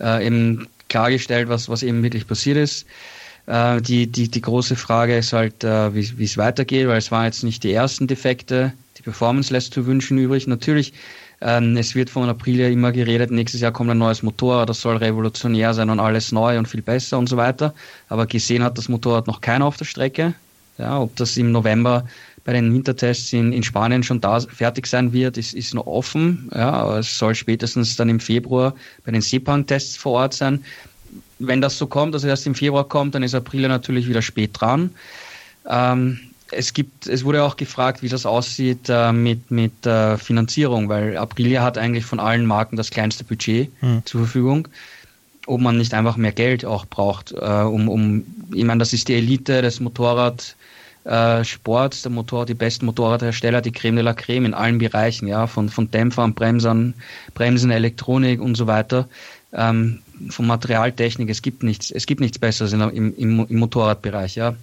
äh, 0.01 0.27
eben 0.27 0.67
klargestellt, 0.89 1.49
was, 1.49 1.69
was 1.69 1.85
eben 1.85 2.03
wirklich 2.03 2.27
passiert 2.27 2.57
ist. 2.57 2.87
Äh, 3.47 3.83
die, 3.83 4.07
die, 4.07 4.29
die 4.29 4.41
große 4.41 4.77
Frage 4.77 5.17
ist 5.17 5.33
halt, 5.33 5.65
äh, 5.65 5.95
wie 5.95 6.25
es 6.25 6.37
weitergeht, 6.37 6.87
weil 6.89 6.99
es 6.99 7.11
waren 7.11 7.25
jetzt 7.25 7.43
nicht 7.43 7.65
die 7.65 7.73
ersten 7.73 8.07
Defekte. 8.07 8.73
Die 8.99 9.03
Performance 9.03 9.53
lässt 9.53 9.75
zu 9.75 9.87
wünschen 9.87 10.19
übrig. 10.19 10.47
Natürlich, 10.47 10.93
ähm, 11.41 11.77
es 11.77 11.95
wird 11.95 12.09
von 12.09 12.29
April 12.29 12.61
ja 12.61 12.69
immer 12.69 12.93
geredet, 12.93 13.31
nächstes 13.31 13.61
Jahr 13.61 13.73
kommt 13.73 13.91
ein 13.91 13.99
neues 13.99 14.23
Motorrad, 14.23 14.69
das 14.69 14.81
soll 14.81 14.97
revolutionär 14.97 15.75
sein 15.75 15.91
und 15.91 15.99
alles 15.99 16.31
neu 16.31 16.57
und 16.57 16.69
viel 16.69 16.83
besser 16.83 17.19
und 17.19 17.29
so 17.29 17.37
weiter. 17.37 17.75
Aber 18.09 18.27
gesehen 18.27 18.63
hat 18.63 18.79
das 18.79 18.89
Motorrad 18.89 19.27
noch 19.27 19.41
keiner 19.41 19.67
auf 19.67 19.77
der 19.77 19.87
Strecke. 19.87 20.35
Ja, 20.79 21.01
ob 21.01 21.15
das 21.17 21.37
im 21.37 21.53
November 21.53 22.07
bei 22.45 22.53
den 22.53 22.73
Wintertests 22.73 23.33
in, 23.33 23.53
in 23.53 23.63
Spanien 23.63 24.03
schon 24.03 24.21
da 24.21 24.41
fertig 24.41 24.87
sein 24.87 25.13
wird, 25.13 25.37
ist, 25.37 25.55
ist 25.55 25.75
noch 25.75 25.87
offen. 25.87 26.49
Ja, 26.55 26.71
aber 26.71 26.99
es 27.01 27.19
soll 27.19 27.35
spätestens 27.35 27.97
dann 27.97 28.09
im 28.09 28.21
Februar 28.21 28.75
bei 29.05 29.13
den 29.13 29.21
Sepang-Tests 29.21 29.97
vor 29.97 30.13
Ort 30.13 30.35
sein 30.35 30.65
wenn 31.47 31.61
das 31.61 31.79
so 31.79 31.87
kommt, 31.87 32.15
dass 32.15 32.25
er 32.25 32.31
erst 32.31 32.47
im 32.47 32.55
Februar 32.55 32.85
kommt, 32.85 33.15
dann 33.15 33.23
ist 33.23 33.35
April 33.35 33.69
natürlich 33.69 34.09
wieder 34.09 34.23
spät 34.23 34.51
dran. 34.55 34.91
Ähm, 35.69 36.19
es 36.53 36.73
gibt, 36.73 37.07
es 37.07 37.25
wurde 37.25 37.43
auch 37.43 37.57
gefragt, 37.57 38.03
wie 38.03 38.09
das 38.09 38.27
aussieht 38.27 38.89
äh, 38.89 39.13
mit, 39.13 39.51
mit 39.51 39.87
äh, 39.87 40.19
Finanzierung, 40.19 40.89
weil 40.89 41.17
Aprilia 41.17 41.63
hat 41.63 41.79
eigentlich 41.79 42.05
von 42.05 42.21
allen 42.21 42.47
Marken 42.47 42.77
das 42.77 42.91
kleinste 42.91 43.25
Budget 43.25 43.71
hm. 43.81 44.03
zur 44.05 44.21
Verfügung. 44.23 44.69
Ob 45.47 45.61
man 45.61 45.77
nicht 45.77 45.93
einfach 45.93 46.17
mehr 46.17 46.31
Geld 46.33 46.65
auch 46.65 46.87
braucht, 46.87 47.33
äh, 47.33 47.37
um, 47.37 47.89
um, 47.89 48.25
ich 48.53 48.65
meine, 48.65 48.79
das 48.79 48.93
ist 48.93 49.09
die 49.09 49.15
Elite 49.15 49.61
des 49.61 49.81
Motorradsports, 49.81 50.45
äh, 51.05 52.03
der 52.03 52.11
Motor, 52.13 52.47
die 52.47 52.55
besten 52.55 52.87
Motorradhersteller, 52.87 53.61
die 53.61 53.73
Creme 53.73 53.97
de 53.97 54.05
la 54.05 54.15
Creme 54.15 54.47
in 54.47 54.55
allen 54.55 54.79
Bereichen, 54.79 55.27
ja, 55.27 55.49
von, 55.49 55.69
von 55.69 55.91
Dämpfern, 55.91 56.35
Bremsern, 56.35 56.95
Bremsen, 57.35 57.73
Elektronik 57.73 58.41
und 58.41 58.55
so 58.55 58.69
weiter. 58.69 59.09
Ähm, 59.53 59.99
von 60.31 60.47
Materialtechnik, 60.47 61.29
es 61.31 61.43
gibt 61.43 61.63
nichts, 61.63 61.91
es 61.91 62.07
gibt 62.07 62.21
nichts 62.21 62.39
Besseres 62.39 62.73
im, 62.73 63.15
im, 63.17 63.47
im 63.49 63.59
Motorradbereich, 63.59 64.37
ja. 64.37 64.55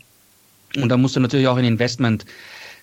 Und 0.75 0.89
da 0.89 0.97
musst 0.97 1.15
du 1.15 1.19
natürlich 1.19 1.47
auch 1.47 1.57
ein 1.57 1.65
Investment 1.65 2.25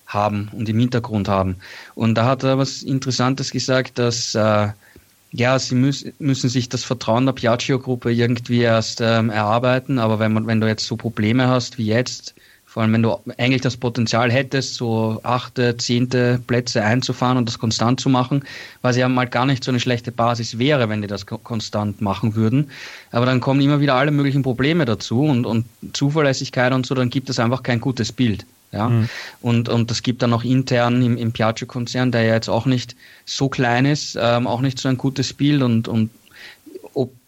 haben 0.05 0.49
und 0.53 0.69
im 0.69 0.79
Hintergrund 0.79 1.27
haben. 1.27 1.57
Und 1.95 2.15
da 2.15 2.25
hat 2.25 2.43
er 2.43 2.57
was 2.57 2.83
Interessantes 2.83 3.51
gesagt, 3.51 3.97
dass 3.97 4.35
äh, 4.35 4.69
Ja, 5.31 5.59
sie 5.59 5.75
müssen, 5.75 6.13
müssen 6.19 6.49
sich 6.49 6.69
das 6.69 6.85
Vertrauen 6.85 7.25
der 7.25 7.33
Piaggio-Gruppe 7.33 8.11
irgendwie 8.13 8.61
erst 8.61 9.01
ähm, 9.01 9.29
erarbeiten, 9.29 9.99
aber 9.99 10.19
wenn, 10.19 10.31
man, 10.31 10.47
wenn 10.47 10.61
du 10.61 10.67
jetzt 10.67 10.87
so 10.87 10.95
Probleme 10.95 11.47
hast 11.47 11.77
wie 11.77 11.87
jetzt, 11.87 12.33
vor 12.77 12.83
allem 12.83 12.93
wenn 12.93 13.01
du 13.01 13.17
eigentlich 13.39 13.61
das 13.61 13.75
Potenzial 13.75 14.31
hättest, 14.31 14.75
so 14.75 15.19
achte, 15.23 15.77
zehnte 15.77 16.39
Plätze 16.45 16.83
einzufahren 16.83 17.35
und 17.35 17.47
das 17.47 17.57
konstant 17.57 17.99
zu 17.99 18.07
machen, 18.07 18.43
was 18.83 18.95
ja 18.95 19.09
mal 19.09 19.25
gar 19.25 19.47
nicht 19.47 19.63
so 19.63 19.71
eine 19.71 19.79
schlechte 19.79 20.11
Basis 20.11 20.59
wäre, 20.59 20.87
wenn 20.87 21.01
die 21.01 21.07
das 21.07 21.25
konstant 21.25 22.01
machen 22.01 22.35
würden. 22.35 22.69
Aber 23.09 23.25
dann 23.25 23.39
kommen 23.39 23.61
immer 23.61 23.79
wieder 23.79 23.95
alle 23.95 24.11
möglichen 24.11 24.43
Probleme 24.43 24.85
dazu 24.85 25.23
und, 25.23 25.47
und 25.47 25.65
Zuverlässigkeit 25.93 26.71
und 26.71 26.85
so, 26.85 26.93
dann 26.93 27.09
gibt 27.09 27.31
es 27.31 27.39
einfach 27.39 27.63
kein 27.63 27.81
gutes 27.81 28.11
Bild. 28.11 28.45
Ja? 28.71 28.89
Mhm. 28.89 29.09
Und, 29.41 29.69
und 29.69 29.89
das 29.89 30.03
gibt 30.03 30.21
dann 30.21 30.31
auch 30.31 30.43
intern 30.43 31.01
im, 31.01 31.17
im 31.17 31.31
Piaggio-Konzern, 31.31 32.11
der 32.11 32.25
ja 32.25 32.35
jetzt 32.35 32.47
auch 32.47 32.67
nicht 32.67 32.95
so 33.25 33.49
klein 33.49 33.85
ist, 33.85 34.19
ähm, 34.21 34.45
auch 34.45 34.61
nicht 34.61 34.77
so 34.77 34.87
ein 34.87 34.99
gutes 34.99 35.33
Bild 35.33 35.63
und, 35.63 35.87
und 35.87 36.11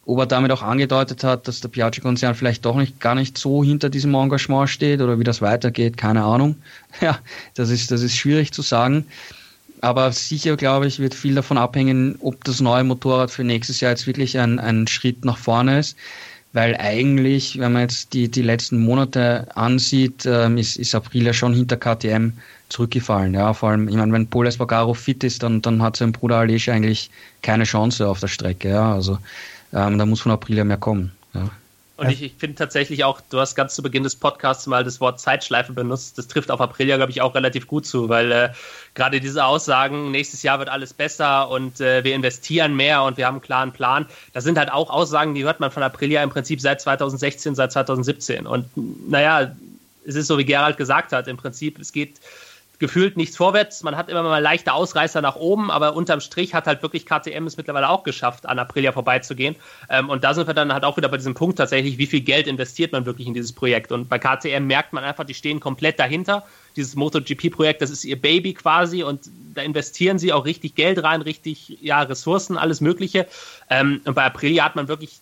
ob, 0.09 0.19
er 0.19 0.25
damit 0.25 0.51
auch 0.51 0.61
angedeutet 0.61 1.23
hat, 1.23 1.47
dass 1.47 1.61
der 1.61 1.69
Piaggio-Konzern 1.69 2.35
vielleicht 2.35 2.65
doch 2.65 2.75
nicht 2.75 2.99
gar 2.99 3.15
nicht 3.15 3.37
so 3.37 3.63
hinter 3.63 3.89
diesem 3.89 4.13
Engagement 4.13 4.69
steht 4.69 5.01
oder 5.01 5.19
wie 5.19 5.23
das 5.23 5.41
weitergeht, 5.41 5.97
keine 5.97 6.23
Ahnung. 6.23 6.55
Ja, 7.01 7.19
das 7.53 7.69
ist, 7.69 7.91
das 7.91 8.01
ist 8.01 8.15
schwierig 8.15 8.51
zu 8.51 8.61
sagen. 8.61 9.05
Aber 9.81 10.11
sicher, 10.11 10.57
glaube 10.57 10.87
ich, 10.87 10.99
wird 10.99 11.13
viel 11.13 11.35
davon 11.35 11.57
abhängen, 11.57 12.17
ob 12.19 12.43
das 12.43 12.59
neue 12.59 12.83
Motorrad 12.83 13.31
für 13.31 13.43
nächstes 13.43 13.79
Jahr 13.79 13.91
jetzt 13.91 14.07
wirklich 14.07 14.37
ein, 14.37 14.59
ein 14.59 14.87
Schritt 14.87 15.23
nach 15.23 15.37
vorne 15.37 15.79
ist 15.79 15.95
weil 16.53 16.75
eigentlich, 16.77 17.59
wenn 17.59 17.73
man 17.73 17.83
jetzt 17.83 18.13
die, 18.13 18.29
die 18.29 18.41
letzten 18.41 18.79
Monate 18.83 19.47
ansieht, 19.55 20.25
ähm, 20.25 20.57
ist, 20.57 20.77
ist 20.77 20.95
Aprilia 20.95 21.33
schon 21.33 21.53
hinter 21.53 21.77
KTM 21.77 22.31
zurückgefallen. 22.69 23.33
Ja, 23.33 23.53
vor 23.53 23.69
allem, 23.69 23.87
ich 23.87 23.95
meine, 23.95 24.11
wenn 24.13 24.27
Paul 24.27 24.47
Espargaro 24.47 24.93
fit 24.93 25.23
ist, 25.23 25.43
dann, 25.43 25.61
dann 25.61 25.81
hat 25.81 25.97
sein 25.97 26.11
Bruder 26.11 26.37
Aleix 26.37 26.67
eigentlich 26.69 27.11
keine 27.41 27.65
Chance 27.65 28.07
auf 28.07 28.19
der 28.19 28.27
Strecke. 28.27 28.69
Ja, 28.69 28.93
also 28.93 29.19
ähm, 29.73 29.97
da 29.97 30.05
muss 30.05 30.21
von 30.21 30.31
Aprilia 30.31 30.63
mehr 30.63 30.77
kommen. 30.77 31.11
Ja. 31.33 31.49
Und 31.99 32.09
ich, 32.09 32.23
ich 32.23 32.33
finde 32.37 32.55
tatsächlich 32.55 33.03
auch, 33.03 33.19
du 33.29 33.41
hast 33.41 33.55
ganz 33.55 33.75
zu 33.75 33.83
Beginn 33.83 34.03
des 34.03 34.15
Podcasts 34.15 34.65
mal 34.67 34.85
das 34.85 35.01
Wort 35.01 35.19
Zeitschleife 35.19 35.73
benutzt. 35.73 36.17
Das 36.17 36.29
trifft 36.29 36.49
auf 36.49 36.61
Aprilia, 36.61 36.95
glaube 36.95 37.11
ich, 37.11 37.21
auch 37.21 37.35
relativ 37.35 37.67
gut 37.67 37.85
zu, 37.85 38.07
weil 38.07 38.31
äh, 38.31 38.49
gerade 38.93 39.19
diese 39.19 39.43
Aussagen, 39.43 40.09
nächstes 40.09 40.41
Jahr 40.41 40.59
wird 40.59 40.69
alles 40.69 40.93
besser 40.93 41.49
und 41.49 41.81
äh, 41.81 42.05
wir 42.05 42.15
investieren 42.15 42.73
mehr 42.73 43.03
und 43.03 43.17
wir 43.17 43.27
haben 43.27 43.35
einen 43.35 43.41
klaren 43.41 43.73
Plan, 43.73 44.05
das 44.31 44.45
sind 44.45 44.57
halt 44.57 44.71
auch 44.71 44.89
Aussagen, 44.89 45.35
die 45.35 45.43
hört 45.43 45.59
man 45.59 45.71
von 45.71 45.83
Aprilia 45.83 46.23
im 46.23 46.29
Prinzip 46.29 46.61
seit 46.61 46.79
2016, 46.79 47.55
seit 47.55 47.73
2017. 47.73 48.47
Und 48.47 48.69
naja, 49.09 49.51
es 50.07 50.15
ist 50.15 50.27
so, 50.27 50.37
wie 50.37 50.45
Gerald 50.45 50.77
gesagt 50.77 51.11
hat, 51.11 51.27
im 51.27 51.35
Prinzip, 51.35 51.79
es 51.79 51.91
geht 51.91 52.15
gefühlt 52.79 53.17
nichts 53.17 53.35
vorwärts. 53.37 53.83
Man 53.83 53.97
hat 53.97 54.09
immer 54.09 54.23
mal 54.23 54.41
leichte 54.41 54.73
Ausreißer 54.73 55.21
nach 55.21 55.35
oben, 55.35 55.69
aber 55.69 55.95
unterm 55.95 56.21
Strich 56.21 56.53
hat 56.53 56.65
halt 56.65 56.81
wirklich 56.81 57.05
KTM 57.05 57.45
es 57.45 57.57
mittlerweile 57.57 57.89
auch 57.89 58.03
geschafft, 58.03 58.45
an 58.45 58.57
Aprilia 58.57 58.93
vorbeizugehen. 58.93 59.55
Ähm, 59.89 60.09
und 60.09 60.23
da 60.23 60.33
sind 60.33 60.47
wir 60.47 60.53
dann 60.53 60.73
halt 60.73 60.85
auch 60.85 60.97
wieder 60.97 61.09
bei 61.09 61.17
diesem 61.17 61.33
Punkt 61.33 61.57
tatsächlich, 61.57 61.97
wie 61.97 62.07
viel 62.07 62.21
Geld 62.21 62.47
investiert 62.47 62.93
man 62.93 63.05
wirklich 63.05 63.27
in 63.27 63.33
dieses 63.33 63.53
Projekt. 63.53 63.91
Und 63.91 64.07
bei 64.07 64.17
KTM 64.17 64.65
merkt 64.65 64.93
man 64.93 65.03
einfach, 65.03 65.25
die 65.25 65.33
stehen 65.33 65.59
komplett 65.59 65.99
dahinter. 65.99 66.45
Dieses 66.75 66.95
MotoGP-Projekt, 66.95 67.81
das 67.81 67.89
ist 67.89 68.05
ihr 68.05 68.19
Baby 68.19 68.53
quasi 68.53 69.03
und 69.03 69.29
da 69.53 69.61
investieren 69.61 70.17
sie 70.17 70.31
auch 70.31 70.45
richtig 70.45 70.75
Geld 70.75 71.03
rein, 71.03 71.21
richtig 71.21 71.77
ja, 71.81 72.01
Ressourcen, 72.01 72.57
alles 72.57 72.79
Mögliche. 72.79 73.27
Ähm, 73.69 74.01
und 74.05 74.13
bei 74.13 74.23
Aprilia 74.23 74.63
hat 74.63 74.77
man 74.77 74.87
wirklich 74.87 75.19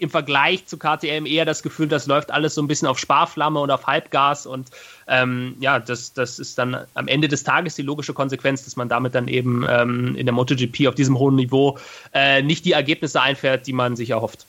im 0.00 0.10
Vergleich 0.10 0.66
zu 0.66 0.78
KTM 0.78 1.26
eher 1.26 1.44
das 1.44 1.62
Gefühl, 1.62 1.88
das 1.88 2.06
läuft 2.06 2.30
alles 2.30 2.54
so 2.54 2.62
ein 2.62 2.68
bisschen 2.68 2.88
auf 2.88 2.98
Sparflamme 2.98 3.60
und 3.60 3.70
auf 3.70 3.86
Halbgas 3.86 4.46
und 4.46 4.70
ähm, 5.06 5.56
ja, 5.60 5.78
das, 5.78 6.12
das 6.12 6.38
ist 6.38 6.58
dann 6.58 6.86
am 6.94 7.08
Ende 7.08 7.28
des 7.28 7.44
Tages 7.44 7.74
die 7.74 7.82
logische 7.82 8.14
Konsequenz, 8.14 8.64
dass 8.64 8.76
man 8.76 8.88
damit 8.88 9.14
dann 9.14 9.28
eben 9.28 9.66
ähm, 9.68 10.16
in 10.16 10.26
der 10.26 10.32
MotoGP 10.32 10.88
auf 10.88 10.94
diesem 10.94 11.18
hohen 11.18 11.36
Niveau 11.36 11.78
äh, 12.14 12.42
nicht 12.42 12.64
die 12.64 12.72
Ergebnisse 12.72 13.20
einfährt, 13.20 13.66
die 13.66 13.72
man 13.72 13.96
sich 13.96 14.10
erhofft. 14.10 14.46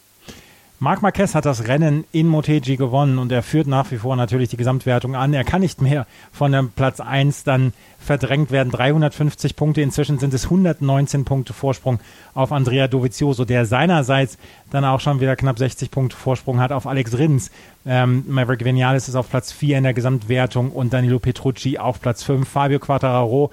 Marc 0.83 1.03
Marquez 1.03 1.35
hat 1.35 1.45
das 1.45 1.67
Rennen 1.67 2.05
in 2.11 2.27
Motegi 2.27 2.75
gewonnen 2.75 3.19
und 3.19 3.31
er 3.31 3.43
führt 3.43 3.67
nach 3.67 3.91
wie 3.91 3.97
vor 3.97 4.15
natürlich 4.15 4.49
die 4.49 4.57
Gesamtwertung 4.57 5.15
an. 5.15 5.31
Er 5.31 5.43
kann 5.43 5.61
nicht 5.61 5.79
mehr 5.79 6.07
von 6.31 6.51
dem 6.51 6.71
Platz 6.71 6.99
1 6.99 7.43
dann 7.43 7.73
verdrängt 7.99 8.49
werden. 8.49 8.71
350 8.71 9.55
Punkte, 9.55 9.83
inzwischen 9.83 10.17
sind 10.17 10.33
es 10.33 10.45
119 10.45 11.23
Punkte 11.23 11.53
Vorsprung 11.53 11.99
auf 12.33 12.51
Andrea 12.51 12.87
Dovizioso, 12.87 13.45
der 13.45 13.67
seinerseits 13.67 14.39
dann 14.71 14.83
auch 14.83 14.99
schon 14.99 15.21
wieder 15.21 15.35
knapp 15.35 15.59
60 15.59 15.91
Punkte 15.91 16.17
Vorsprung 16.17 16.59
hat 16.59 16.71
auf 16.71 16.87
Alex 16.87 17.15
Rins. 17.15 17.51
Ähm, 17.85 18.23
Maverick 18.27 18.65
Vinales 18.65 19.07
ist 19.07 19.13
auf 19.13 19.29
Platz 19.29 19.51
4 19.51 19.77
in 19.77 19.83
der 19.83 19.93
Gesamtwertung 19.93 20.71
und 20.71 20.93
Danilo 20.93 21.19
Petrucci 21.19 21.77
auf 21.77 22.01
Platz 22.01 22.23
5. 22.23 22.49
Fabio 22.49 22.79
Quattararo 22.79 23.51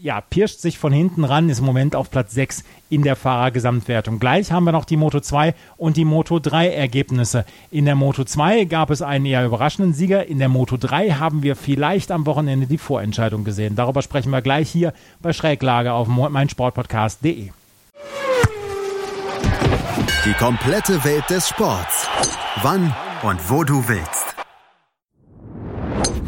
ja, 0.00 0.20
pirscht 0.20 0.60
sich 0.60 0.78
von 0.78 0.92
hinten 0.92 1.24
ran, 1.24 1.48
ist 1.48 1.60
im 1.60 1.64
Moment 1.64 1.96
auf 1.96 2.10
Platz 2.10 2.32
6 2.34 2.64
in 2.90 3.02
der 3.02 3.16
Fahrergesamtwertung. 3.16 4.18
Gleich 4.18 4.52
haben 4.52 4.64
wir 4.64 4.72
noch 4.72 4.84
die 4.84 4.96
Moto 4.96 5.20
2 5.20 5.54
und 5.76 5.96
die 5.96 6.04
Moto 6.04 6.38
3 6.38 6.68
Ergebnisse. 6.68 7.44
In 7.70 7.84
der 7.84 7.94
Moto 7.94 8.24
2 8.24 8.64
gab 8.64 8.90
es 8.90 9.02
einen 9.02 9.26
eher 9.26 9.44
überraschenden 9.44 9.94
Sieger. 9.94 10.26
In 10.26 10.38
der 10.38 10.48
Moto 10.48 10.76
3 10.76 11.12
haben 11.12 11.42
wir 11.42 11.56
vielleicht 11.56 12.10
am 12.10 12.26
Wochenende 12.26 12.66
die 12.66 12.78
Vorentscheidung 12.78 13.44
gesehen. 13.44 13.76
Darüber 13.76 14.02
sprechen 14.02 14.30
wir 14.30 14.42
gleich 14.42 14.70
hier 14.70 14.92
bei 15.20 15.32
Schräglage 15.32 15.92
auf 15.92 16.08
meinsportpodcast.de. 16.08 17.50
Die 20.24 20.32
komplette 20.34 21.04
Welt 21.04 21.24
des 21.30 21.48
Sports. 21.48 22.08
Wann 22.62 22.94
und 23.22 23.50
wo 23.50 23.64
du 23.64 23.86
willst. 23.88 24.25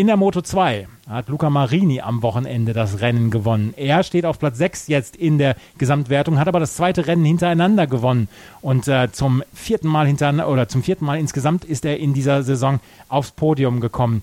In 0.00 0.06
der 0.06 0.16
Moto 0.16 0.40
2 0.40 0.88
hat 1.10 1.28
Luca 1.28 1.50
Marini 1.50 2.00
am 2.00 2.22
Wochenende 2.22 2.72
das 2.72 3.02
Rennen 3.02 3.30
gewonnen. 3.30 3.74
Er 3.76 4.02
steht 4.02 4.24
auf 4.24 4.38
Platz 4.38 4.56
6 4.56 4.88
jetzt 4.88 5.14
in 5.14 5.36
der 5.36 5.56
Gesamtwertung, 5.76 6.38
hat 6.38 6.48
aber 6.48 6.58
das 6.58 6.74
zweite 6.74 7.06
Rennen 7.06 7.26
hintereinander 7.26 7.86
gewonnen. 7.86 8.28
Und 8.62 8.88
äh, 8.88 9.12
zum 9.12 9.42
vierten 9.52 9.88
Mal 9.88 10.06
hintereinander 10.06 10.50
oder 10.50 10.68
zum 10.68 10.82
vierten 10.82 11.04
Mal 11.04 11.18
insgesamt 11.18 11.66
ist 11.66 11.84
er 11.84 11.98
in 11.98 12.14
dieser 12.14 12.42
Saison 12.44 12.80
aufs 13.10 13.32
Podium 13.32 13.80
gekommen. 13.80 14.22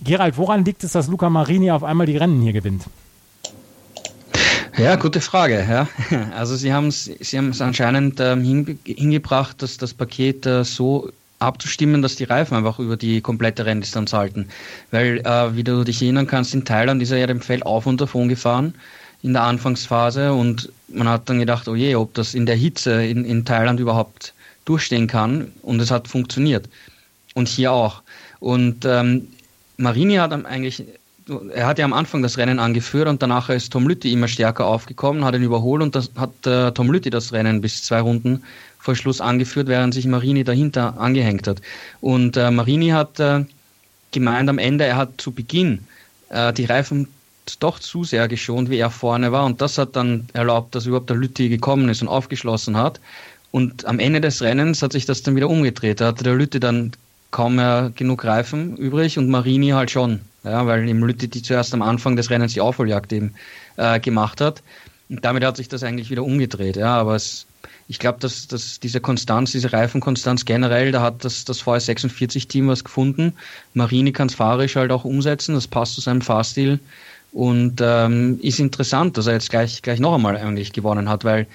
Gerald, 0.00 0.38
woran 0.38 0.64
liegt 0.64 0.84
es, 0.84 0.92
dass 0.92 1.08
Luca 1.08 1.28
Marini 1.28 1.72
auf 1.72 1.82
einmal 1.82 2.06
die 2.06 2.18
Rennen 2.18 2.40
hier 2.40 2.52
gewinnt? 2.52 2.84
Ja, 4.78 4.94
gute 4.94 5.20
Frage. 5.20 5.66
Ja. 5.68 5.88
Also 6.36 6.54
sie 6.54 6.72
haben 6.72 6.86
es 6.86 7.06
sie 7.06 7.38
anscheinend 7.38 8.20
ähm, 8.20 8.44
hingebracht, 8.84 9.60
dass 9.60 9.76
das 9.76 9.92
Paket 9.92 10.46
äh, 10.46 10.62
so 10.62 11.10
abzustimmen, 11.38 12.02
dass 12.02 12.16
die 12.16 12.24
Reifen 12.24 12.56
einfach 12.56 12.78
über 12.78 12.96
die 12.96 13.20
komplette 13.20 13.66
Renndistanz 13.66 14.12
halten. 14.12 14.48
Weil, 14.90 15.18
äh, 15.18 15.54
wie 15.54 15.64
du 15.64 15.84
dich 15.84 16.02
erinnern 16.02 16.26
kannst, 16.26 16.54
in 16.54 16.64
Thailand 16.64 17.02
ist 17.02 17.10
er 17.10 17.18
ja 17.18 17.26
dem 17.26 17.40
Feld 17.40 17.64
auf 17.64 17.86
und 17.86 18.00
davon 18.00 18.28
gefahren 18.28 18.74
in 19.22 19.32
der 19.32 19.42
Anfangsphase 19.42 20.32
und 20.32 20.70
man 20.88 21.08
hat 21.08 21.28
dann 21.28 21.38
gedacht, 21.38 21.68
oh 21.68 21.74
je, 21.74 21.94
ob 21.96 22.14
das 22.14 22.34
in 22.34 22.46
der 22.46 22.56
Hitze 22.56 23.04
in, 23.04 23.24
in 23.24 23.44
Thailand 23.44 23.80
überhaupt 23.80 24.34
durchstehen 24.64 25.06
kann 25.06 25.52
und 25.62 25.80
es 25.80 25.90
hat 25.90 26.08
funktioniert. 26.08 26.68
Und 27.34 27.48
hier 27.48 27.72
auch. 27.72 28.02
Und 28.40 28.84
ähm, 28.84 29.28
Marini 29.76 30.14
hat 30.14 30.32
eigentlich, 30.32 30.84
er 31.52 31.66
hat 31.66 31.78
ja 31.78 31.84
am 31.84 31.92
Anfang 31.92 32.22
das 32.22 32.38
Rennen 32.38 32.58
angeführt 32.58 33.08
und 33.08 33.22
danach 33.22 33.48
ist 33.48 33.72
Tom 33.72 33.88
Lütti 33.88 34.12
immer 34.12 34.28
stärker 34.28 34.66
aufgekommen, 34.66 35.24
hat 35.24 35.34
ihn 35.34 35.42
überholt 35.42 35.82
und 35.82 35.94
das 35.94 36.10
hat 36.16 36.46
äh, 36.46 36.72
Tom 36.72 36.90
Lütti 36.90 37.10
das 37.10 37.32
Rennen 37.32 37.60
bis 37.60 37.82
zwei 37.82 38.00
Runden 38.00 38.42
vor 38.86 38.94
Schluss 38.94 39.20
angeführt, 39.20 39.66
während 39.66 39.92
sich 39.92 40.06
Marini 40.06 40.44
dahinter 40.44 40.98
angehängt 40.98 41.48
hat. 41.48 41.60
Und 42.00 42.36
äh, 42.36 42.52
Marini 42.52 42.90
hat 42.90 43.18
äh, 43.18 43.44
gemeint 44.12 44.48
am 44.48 44.58
Ende, 44.58 44.84
er 44.84 44.96
hat 44.96 45.20
zu 45.20 45.32
Beginn 45.32 45.84
äh, 46.30 46.52
die 46.52 46.66
Reifen 46.66 47.08
doch 47.58 47.80
zu 47.80 48.04
sehr 48.04 48.28
geschont, 48.28 48.70
wie 48.70 48.78
er 48.78 48.90
vorne 48.90 49.32
war. 49.32 49.44
Und 49.44 49.60
das 49.60 49.76
hat 49.76 49.96
dann 49.96 50.28
erlaubt, 50.34 50.74
dass 50.74 50.86
überhaupt 50.86 51.10
der 51.10 51.16
Lütti 51.16 51.48
gekommen 51.48 51.88
ist 51.88 52.00
und 52.00 52.08
aufgeschlossen 52.08 52.76
hat. 52.76 53.00
Und 53.50 53.84
am 53.86 53.98
Ende 53.98 54.20
des 54.20 54.40
Rennens 54.40 54.82
hat 54.82 54.92
sich 54.92 55.04
das 55.04 55.22
dann 55.22 55.34
wieder 55.34 55.50
umgedreht. 55.50 56.00
Da 56.00 56.06
hatte 56.06 56.22
der 56.22 56.34
Lütti 56.34 56.60
dann 56.60 56.92
kaum 57.32 57.56
mehr 57.56 57.90
genug 57.94 58.24
Reifen 58.24 58.76
übrig 58.76 59.18
und 59.18 59.28
Marini 59.28 59.70
halt 59.70 59.90
schon. 59.90 60.20
Ja, 60.44 60.64
weil 60.66 60.88
im 60.88 61.02
Lütti 61.02 61.26
die 61.26 61.42
zuerst 61.42 61.74
am 61.74 61.82
Anfang 61.82 62.14
des 62.14 62.30
Rennens 62.30 62.52
die 62.52 62.60
Aufholjagd 62.60 63.12
eben 63.12 63.34
äh, 63.78 63.98
gemacht 63.98 64.40
hat. 64.40 64.62
Und 65.08 65.24
damit 65.24 65.44
hat 65.44 65.56
sich 65.56 65.68
das 65.68 65.82
eigentlich 65.82 66.10
wieder 66.10 66.22
umgedreht. 66.22 66.76
Ja, 66.76 66.96
aber 66.96 67.16
es 67.16 67.46
ich 67.88 67.98
glaube, 67.98 68.18
dass, 68.20 68.48
dass 68.48 68.80
diese 68.80 69.00
Konstanz, 69.00 69.52
diese 69.52 69.72
Reifenkonstanz 69.72 70.44
generell, 70.44 70.92
da 70.92 71.02
hat 71.02 71.24
das, 71.24 71.44
das 71.44 71.62
VS46-Team 71.62 72.68
was 72.68 72.84
gefunden. 72.84 73.32
Marini 73.74 74.12
kann 74.12 74.28
es 74.28 74.34
fahrisch 74.34 74.76
halt 74.76 74.90
auch 74.90 75.04
umsetzen, 75.04 75.54
das 75.54 75.66
passt 75.66 75.94
zu 75.94 76.00
seinem 76.00 76.22
Fahrstil 76.22 76.80
und 77.32 77.80
ähm, 77.82 78.38
ist 78.42 78.58
interessant, 78.58 79.16
dass 79.18 79.26
er 79.26 79.34
jetzt 79.34 79.50
gleich, 79.50 79.82
gleich 79.82 80.00
noch 80.00 80.14
einmal 80.14 80.36
eigentlich 80.36 80.72
gewonnen 80.72 81.08
hat, 81.08 81.24
weil 81.24 81.46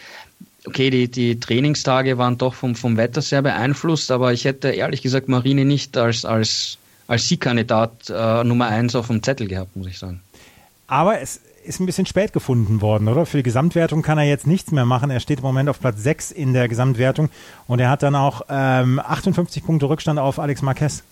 okay, 0.66 0.89
die, 0.89 1.07
die 1.07 1.39
Trainingstage 1.39 2.18
waren 2.18 2.38
doch 2.38 2.53
vom, 2.53 2.76
vom 2.76 2.97
Wetter 2.97 3.22
sehr 3.22 3.41
beeinflusst, 3.41 4.12
aber 4.12 4.32
ich 4.34 4.45
hätte 4.45 4.70
ehrlich 4.70 5.01
gesagt 5.01 5.28
Marini 5.28 5.66
nicht 5.66 5.97
als, 5.97 6.24
als, 6.26 6.78
als 7.07 7.28
Siegkandidat 7.28 8.09
äh, 8.09 8.43
Nummer 8.43 8.68
eins 8.68 8.95
auf 8.95 9.07
dem 9.07 9.24
Zettel 9.24 9.47
gehabt, 9.47 9.76
muss 9.76 9.88
ich 9.88 9.97
sagen. 9.97 10.22
Aber 10.88 11.20
es 11.20 11.41
ist 11.64 11.80
ein 11.80 11.86
bisschen 11.86 12.05
spät 12.05 12.34
gefunden 12.34 12.82
worden, 12.82 13.07
oder? 13.07 13.26
Für 13.26 13.38
die 13.38 13.43
Gesamtwertung 13.43 14.01
kann 14.01 14.18
er 14.18 14.26
jetzt 14.26 14.47
nichts 14.47 14.72
mehr 14.72 14.86
machen. 14.86 15.09
Er 15.09 15.20
steht 15.20 15.39
im 15.39 15.43
Moment 15.43 15.70
auf 15.70 15.80
Platz 15.80 16.01
6 16.03 16.32
in 16.32 16.53
der 16.53 16.68
Gesamtwertung 16.68 17.30
und 17.68 17.80
er 17.80 17.89
hat 17.89 18.03
dann 18.03 18.16
auch 18.16 18.41
ähm, 18.49 18.99
58 18.99 19.64
Punkte 19.64 19.89
Rückstand 19.89 20.20
auf 20.20 20.39
Alex 20.39 20.62
Marquez. 20.62 21.03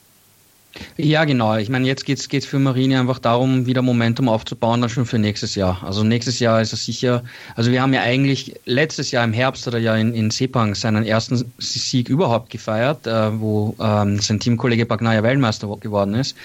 Ja, 0.97 1.25
genau. 1.25 1.57
Ich 1.57 1.69
meine, 1.69 1.87
jetzt 1.87 2.05
geht 2.05 2.19
es 2.19 2.45
für 2.45 2.59
Marini 2.59 2.95
einfach 2.95 3.17
darum, 3.19 3.65
wieder 3.65 3.81
Momentum 3.81 4.29
aufzubauen, 4.29 4.81
dann 4.81 4.89
schon 4.89 5.05
für 5.05 5.17
nächstes 5.17 5.55
Jahr. 5.55 5.81
Also 5.83 6.03
nächstes 6.03 6.39
Jahr 6.39 6.61
ist 6.61 6.73
er 6.73 6.77
sicher, 6.77 7.23
also 7.55 7.71
wir 7.71 7.81
haben 7.81 7.93
ja 7.93 8.01
eigentlich 8.01 8.53
letztes 8.65 9.09
Jahr 9.11 9.23
im 9.23 9.33
Herbst 9.33 9.65
hat 9.65 9.73
er 9.73 9.79
ja 9.79 9.95
in, 9.95 10.13
in 10.13 10.29
Sepang 10.29 10.75
seinen 10.75 11.05
ersten 11.05 11.51
Sieg 11.57 12.07
überhaupt 12.09 12.51
gefeiert, 12.51 13.07
äh, 13.07 13.39
wo 13.39 13.75
ähm, 13.79 14.19
sein 14.19 14.39
Teamkollege 14.39 14.85
Bagnaia 14.85 15.23
Weltmeister 15.23 15.75
geworden 15.79 16.13
ist. 16.13 16.35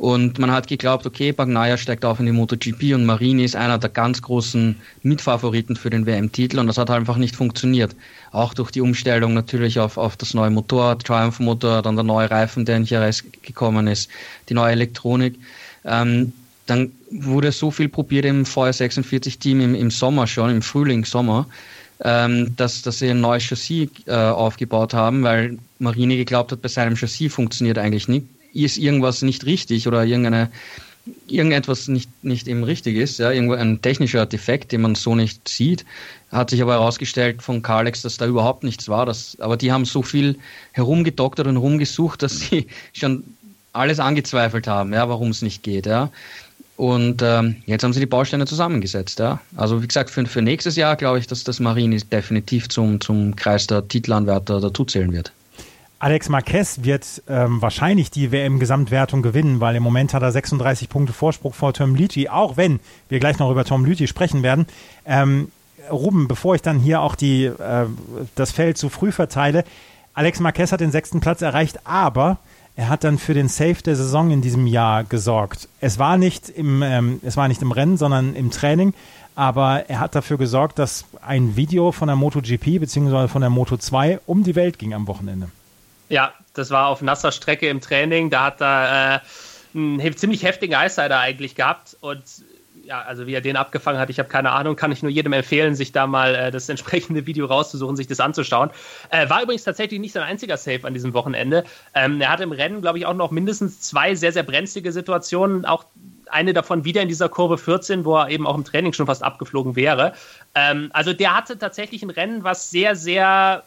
Und 0.00 0.38
man 0.38 0.50
hat 0.50 0.66
geglaubt, 0.66 1.04
okay, 1.04 1.30
Bagnaia 1.30 1.76
steigt 1.76 2.06
auf 2.06 2.18
in 2.20 2.24
die 2.24 2.32
MotoGP 2.32 2.94
und 2.94 3.04
Marini 3.04 3.44
ist 3.44 3.54
einer 3.54 3.76
der 3.76 3.90
ganz 3.90 4.22
großen 4.22 4.74
Mitfavoriten 5.02 5.76
für 5.76 5.90
den 5.90 6.06
WM-Titel 6.06 6.58
und 6.58 6.68
das 6.68 6.78
hat 6.78 6.88
einfach 6.88 7.18
nicht 7.18 7.36
funktioniert. 7.36 7.94
Auch 8.32 8.54
durch 8.54 8.70
die 8.70 8.80
Umstellung 8.80 9.34
natürlich 9.34 9.78
auf, 9.78 9.98
auf 9.98 10.16
das 10.16 10.32
neue 10.32 10.48
Motorrad, 10.48 11.04
Triumph-Motor, 11.04 11.82
dann 11.82 11.96
der 11.96 12.04
neue 12.04 12.30
Reifen, 12.30 12.64
der 12.64 12.78
in 12.78 12.84
Jerez 12.84 13.22
gekommen 13.42 13.88
ist, 13.88 14.08
die 14.48 14.54
neue 14.54 14.72
Elektronik. 14.72 15.34
Ähm, 15.84 16.32
dann 16.64 16.92
wurde 17.10 17.52
so 17.52 17.70
viel 17.70 17.90
probiert 17.90 18.24
im 18.24 18.44
VR46-Team 18.44 19.60
im, 19.60 19.74
im 19.74 19.90
Sommer 19.90 20.26
schon, 20.26 20.48
im 20.48 20.62
Frühling, 20.62 21.04
Sommer, 21.04 21.46
ähm, 22.02 22.56
dass, 22.56 22.80
dass 22.80 23.00
sie 23.00 23.10
ein 23.10 23.20
neues 23.20 23.42
Chassis 23.42 23.90
äh, 24.06 24.14
aufgebaut 24.14 24.94
haben, 24.94 25.22
weil 25.24 25.58
Marini 25.78 26.16
geglaubt 26.16 26.52
hat, 26.52 26.62
bei 26.62 26.68
seinem 26.68 26.96
Chassis 26.96 27.34
funktioniert 27.34 27.76
eigentlich 27.76 28.08
nicht 28.08 28.24
ist 28.52 28.76
irgendwas 28.76 29.22
nicht 29.22 29.46
richtig 29.46 29.86
oder 29.86 30.04
irgendeine, 30.04 30.50
irgendetwas 31.26 31.88
nicht, 31.88 32.10
nicht 32.22 32.48
eben 32.48 32.64
richtig 32.64 32.96
ist, 32.96 33.18
ja, 33.18 33.30
irgendwo 33.30 33.54
ein 33.54 33.82
technischer 33.82 34.26
Defekt, 34.26 34.72
den 34.72 34.82
man 34.82 34.94
so 34.94 35.14
nicht 35.14 35.48
sieht, 35.48 35.84
hat 36.30 36.50
sich 36.50 36.62
aber 36.62 36.74
herausgestellt 36.74 37.42
von 37.42 37.62
Carlex, 37.62 38.02
dass 38.02 38.16
da 38.16 38.26
überhaupt 38.26 38.64
nichts 38.64 38.88
war. 38.88 39.06
Dass, 39.06 39.38
aber 39.40 39.56
die 39.56 39.72
haben 39.72 39.84
so 39.84 40.02
viel 40.02 40.36
herumgedoktert 40.72 41.46
und 41.46 41.54
herumgesucht, 41.56 42.22
dass 42.22 42.40
sie 42.40 42.66
schon 42.92 43.24
alles 43.72 44.00
angezweifelt 44.00 44.66
haben, 44.66 44.92
ja, 44.92 45.08
warum 45.08 45.30
es 45.30 45.42
nicht 45.42 45.62
geht, 45.62 45.86
ja. 45.86 46.10
Und 46.76 47.20
ähm, 47.22 47.56
jetzt 47.66 47.84
haben 47.84 47.92
sie 47.92 48.00
die 48.00 48.06
Bausteine 48.06 48.46
zusammengesetzt, 48.46 49.18
ja. 49.18 49.40
Also 49.54 49.82
wie 49.82 49.86
gesagt, 49.86 50.08
für, 50.08 50.24
für 50.26 50.40
nächstes 50.40 50.76
Jahr 50.76 50.96
glaube 50.96 51.18
ich, 51.18 51.26
dass 51.26 51.44
das 51.44 51.60
Marini 51.60 51.98
definitiv 51.98 52.68
zum, 52.68 53.00
zum 53.00 53.36
Kreis 53.36 53.66
der 53.66 53.86
Titelanwärter 53.86 54.60
dazuzählen 54.60 55.12
wird. 55.12 55.30
Alex 56.00 56.30
Marquez 56.30 56.82
wird 56.82 57.22
ähm, 57.28 57.60
wahrscheinlich 57.60 58.10
die 58.10 58.32
WM-Gesamtwertung 58.32 59.20
gewinnen, 59.20 59.60
weil 59.60 59.76
im 59.76 59.82
Moment 59.82 60.14
hat 60.14 60.22
er 60.22 60.32
36 60.32 60.88
Punkte 60.88 61.12
Vorsprung 61.12 61.52
vor 61.52 61.74
Tom 61.74 61.94
Lüthi, 61.94 62.30
auch 62.30 62.56
wenn 62.56 62.80
wir 63.10 63.20
gleich 63.20 63.38
noch 63.38 63.50
über 63.50 63.66
Tom 63.66 63.84
Lüthi 63.84 64.06
sprechen 64.06 64.42
werden. 64.42 64.64
Ähm, 65.04 65.52
Ruben, 65.90 66.26
bevor 66.26 66.54
ich 66.54 66.62
dann 66.62 66.78
hier 66.78 67.02
auch 67.02 67.14
die, 67.14 67.44
äh, 67.44 67.84
das 68.34 68.50
Feld 68.50 68.78
zu 68.78 68.88
früh 68.88 69.12
verteile, 69.12 69.62
Alex 70.14 70.40
Marquez 70.40 70.72
hat 70.72 70.80
den 70.80 70.90
sechsten 70.90 71.20
Platz 71.20 71.42
erreicht, 71.42 71.80
aber 71.84 72.38
er 72.76 72.88
hat 72.88 73.04
dann 73.04 73.18
für 73.18 73.34
den 73.34 73.48
Save 73.48 73.82
der 73.84 73.94
Saison 73.94 74.30
in 74.30 74.40
diesem 74.40 74.66
Jahr 74.66 75.04
gesorgt. 75.04 75.68
Es 75.80 75.98
war 75.98 76.16
nicht 76.16 76.48
im, 76.48 76.82
ähm, 76.82 77.20
es 77.22 77.36
war 77.36 77.46
nicht 77.46 77.60
im 77.60 77.72
Rennen, 77.72 77.98
sondern 77.98 78.34
im 78.34 78.50
Training, 78.50 78.94
aber 79.34 79.90
er 79.90 80.00
hat 80.00 80.14
dafür 80.14 80.38
gesorgt, 80.38 80.78
dass 80.78 81.04
ein 81.20 81.56
Video 81.56 81.92
von 81.92 82.08
der 82.08 82.16
MotoGP 82.16 82.80
bzw. 82.80 83.28
von 83.28 83.42
der 83.42 83.50
Moto 83.50 83.76
2 83.76 84.20
um 84.24 84.44
die 84.44 84.56
Welt 84.56 84.78
ging 84.78 84.94
am 84.94 85.06
Wochenende. 85.06 85.48
Ja, 86.10 86.34
das 86.54 86.70
war 86.70 86.88
auf 86.88 87.00
nasser 87.00 87.32
Strecke 87.32 87.68
im 87.68 87.80
Training. 87.80 88.30
Da 88.30 88.46
hat 88.46 88.60
er 88.60 89.22
äh, 89.74 89.78
einen 89.78 90.16
ziemlich 90.16 90.42
heftigen 90.42 90.74
Eissider 90.74 91.20
eigentlich 91.20 91.54
gehabt 91.54 91.96
und 92.00 92.22
ja, 92.84 93.02
also 93.02 93.28
wie 93.28 93.34
er 93.34 93.40
den 93.40 93.56
abgefangen 93.56 94.00
hat, 94.00 94.10
ich 94.10 94.18
habe 94.18 94.28
keine 94.28 94.50
Ahnung, 94.50 94.74
kann 94.74 94.90
ich 94.90 95.00
nur 95.00 95.12
jedem 95.12 95.32
empfehlen, 95.32 95.76
sich 95.76 95.92
da 95.92 96.08
mal 96.08 96.34
äh, 96.34 96.50
das 96.50 96.68
entsprechende 96.68 97.24
Video 97.26 97.46
rauszusuchen, 97.46 97.94
sich 97.94 98.08
das 98.08 98.18
anzuschauen. 98.18 98.70
Äh, 99.10 99.30
war 99.30 99.42
übrigens 99.44 99.62
tatsächlich 99.62 100.00
nicht 100.00 100.12
sein 100.12 100.24
einziger 100.24 100.56
Save 100.56 100.84
an 100.84 100.94
diesem 100.94 101.14
Wochenende. 101.14 101.62
Ähm, 101.94 102.20
er 102.20 102.30
hatte 102.30 102.42
im 102.42 102.50
Rennen, 102.50 102.80
glaube 102.80 102.98
ich, 102.98 103.06
auch 103.06 103.14
noch 103.14 103.30
mindestens 103.30 103.80
zwei 103.80 104.16
sehr, 104.16 104.32
sehr 104.32 104.42
brenzlige 104.42 104.90
Situationen, 104.90 105.64
auch 105.64 105.84
eine 106.30 106.52
davon 106.52 106.84
wieder 106.84 107.02
in 107.02 107.08
dieser 107.08 107.28
Kurve 107.28 107.58
14, 107.58 108.04
wo 108.04 108.16
er 108.16 108.28
eben 108.30 108.46
auch 108.46 108.56
im 108.56 108.64
Training 108.64 108.92
schon 108.92 109.06
fast 109.06 109.22
abgeflogen 109.22 109.76
wäre. 109.76 110.14
Ähm, 110.56 110.90
also 110.92 111.12
der 111.12 111.36
hatte 111.36 111.58
tatsächlich 111.58 112.02
ein 112.02 112.10
Rennen, 112.10 112.42
was 112.42 112.70
sehr, 112.70 112.96
sehr 112.96 113.62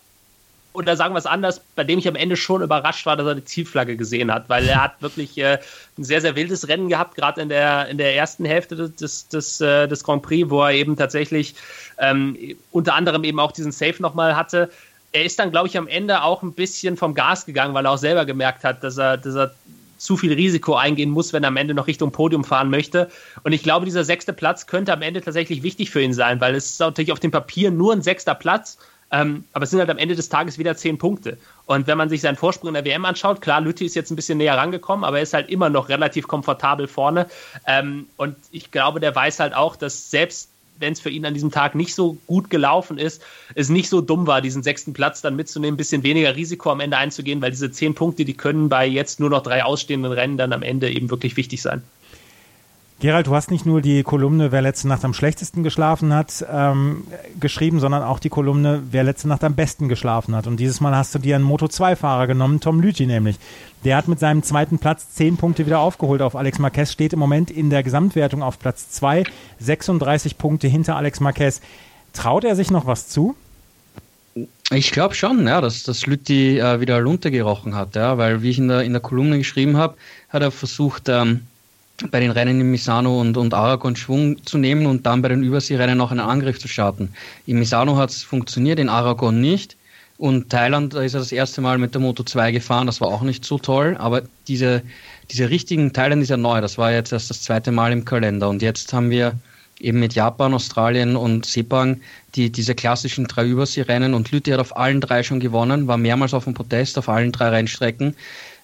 oder 0.73 0.97
sagen 0.97 1.13
wir 1.13 1.19
es 1.19 1.25
anders, 1.25 1.61
bei 1.75 1.83
dem 1.83 1.99
ich 1.99 2.07
am 2.07 2.15
Ende 2.15 2.35
schon 2.35 2.61
überrascht 2.61 3.05
war, 3.05 3.15
dass 3.15 3.27
er 3.27 3.35
die 3.35 3.45
Zielflagge 3.45 3.95
gesehen 3.95 4.31
hat, 4.33 4.49
weil 4.49 4.67
er 4.67 4.83
hat 4.83 5.01
wirklich 5.01 5.37
äh, 5.37 5.59
ein 5.97 6.03
sehr, 6.03 6.19
sehr 6.19 6.35
wildes 6.35 6.67
Rennen 6.67 6.89
gehabt, 6.89 7.15
gerade 7.15 7.41
in 7.41 7.49
der, 7.49 7.87
in 7.89 7.97
der 7.97 8.15
ersten 8.15 8.43
Hälfte 8.43 8.89
des, 8.89 9.27
des, 9.27 9.61
äh, 9.61 9.87
des 9.87 10.03
Grand 10.03 10.23
Prix, 10.23 10.49
wo 10.49 10.63
er 10.63 10.71
eben 10.71 10.95
tatsächlich 10.97 11.55
ähm, 11.99 12.37
unter 12.71 12.95
anderem 12.95 13.23
eben 13.23 13.39
auch 13.39 13.51
diesen 13.51 13.71
Safe 13.71 14.01
nochmal 14.01 14.35
hatte. 14.35 14.71
Er 15.11 15.25
ist 15.25 15.37
dann, 15.37 15.51
glaube 15.51 15.67
ich, 15.67 15.77
am 15.77 15.87
Ende 15.87 16.23
auch 16.23 16.41
ein 16.41 16.53
bisschen 16.53 16.97
vom 16.97 17.13
Gas 17.13 17.45
gegangen, 17.45 17.75
weil 17.75 17.85
er 17.85 17.91
auch 17.91 17.97
selber 17.97 18.25
gemerkt 18.25 18.63
hat, 18.63 18.83
dass 18.83 18.97
er, 18.97 19.17
dass 19.17 19.35
er 19.35 19.53
zu 20.03 20.17
viel 20.17 20.33
Risiko 20.33 20.75
eingehen 20.75 21.11
muss, 21.11 21.31
wenn 21.31 21.43
er 21.43 21.47
am 21.47 21.57
Ende 21.57 21.73
noch 21.73 21.87
Richtung 21.87 22.11
Podium 22.11 22.43
fahren 22.43 22.69
möchte. 22.69 23.09
Und 23.43 23.53
ich 23.53 23.63
glaube, 23.63 23.85
dieser 23.85 24.03
sechste 24.03 24.33
Platz 24.33 24.67
könnte 24.67 24.91
am 24.91 25.01
Ende 25.01 25.21
tatsächlich 25.21 25.63
wichtig 25.63 25.91
für 25.91 26.01
ihn 26.01 26.13
sein, 26.13 26.41
weil 26.41 26.55
es 26.55 26.71
ist 26.71 26.79
natürlich 26.79 27.11
auf 27.13 27.19
dem 27.19 27.31
Papier 27.31 27.71
nur 27.71 27.93
ein 27.93 28.01
sechster 28.01 28.35
Platz 28.35 28.79
ähm, 29.13 29.45
aber 29.53 29.63
es 29.63 29.69
sind 29.69 29.79
halt 29.79 29.91
am 29.91 29.99
Ende 29.99 30.15
des 30.15 30.27
Tages 30.27 30.57
wieder 30.57 30.75
zehn 30.75 30.97
Punkte. 30.97 31.37
Und 31.67 31.85
wenn 31.85 31.99
man 31.99 32.09
sich 32.09 32.21
seinen 32.21 32.35
Vorsprung 32.35 32.69
in 32.69 32.73
der 32.73 32.83
WM 32.83 33.05
anschaut, 33.05 33.41
klar, 33.41 33.61
Lütti 33.61 33.85
ist 33.85 33.95
jetzt 33.95 34.09
ein 34.09 34.15
bisschen 34.15 34.39
näher 34.39 34.57
rangekommen, 34.57 35.05
aber 35.05 35.17
er 35.17 35.23
ist 35.23 35.35
halt 35.35 35.49
immer 35.51 35.69
noch 35.69 35.87
relativ 35.87 36.27
komfortabel 36.27 36.87
vorne. 36.87 37.27
Ähm, 37.67 38.07
und 38.17 38.35
ich 38.51 38.71
glaube, 38.71 38.99
der 38.99 39.15
weiß 39.15 39.39
halt 39.39 39.53
auch, 39.53 39.75
dass 39.75 40.09
selbst 40.09 40.49
wenn 40.79 40.93
es 40.93 40.99
für 40.99 41.11
ihn 41.11 41.27
an 41.27 41.35
diesem 41.35 41.51
Tag 41.51 41.75
nicht 41.75 41.93
so 41.93 42.17
gut 42.25 42.49
gelaufen 42.49 42.97
ist, 42.97 43.21
es 43.53 43.69
nicht 43.69 43.87
so 43.87 44.01
dumm 44.01 44.25
war, 44.25 44.41
diesen 44.41 44.63
sechsten 44.63 44.93
Platz 44.93 45.21
dann 45.21 45.35
mitzunehmen, 45.35 45.75
ein 45.75 45.77
bisschen 45.77 46.01
weniger 46.01 46.35
Risiko 46.35 46.71
am 46.71 46.79
Ende 46.79 46.97
einzugehen, 46.97 47.39
weil 47.39 47.51
diese 47.51 47.71
zehn 47.71 47.93
Punkte, 47.93 48.25
die 48.25 48.33
können 48.33 48.67
bei 48.67 48.87
jetzt 48.87 49.19
nur 49.19 49.29
noch 49.29 49.43
drei 49.43 49.63
ausstehenden 49.63 50.11
Rennen 50.11 50.37
dann 50.37 50.51
am 50.51 50.63
Ende 50.63 50.89
eben 50.89 51.11
wirklich 51.11 51.37
wichtig 51.37 51.61
sein. 51.61 51.83
Gerald, 53.03 53.27
du 53.27 53.35
hast 53.35 53.51
nicht 53.51 53.65
nur 53.65 53.81
die 53.81 54.01
Kolumne 54.01 54.53
Wer 54.53 54.61
letzte 54.61 54.87
Nacht 54.87 55.03
am 55.03 55.13
schlechtesten 55.13 55.61
geschlafen 55.61 56.13
hat 56.13 56.45
ähm, 56.49 57.03
geschrieben, 57.37 57.81
sondern 57.81 58.01
auch 58.01 58.17
die 58.17 58.29
Kolumne 58.29 58.81
Wer 58.91 59.03
letzte 59.03 59.27
Nacht 59.27 59.43
am 59.43 59.55
besten 59.55 59.89
geschlafen 59.89 60.33
hat. 60.33 60.47
Und 60.47 60.57
dieses 60.57 60.79
Mal 60.79 60.95
hast 60.95 61.13
du 61.13 61.19
dir 61.19 61.35
einen 61.35 61.43
Moto2-Fahrer 61.45 62.27
genommen, 62.27 62.61
Tom 62.61 62.79
Lüthi 62.79 63.05
nämlich. 63.05 63.35
Der 63.83 63.97
hat 63.97 64.07
mit 64.07 64.21
seinem 64.21 64.41
zweiten 64.41 64.79
Platz 64.79 65.09
zehn 65.15 65.35
Punkte 65.35 65.65
wieder 65.65 65.79
aufgeholt 65.79 66.21
auf 66.21 66.37
Alex 66.37 66.59
Marquez, 66.59 66.93
steht 66.93 67.11
im 67.11 67.19
Moment 67.19 67.51
in 67.51 67.69
der 67.69 67.83
Gesamtwertung 67.83 68.41
auf 68.41 68.57
Platz 68.57 68.89
2, 68.91 69.25
36 69.59 70.37
Punkte 70.37 70.69
hinter 70.69 70.95
Alex 70.95 71.19
Marquez. 71.19 71.59
Traut 72.13 72.45
er 72.45 72.55
sich 72.55 72.71
noch 72.71 72.85
was 72.85 73.09
zu? 73.09 73.35
Ich 74.71 74.93
glaube 74.93 75.13
schon, 75.13 75.45
ja, 75.45 75.59
dass, 75.59 75.83
dass 75.83 76.05
Lütti 76.05 76.57
äh, 76.57 76.79
wieder 76.79 77.01
Lunte 77.01 77.31
gerochen 77.31 77.75
hat, 77.75 77.97
ja, 77.97 78.17
weil 78.17 78.43
wie 78.43 78.51
ich 78.51 78.59
in 78.59 78.69
der, 78.69 78.83
in 78.83 78.93
der 78.93 79.01
Kolumne 79.01 79.39
geschrieben 79.39 79.75
habe, 79.75 79.95
hat 80.29 80.41
er 80.41 80.51
versucht, 80.51 81.09
ähm, 81.09 81.41
bei 82.11 82.19
den 82.19 82.31
Rennen 82.31 82.59
in 82.59 82.71
Misano 82.71 83.21
und, 83.21 83.37
und 83.37 83.53
Aragon 83.53 83.95
Schwung 83.95 84.43
zu 84.45 84.57
nehmen 84.57 84.85
und 84.85 85.05
dann 85.05 85.21
bei 85.21 85.29
den 85.29 85.43
Überseerennen 85.43 86.01
auch 86.01 86.11
einen 86.11 86.19
Angriff 86.19 86.59
zu 86.59 86.67
starten. 86.67 87.13
In 87.45 87.59
Misano 87.59 87.97
hat 87.97 88.09
es 88.09 88.23
funktioniert, 88.23 88.79
in 88.79 88.89
Aragon 88.89 89.39
nicht. 89.39 89.77
Und 90.17 90.49
Thailand, 90.49 90.93
da 90.93 91.01
ist 91.01 91.15
er 91.15 91.19
das 91.19 91.31
erste 91.31 91.61
Mal 91.61 91.77
mit 91.77 91.93
der 91.93 92.01
Moto 92.01 92.23
2 92.23 92.51
gefahren, 92.51 92.87
das 92.87 93.01
war 93.01 93.09
auch 93.09 93.23
nicht 93.23 93.43
so 93.43 93.57
toll, 93.57 93.97
aber 93.99 94.21
diese, 94.47 94.83
diese 95.31 95.49
richtigen 95.49 95.91
Thailand 95.91 96.21
ist 96.21 96.29
ja 96.29 96.37
neu, 96.37 96.61
das 96.61 96.77
war 96.77 96.91
jetzt 96.91 97.11
erst 97.11 97.29
das 97.29 97.41
zweite 97.41 97.71
Mal 97.71 97.91
im 97.91 98.05
Kalender. 98.05 98.49
Und 98.49 98.61
jetzt 98.61 98.93
haben 98.93 99.09
wir 99.09 99.35
eben 99.79 99.99
mit 99.99 100.13
Japan, 100.13 100.53
Australien 100.53 101.15
und 101.15 101.45
Sepang 101.45 101.99
die, 102.35 102.51
diese 102.51 102.75
klassischen 102.75 103.25
drei 103.25 103.45
Überseerennen 103.45 104.13
und 104.13 104.31
Lüthi 104.31 104.51
hat 104.51 104.59
auf 104.59 104.77
allen 104.77 105.01
drei 105.01 105.23
schon 105.23 105.39
gewonnen, 105.39 105.87
war 105.87 105.97
mehrmals 105.97 106.33
auf 106.33 106.45
dem 106.45 106.53
Protest 106.53 106.97
auf 106.97 107.09
allen 107.09 107.31
drei 107.31 107.49
Rennstrecken. 107.49 108.15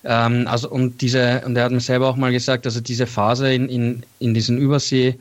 Ähm, 0.04 0.47
also 0.47 0.70
und 0.70 1.02
diese, 1.02 1.41
und 1.45 1.56
er 1.58 1.66
hat 1.66 1.72
mir 1.72 1.82
selber 1.82 2.08
auch 2.08 2.16
mal 2.16 2.32
gesagt, 2.32 2.66
also 2.66 2.80
diese 2.80 3.06
Phase 3.06 3.54
in, 3.54 3.68
in, 3.68 4.04
in 4.20 4.34
diesen 4.34 4.58
Überseerennen, 4.58 5.18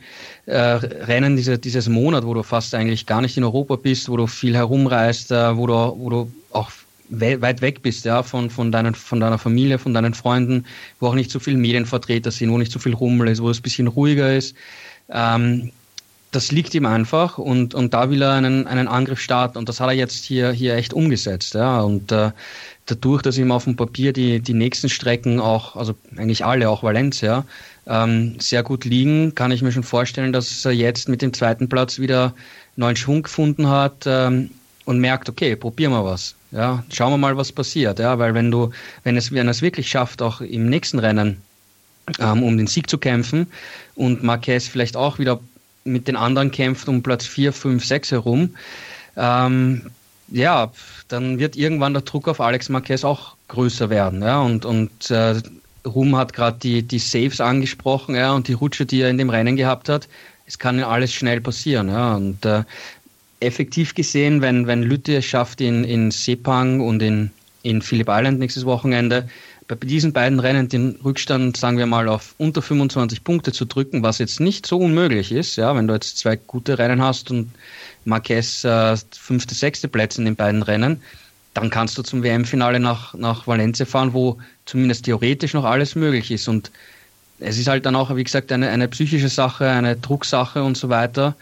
äh, 0.47 1.37
diese, 1.37 1.59
dieses 1.59 1.89
Monat, 1.89 2.25
wo 2.25 2.35
du 2.35 2.43
fast 2.43 2.75
eigentlich 2.75 3.07
gar 3.07 3.21
nicht 3.21 3.37
in 3.37 3.45
Europa 3.45 3.77
bist, 3.77 4.09
wo 4.09 4.17
du 4.17 4.27
viel 4.27 4.55
herumreist, 4.55 5.33
äh, 5.33 5.57
wo 5.57 5.67
du, 5.67 5.75
wo 5.75 6.11
du 6.11 6.33
auch 6.53 6.71
we 7.11 7.41
weit 7.41 7.61
weg 7.63 7.83
bist, 7.83 8.05
ja, 8.05 8.23
von, 8.23 8.51
von, 8.51 8.71
deinen, 8.71 8.95
von 8.95 9.19
deiner 9.19 9.39
Familie, 9.39 9.79
von 9.79 9.95
deinen 9.95 10.15
Freunden, 10.15 10.65
wo 11.01 11.09
auch 11.09 11.15
nicht 11.15 11.31
so 11.31 11.41
viele 11.41 11.57
Medienvertreter 11.57 12.31
sind, 12.31 12.51
wo 12.51 12.59
nicht 12.59 12.71
so 12.73 12.79
viel 12.79 12.95
Rummel 12.95 13.29
ist, 13.29 13.43
wo 13.43 13.51
es 13.51 13.59
ein 13.59 13.63
bisschen 13.63 13.87
ruhiger 13.87 14.37
ist. 14.37 14.55
Ähm, 15.09 15.73
das 16.31 16.53
liegt 16.53 16.75
ihm 16.75 16.85
einfach 16.85 17.39
und, 17.39 17.75
und 17.75 17.95
da 17.95 18.11
will 18.11 18.21
er 18.21 18.33
einen, 18.33 18.67
einen 18.67 18.87
Angriff 18.87 19.19
starten 19.19 19.57
und 19.57 19.69
das 19.69 19.81
hat 19.81 19.89
er 19.89 19.95
jetzt 19.95 20.25
hier, 20.25 20.53
hier 20.53 20.75
echt 20.75 20.93
umgesetzt. 20.93 21.55
Ja. 21.55 21.81
Und 21.81 22.13
äh, 22.13 22.33
dadurch, 22.91 23.23
dass 23.23 23.39
ihm 23.39 23.53
auf 23.53 23.65
dem 23.65 23.77
Papier 23.77 24.13
die, 24.13 24.41
die 24.41 24.55
nächsten 24.55 24.89
Strecken 24.89 25.41
auch, 25.41 25.77
also 25.77 25.95
eigentlich 26.17 26.45
alle, 26.45 26.69
auch 26.69 26.83
Valencia, 26.83 27.45
ähm, 27.87 28.37
sehr 28.41 28.63
gut 28.63 28.85
liegen, 28.85 29.35
kann 29.35 29.51
ich 29.51 29.63
mir 29.63 29.73
schon 29.73 29.83
vorstellen, 29.83 30.33
dass 30.33 30.65
er 30.65 30.73
jetzt 30.73 31.09
mit 31.09 31.23
dem 31.23 31.33
zweiten 31.33 31.69
Platz 31.69 31.99
wieder 31.99 32.35
neuen 32.77 32.97
Schwung 32.97 33.23
gefunden 33.23 33.69
hat 33.69 34.05
ähm, 34.07 34.51
und 34.85 34.99
merkt, 34.99 35.29
okay, 35.29 35.57
probieren 35.57 35.93
wir 35.93 36.05
was. 36.05 36.35
Ja, 36.51 36.83
schauen 36.91 37.13
wir 37.13 37.19
mal, 37.19 37.37
was 37.37 37.53
passiert. 37.53 37.99
Ja, 37.99 38.19
weil 38.19 38.35
wenn 38.35 38.51
du, 38.51 38.71
wenn 39.05 39.17
es, 39.17 39.33
wenn 39.33 39.49
es 39.49 39.61
wirklich 39.61 39.89
schafft, 39.89 40.23
auch 40.23 40.41
im 40.41 40.69
nächsten 40.69 40.99
Rennen 40.99 41.43
ähm, 42.19 42.43
um 42.43 42.57
den 42.57 42.67
Sieg 42.67 42.89
zu 42.89 42.97
kämpfen 42.97 43.47
und 43.95 44.23
Marquez 44.23 44.67
vielleicht 44.67 44.97
auch 44.97 45.19
wieder 45.19 45.41
mit 45.85 46.09
den 46.09 46.17
anderen 46.17 46.51
kämpft 46.51 46.89
um 46.89 47.03
Platz 47.03 47.27
4, 47.27 47.53
5, 47.53 47.85
6 47.85 48.11
herum, 48.13 48.55
ähm, 49.17 49.91
ja, 50.31 50.73
dann 51.09 51.39
wird 51.39 51.57
irgendwann 51.57 51.95
der 51.95 52.03
Druck 52.03 52.29
auf 52.29 52.41
Alex 52.41 52.69
Marquez 52.69 53.05
auch 53.05 53.37
größer 53.49 53.91
werden. 53.91 54.23
Ja? 54.23 54.41
Und, 54.41 54.65
und 54.65 55.11
äh, 55.11 55.37
Rum 55.87 56.17
hat 56.17 56.33
gerade 56.33 56.59
die, 56.59 56.83
die 56.83 56.99
Saves 56.99 57.41
angesprochen 57.41 58.15
ja, 58.15 58.33
und 58.33 58.49
die 58.49 58.53
Rutsche, 58.53 58.87
die 58.87 59.01
er 59.01 59.11
in 59.11 59.19
dem 59.19 59.31
Rennen 59.31 59.57
gehabt 59.57 59.89
hat. 59.89 60.09
Es 60.47 60.59
kann 60.59 60.83
alles 60.83 61.13
schnell 61.13 61.41
passieren. 61.41 61.89
Ja? 61.89 62.17
Und 62.17 62.45
äh, 62.45 62.65
effektiv 63.41 63.95
gesehen, 63.95 64.41
wenn, 64.43 64.67
wenn 64.67 64.83
Lütte 64.83 65.17
es 65.17 65.25
schafft, 65.25 65.61
in, 65.61 65.85
in 65.85 66.11
Sepang 66.11 66.81
und 66.81 67.03
in, 67.03 67.31
in 67.63 67.83
Phillip 67.83 68.09
Island 68.09 68.39
nächstes 68.39 68.65
Wochenende 68.65 69.29
bei 69.69 69.77
diesen 69.77 70.15
beiden 70.15 70.41
Rennen 70.41 70.69
den 70.69 70.99
Rückstand, 71.05 71.57
sagen 71.59 71.77
wir 71.77 71.85
mal, 71.85 72.09
auf 72.09 72.35
unter 72.39 72.63
25 72.63 73.23
Punkte 73.23 73.53
zu 73.53 73.67
drücken, 73.67 74.03
was 74.03 74.19
jetzt 74.19 74.41
nicht 74.41 74.67
so 74.67 74.79
unmöglich 74.79 75.31
ist, 75.31 75.57
ja, 75.57 75.77
wenn 75.77 75.87
du 75.87 75.93
jetzt 75.93 76.17
zwei 76.17 76.37
gute 76.37 76.79
Rennen 76.79 77.03
hast 77.03 77.31
und 77.31 77.51
Marquez 78.09 78.65
äh, 78.65 78.97
fünfte, 79.13 79.55
sechste 79.55 79.89
Plätze 79.89 80.21
in 80.21 80.25
den 80.25 80.37
beiden 80.37 80.63
Rennen, 80.63 81.03
dann 81.55 81.71
kannst 81.71 81.99
du 81.99 82.03
zum 82.03 82.23
WM-Finale 82.23 82.81
nach, 82.81 83.15
nach 83.15 83.47
Valencia 83.47 83.87
fahren, 83.87 84.13
wo 84.13 84.39
zumindest 84.65 85.05
theoretisch 85.05 85.55
noch 85.55 85.65
alles 85.65 85.95
möglich 85.95 86.31
ist. 86.31 86.49
Und 86.49 86.71
es 87.41 87.59
ist 87.59 87.69
halt 87.69 87.87
dann 87.87 87.97
auch, 87.97 88.15
wie 88.15 88.25
gesagt, 88.25 88.53
eine, 88.53 88.69
eine 88.69 88.89
psychische 88.89 89.29
Sache, 89.29 89.69
eine 89.69 89.97
Drucksache 89.97 90.63
und 90.63 90.77
so 90.77 90.89
weiter. 90.89 91.35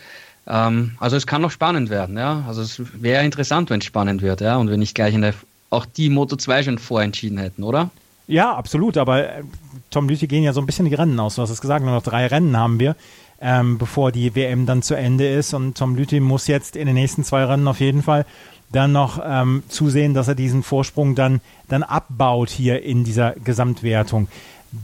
Ähm, 0.47 0.93
also 1.01 1.17
es 1.17 1.27
kann 1.27 1.43
noch 1.43 1.51
spannend 1.51 1.91
werden, 1.91 2.17
ja. 2.17 2.45
Also 2.47 2.63
es 2.63 2.81
wäre 3.01 3.25
interessant, 3.25 3.71
wenn 3.71 3.81
es 3.81 3.87
spannend 3.87 4.23
wird, 4.23 4.41
ja, 4.41 4.57
und 4.57 4.71
wenn 4.71 4.81
nicht 4.81 4.95
gleich 4.95 5.15
eine, 5.15 5.35
auch 5.71 5.87
die 5.87 6.09
Moto 6.09 6.37
2 6.37 6.63
schon 6.63 6.79
vorentschieden 6.79 7.39
hätten, 7.39 7.63
oder? 7.63 7.91
Ja, 8.29 8.55
absolut, 8.55 8.97
aber 8.97 9.29
äh, 9.29 9.43
Tom 9.91 10.09
Lüthi 10.09 10.27
gehen 10.27 10.43
ja 10.43 10.53
so 10.53 10.61
ein 10.61 10.67
bisschen 10.67 10.87
die 10.87 10.95
Rennen 10.95 11.19
aus. 11.21 11.37
Du 11.37 11.43
hast 11.43 11.51
es 11.51 11.61
gesagt, 11.61 11.85
nur 11.85 11.95
noch 11.95 12.03
drei 12.03 12.27
Rennen 12.27 12.57
haben 12.57 12.81
wir, 12.81 12.97
ähm, 13.41 13.79
bevor 13.79 14.13
die 14.13 14.35
WM 14.35 14.67
dann 14.67 14.83
zu 14.83 14.95
Ende 14.95 15.29
ist. 15.29 15.55
Und 15.55 15.77
Tom 15.77 15.97
Lüthi 15.97 16.21
muss 16.21 16.47
jetzt 16.47 16.77
in 16.77 16.87
den 16.87 16.95
nächsten 16.95 17.25
zwei 17.25 17.45
Rennen 17.45 17.69
auf 17.69 17.81
jeden 17.81 18.03
Fall 18.03 18.27
dann 18.73 18.93
noch 18.93 19.21
ähm, 19.25 19.63
zusehen, 19.69 20.15
dass 20.15 20.29
er 20.29 20.35
diesen 20.35 20.63
Vorsprung 20.63 21.15
dann, 21.15 21.41
dann 21.69 21.83
abbaut 21.83 22.51
hier 22.51 22.83
in 22.83 23.05
dieser 23.05 23.33
Gesamtwertung. 23.33 24.29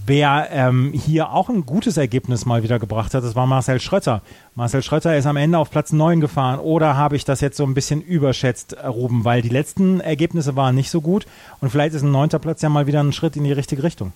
Wer 0.07 0.49
ähm, 0.53 0.93
hier 0.95 1.33
auch 1.33 1.49
ein 1.49 1.67
gutes 1.67 1.97
Ergebnis 1.97 2.47
mal 2.47 2.63
wieder 2.63 2.79
gebracht 2.79 3.13
hat, 3.13 3.25
das 3.25 3.35
war 3.35 3.47
Marcel 3.47 3.81
Schröter. 3.81 4.23
Marcel 4.55 4.83
Schröter 4.83 5.17
ist 5.17 5.27
am 5.27 5.37
Ende 5.37 5.59
auf 5.59 5.71
Platz 5.71 5.93
9 5.93 6.21
gefahren. 6.21 6.61
Oder 6.61 6.97
habe 6.97 7.17
ich 7.17 7.25
das 7.25 7.41
jetzt 7.41 7.57
so 7.57 7.65
ein 7.65 7.75
bisschen 7.75 8.01
überschätzt, 8.01 8.75
äh, 8.75 8.87
Ruben? 8.87 9.25
Weil 9.25 9.43
die 9.43 9.49
letzten 9.49 10.01
Ergebnisse 10.01 10.57
waren 10.57 10.77
nicht 10.77 10.91
so 10.91 11.01
gut. 11.01 11.27
Und 11.61 11.71
vielleicht 11.71 11.95
ist 11.95 12.03
ein 12.03 12.13
neunter 12.13 12.39
Platz 12.39 12.63
ja 12.63 12.69
mal 12.69 12.87
wieder 12.87 13.03
ein 13.03 13.13
Schritt 13.13 13.37
in 13.37 13.45
die 13.45 13.53
richtige 13.53 13.83
Richtung. 13.83 14.13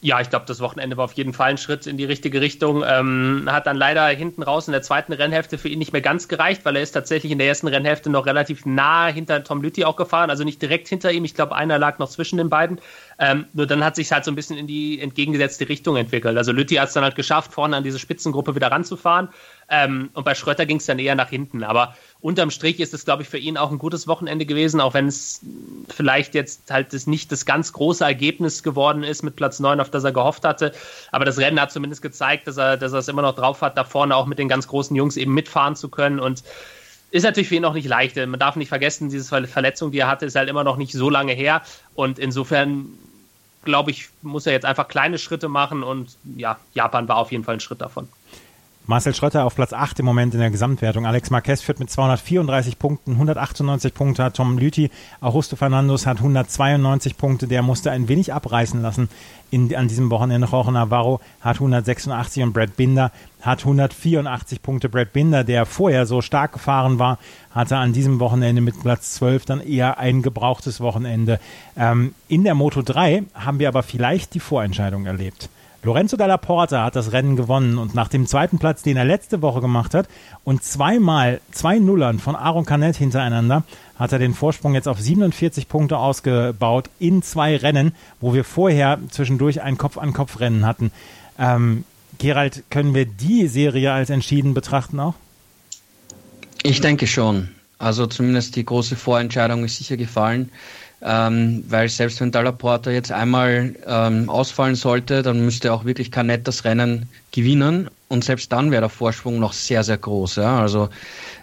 Ja, 0.00 0.20
ich 0.20 0.30
glaube, 0.30 0.46
das 0.46 0.60
Wochenende 0.60 0.96
war 0.96 1.06
auf 1.06 1.14
jeden 1.14 1.32
Fall 1.32 1.50
ein 1.50 1.58
Schritt 1.58 1.88
in 1.88 1.96
die 1.96 2.04
richtige 2.04 2.40
Richtung. 2.40 2.84
Ähm, 2.86 3.48
hat 3.50 3.66
dann 3.66 3.76
leider 3.76 4.06
hinten 4.06 4.44
raus 4.44 4.68
in 4.68 4.72
der 4.72 4.82
zweiten 4.82 5.12
Rennhälfte 5.12 5.58
für 5.58 5.68
ihn 5.68 5.80
nicht 5.80 5.92
mehr 5.92 6.00
ganz 6.02 6.28
gereicht, 6.28 6.64
weil 6.64 6.76
er 6.76 6.82
ist 6.82 6.92
tatsächlich 6.92 7.32
in 7.32 7.38
der 7.38 7.48
ersten 7.48 7.66
Rennhälfte 7.66 8.08
noch 8.08 8.24
relativ 8.24 8.64
nah 8.64 9.08
hinter 9.08 9.42
Tom 9.42 9.60
Lüthi 9.60 9.84
auch 9.84 9.96
gefahren, 9.96 10.30
also 10.30 10.44
nicht 10.44 10.62
direkt 10.62 10.86
hinter 10.86 11.10
ihm. 11.10 11.24
Ich 11.24 11.34
glaube, 11.34 11.56
einer 11.56 11.80
lag 11.80 11.98
noch 11.98 12.08
zwischen 12.08 12.36
den 12.36 12.48
beiden. 12.48 12.80
Ähm, 13.18 13.46
nur 13.54 13.66
dann 13.66 13.82
hat 13.82 13.96
sich 13.96 14.12
halt 14.12 14.24
so 14.24 14.30
ein 14.30 14.36
bisschen 14.36 14.56
in 14.56 14.68
die 14.68 15.00
entgegengesetzte 15.00 15.68
Richtung 15.68 15.96
entwickelt. 15.96 16.38
Also 16.38 16.52
Lütti 16.52 16.76
hat 16.76 16.88
es 16.88 16.94
dann 16.94 17.02
halt 17.02 17.16
geschafft, 17.16 17.52
vorne 17.52 17.76
an 17.76 17.82
diese 17.82 17.98
Spitzengruppe 17.98 18.54
wieder 18.54 18.70
ranzufahren. 18.70 19.30
Ähm, 19.70 20.08
und 20.14 20.24
bei 20.24 20.34
Schröter 20.34 20.64
ging 20.64 20.78
es 20.78 20.86
dann 20.86 20.98
eher 20.98 21.14
nach 21.14 21.28
hinten. 21.28 21.62
Aber 21.62 21.94
unterm 22.20 22.50
Strich 22.50 22.80
ist 22.80 22.94
es, 22.94 23.04
glaube 23.04 23.22
ich, 23.22 23.28
für 23.28 23.38
ihn 23.38 23.56
auch 23.56 23.70
ein 23.70 23.78
gutes 23.78 24.08
Wochenende 24.08 24.46
gewesen, 24.46 24.80
auch 24.80 24.94
wenn 24.94 25.06
es 25.06 25.40
vielleicht 25.88 26.34
jetzt 26.34 26.70
halt 26.70 26.92
das 26.92 27.06
nicht 27.06 27.30
das 27.32 27.44
ganz 27.44 27.72
große 27.72 28.04
Ergebnis 28.04 28.62
geworden 28.62 29.02
ist 29.02 29.22
mit 29.22 29.36
Platz 29.36 29.60
9, 29.60 29.80
auf 29.80 29.90
das 29.90 30.04
er 30.04 30.12
gehofft 30.12 30.44
hatte. 30.44 30.72
Aber 31.12 31.24
das 31.24 31.38
Rennen 31.38 31.60
hat 31.60 31.70
zumindest 31.70 32.00
gezeigt, 32.00 32.46
dass 32.46 32.56
er, 32.56 32.76
dass 32.76 32.92
er 32.92 33.00
es 33.00 33.08
immer 33.08 33.22
noch 33.22 33.34
drauf 33.34 33.60
hat, 33.60 33.76
da 33.76 33.84
vorne 33.84 34.16
auch 34.16 34.26
mit 34.26 34.38
den 34.38 34.48
ganz 34.48 34.68
großen 34.68 34.96
Jungs 34.96 35.16
eben 35.16 35.34
mitfahren 35.34 35.76
zu 35.76 35.88
können. 35.90 36.18
Und 36.18 36.42
ist 37.10 37.22
natürlich 37.22 37.48
für 37.48 37.54
ihn 37.54 37.64
auch 37.64 37.74
nicht 37.74 37.88
leicht. 37.88 38.16
Man 38.16 38.38
darf 38.38 38.56
nicht 38.56 38.68
vergessen, 38.68 39.10
diese 39.10 39.46
Verletzung, 39.46 39.92
die 39.92 39.98
er 39.98 40.08
hatte, 40.08 40.26
ist 40.26 40.36
halt 40.36 40.48
immer 40.48 40.64
noch 40.64 40.76
nicht 40.76 40.92
so 40.92 41.08
lange 41.10 41.32
her. 41.32 41.62
Und 41.94 42.18
insofern 42.18 42.86
glaube 43.64 43.90
ich, 43.90 44.08
muss 44.22 44.46
er 44.46 44.52
jetzt 44.52 44.64
einfach 44.64 44.88
kleine 44.88 45.18
Schritte 45.18 45.48
machen 45.48 45.82
und 45.82 46.16
ja, 46.36 46.58
Japan 46.74 47.08
war 47.08 47.16
auf 47.16 47.32
jeden 47.32 47.44
Fall 47.44 47.54
ein 47.56 47.60
Schritt 47.60 47.80
davon. 47.80 48.08
Marcel 48.90 49.14
Schröter 49.14 49.44
auf 49.44 49.54
Platz 49.54 49.74
8 49.74 50.00
im 50.00 50.06
Moment 50.06 50.32
in 50.32 50.40
der 50.40 50.50
Gesamtwertung. 50.50 51.04
Alex 51.04 51.28
Marquez 51.28 51.60
führt 51.60 51.78
mit 51.78 51.90
234 51.90 52.78
Punkten, 52.78 53.12
198 53.12 53.92
Punkte 53.92 54.24
hat 54.24 54.36
Tom 54.36 54.56
Lüthi. 54.56 54.90
Augusto 55.20 55.56
Fernandes 55.56 56.06
hat 56.06 56.16
192 56.16 57.18
Punkte. 57.18 57.46
Der 57.46 57.60
musste 57.60 57.90
ein 57.90 58.08
wenig 58.08 58.32
abreißen 58.32 58.80
lassen 58.80 59.10
in, 59.50 59.76
an 59.76 59.88
diesem 59.88 60.08
Wochenende. 60.10 60.48
Jorge 60.50 60.72
Navarro 60.72 61.20
hat 61.42 61.56
186 61.56 62.42
und 62.42 62.54
Brad 62.54 62.76
Binder 62.76 63.12
hat 63.42 63.60
184 63.60 64.62
Punkte. 64.62 64.88
Brad 64.88 65.12
Binder, 65.12 65.44
der 65.44 65.66
vorher 65.66 66.06
so 66.06 66.22
stark 66.22 66.54
gefahren 66.54 66.98
war, 66.98 67.18
hatte 67.50 67.76
an 67.76 67.92
diesem 67.92 68.20
Wochenende 68.20 68.62
mit 68.62 68.80
Platz 68.80 69.16
12 69.16 69.44
dann 69.44 69.60
eher 69.60 69.98
ein 69.98 70.22
gebrauchtes 70.22 70.80
Wochenende. 70.80 71.40
Ähm, 71.76 72.14
in 72.26 72.42
der 72.42 72.54
Moto 72.54 72.80
3 72.80 73.24
haben 73.34 73.58
wir 73.58 73.68
aber 73.68 73.82
vielleicht 73.82 74.32
die 74.32 74.40
Vorentscheidung 74.40 75.04
erlebt. 75.04 75.50
Lorenzo 75.84 76.16
Dalla 76.16 76.36
Porta 76.38 76.84
hat 76.84 76.96
das 76.96 77.12
Rennen 77.12 77.36
gewonnen 77.36 77.78
und 77.78 77.94
nach 77.94 78.08
dem 78.08 78.26
zweiten 78.26 78.58
Platz, 78.58 78.82
den 78.82 78.96
er 78.96 79.04
letzte 79.04 79.42
Woche 79.42 79.60
gemacht 79.60 79.94
hat 79.94 80.08
und 80.42 80.64
zweimal 80.64 81.40
zwei 81.52 81.78
Nullern 81.78 82.18
von 82.18 82.34
Aaron 82.34 82.64
Canet 82.64 82.96
hintereinander, 82.96 83.62
hat 83.96 84.12
er 84.12 84.18
den 84.18 84.34
Vorsprung 84.34 84.74
jetzt 84.74 84.88
auf 84.88 84.98
47 84.98 85.68
Punkte 85.68 85.98
ausgebaut 85.98 86.90
in 86.98 87.22
zwei 87.22 87.56
Rennen, 87.56 87.92
wo 88.20 88.34
wir 88.34 88.42
vorher 88.42 88.98
zwischendurch 89.10 89.62
ein 89.62 89.78
Kopf-an-Kopf-Rennen 89.78 90.66
hatten. 90.66 90.90
Ähm, 91.38 91.84
Gerald, 92.18 92.64
können 92.70 92.94
wir 92.94 93.06
die 93.06 93.46
Serie 93.46 93.92
als 93.92 94.10
entschieden 94.10 94.54
betrachten 94.54 94.98
auch? 94.98 95.14
Ich 96.64 96.80
denke 96.80 97.06
schon. 97.06 97.50
Also 97.78 98.08
zumindest 98.08 98.56
die 98.56 98.64
große 98.64 98.96
Vorentscheidung 98.96 99.64
ist 99.64 99.76
sicher 99.76 99.96
gefallen 99.96 100.50
ähm, 101.02 101.64
weil 101.68 101.88
selbst 101.88 102.20
wenn 102.20 102.32
Dallaporta 102.32 102.90
jetzt 102.90 103.12
einmal 103.12 103.74
ähm, 103.86 104.28
ausfallen 104.28 104.74
sollte, 104.74 105.22
dann 105.22 105.44
müsste 105.44 105.72
auch 105.72 105.84
wirklich 105.84 106.10
Canet 106.10 106.48
das 106.48 106.64
Rennen 106.64 107.08
gewinnen 107.30 107.88
und 108.08 108.24
selbst 108.24 108.50
dann 108.50 108.70
wäre 108.70 108.82
der 108.82 108.88
Vorsprung 108.88 109.38
noch 109.38 109.52
sehr, 109.52 109.84
sehr 109.84 109.98
groß. 109.98 110.36
Ja? 110.36 110.60
Also 110.60 110.88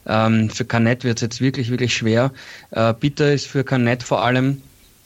ähm, 0.07 0.49
für 0.49 0.65
Canet 0.65 1.03
wird 1.03 1.17
es 1.19 1.21
jetzt 1.21 1.41
wirklich, 1.41 1.69
wirklich 1.69 1.95
schwer. 1.95 2.31
Äh, 2.71 2.93
bitter 2.93 3.31
ist 3.31 3.47
für 3.47 3.63
Canet 3.63 4.03
vor 4.03 4.23
allem, 4.23 4.61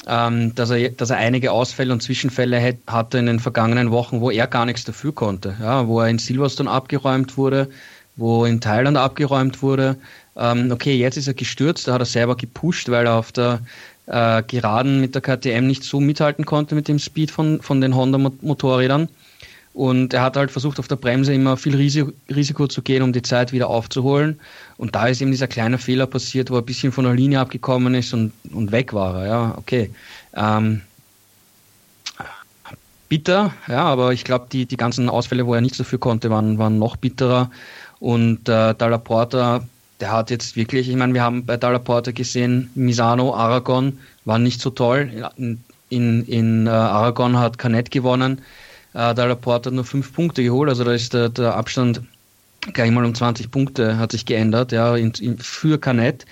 ähm, 0.07 0.55
dass, 0.55 0.71
er, 0.71 0.89
dass 0.89 1.09
er 1.09 1.17
einige 1.17 1.51
Ausfälle 1.51 1.93
und 1.93 2.01
Zwischenfälle 2.01 2.61
hat, 2.61 2.77
hatte 2.87 3.19
in 3.19 3.27
den 3.27 3.39
vergangenen 3.39 3.91
Wochen, 3.91 4.21
wo 4.21 4.31
er 4.31 4.47
gar 4.47 4.65
nichts 4.65 4.85
dafür 4.85 5.13
konnte. 5.13 5.55
Ja? 5.61 5.87
Wo 5.87 5.99
er 5.99 6.07
in 6.07 6.17
Silverstone 6.17 6.71
abgeräumt 6.71 7.37
wurde, 7.37 7.69
wo 8.15 8.45
in 8.45 8.61
Thailand 8.61 8.97
abgeräumt 8.97 9.61
wurde. 9.61 9.97
Ähm, 10.37 10.71
okay, 10.71 10.95
jetzt 10.95 11.17
ist 11.17 11.27
er 11.27 11.33
gestürzt, 11.33 11.87
da 11.87 11.93
hat 11.93 12.01
er 12.01 12.05
selber 12.05 12.37
gepusht, 12.37 12.89
weil 12.89 13.05
er 13.05 13.15
auf 13.15 13.33
der 13.33 13.59
äh, 14.09 14.43
Geraden 14.43 14.99
mit 14.99 15.15
der 15.15 15.21
KTM 15.21 15.67
nicht 15.67 15.83
so 15.83 15.99
mithalten 15.99 16.45
konnte 16.45 16.75
mit 16.75 16.87
dem 16.87 16.99
Speed 16.99 17.31
von, 17.31 17.61
von 17.61 17.79
den 17.79 17.95
Honda-Motorrädern. 17.95 19.07
Und 19.73 20.13
er 20.13 20.23
hat 20.23 20.35
halt 20.35 20.51
versucht, 20.51 20.79
auf 20.79 20.87
der 20.87 20.95
Bremse 20.95 21.33
immer 21.33 21.55
viel 21.55 21.75
Risiko, 21.75 22.67
zu 22.67 22.81
gehen, 22.81 23.03
um 23.03 23.13
die 23.13 23.21
Zeit 23.21 23.51
wieder 23.51 23.69
aufzuholen. 23.69 24.39
Und 24.77 24.95
da 24.95 25.07
ist 25.07 25.21
eben 25.21 25.31
dieser 25.31 25.47
kleine 25.47 25.77
Fehler 25.77 26.07
passiert, 26.07 26.49
wo 26.49 26.55
er 26.55 26.61
ein 26.61 26.65
bisschen 26.65 26.91
von 26.91 27.05
der 27.05 27.13
Linie 27.13 27.39
abgekommen 27.39 27.93
ist 27.93 28.13
und, 28.13 28.33
und 28.51 28.71
weg 28.71 28.93
war. 28.93 29.25
Ja, 29.25 29.53
okay. 29.57 29.91
Ähm, 30.35 30.81
bitter, 33.09 33.53
ja, 33.67 33.83
aber 33.83 34.11
ich 34.11 34.23
glaube, 34.23 34.47
die, 34.51 34.65
die 34.65 34.77
ganzen 34.77 35.07
Ausfälle, 35.07 35.45
wo 35.45 35.53
er 35.53 35.61
nichts 35.61 35.77
dafür 35.77 35.99
konnte, 35.99 36.29
waren, 36.29 36.57
waren 36.57 36.79
noch 36.79 36.97
bitterer. 36.97 37.51
Und 37.99 38.49
äh, 38.49 38.73
Dalla 38.73 38.97
Porta 38.97 39.61
der 39.99 40.11
hat 40.11 40.29
jetzt 40.29 40.55
wirklich, 40.55 40.89
ich 40.89 40.95
meine, 40.95 41.13
wir 41.13 41.23
haben 41.23 41.45
bei 41.45 41.57
Dalla 41.57 41.79
Porta 41.79 42.11
gesehen, 42.11 42.69
Misano, 42.75 43.33
Aragon 43.33 43.99
waren 44.25 44.43
nicht 44.43 44.61
so 44.61 44.69
toll. 44.69 45.29
In, 45.37 45.63
in, 45.89 46.25
in 46.25 46.67
uh, 46.67 46.71
Aragon 46.71 47.37
hat 47.37 47.57
Canet 47.57 47.91
gewonnen. 47.91 48.41
Dalla 48.93 49.35
Porta 49.35 49.69
hat 49.69 49.75
nur 49.75 49.85
fünf 49.85 50.13
Punkte 50.13 50.43
geholt, 50.43 50.67
also 50.69 50.83
da 50.83 50.93
ist 50.93 51.13
der, 51.13 51.29
der 51.29 51.55
Abstand 51.55 52.01
gleich 52.73 52.91
mal 52.91 53.05
um 53.05 53.15
20 53.15 53.51
Punkte 53.51 53.97
hat 53.97 54.11
sich 54.11 54.25
geändert, 54.25 54.71
ja, 54.71 54.95
in, 54.95 55.11
in, 55.19 55.37
für 55.37 55.79
Canet. 55.79 56.25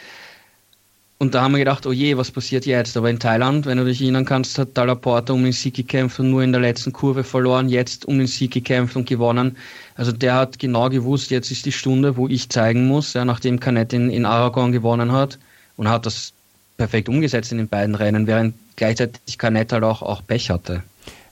Und 1.20 1.34
da 1.34 1.42
haben 1.42 1.54
wir 1.54 1.60
gedacht, 1.60 1.88
oh 1.88 1.92
je, 1.92 2.16
was 2.16 2.30
passiert 2.30 2.68
jetzt? 2.68 2.96
Aber 2.96 3.10
in 3.10 3.18
Thailand, 3.18 3.66
wenn 3.66 3.80
du 3.80 3.86
dich 3.86 4.02
erinnern 4.02 4.26
kannst, 4.26 4.60
hat 4.60 4.78
Dalaporta 4.78 5.34
um 5.34 5.44
den 5.44 5.52
Sieg 5.52 5.74
gekämpft 5.74 6.20
und 6.20 6.30
nur 6.30 6.44
in 6.44 6.52
der 6.52 6.62
letzten 6.62 6.94
Kurve 6.94 7.24
verloren, 7.24 7.70
jetzt 7.70 8.06
um 8.06 8.20
den 8.20 8.28
Sieg 8.28 8.54
gekämpft 8.54 8.96
und 8.96 9.10
gewonnen. 9.10 9.58
Also 9.96 10.12
der 10.12 10.36
hat 10.36 10.60
genau 10.60 10.90
gewusst, 10.90 11.32
jetzt 11.32 11.50
ist 11.50 11.66
die 11.66 11.72
Stunde, 11.72 12.18
wo 12.18 12.28
ich 12.28 12.50
zeigen 12.50 12.88
muss, 12.88 13.14
ja, 13.14 13.26
nachdem 13.26 13.60
Canet 13.60 13.94
in, 13.94 14.12
in 14.12 14.26
Aragon 14.26 14.72
gewonnen 14.72 15.12
hat 15.12 15.40
und 15.76 15.90
hat 15.90 16.06
das 16.06 16.34
perfekt 16.78 17.10
umgesetzt 17.10 17.52
in 17.52 17.58
den 17.58 17.68
beiden 17.68 17.96
Rennen, 17.96 18.28
während 18.28 18.54
gleichzeitig 18.76 19.40
Canet 19.40 19.74
halt 19.74 19.84
auch, 19.84 20.04
auch 20.04 20.22
Pech 20.26 20.52
hatte. 20.52 20.84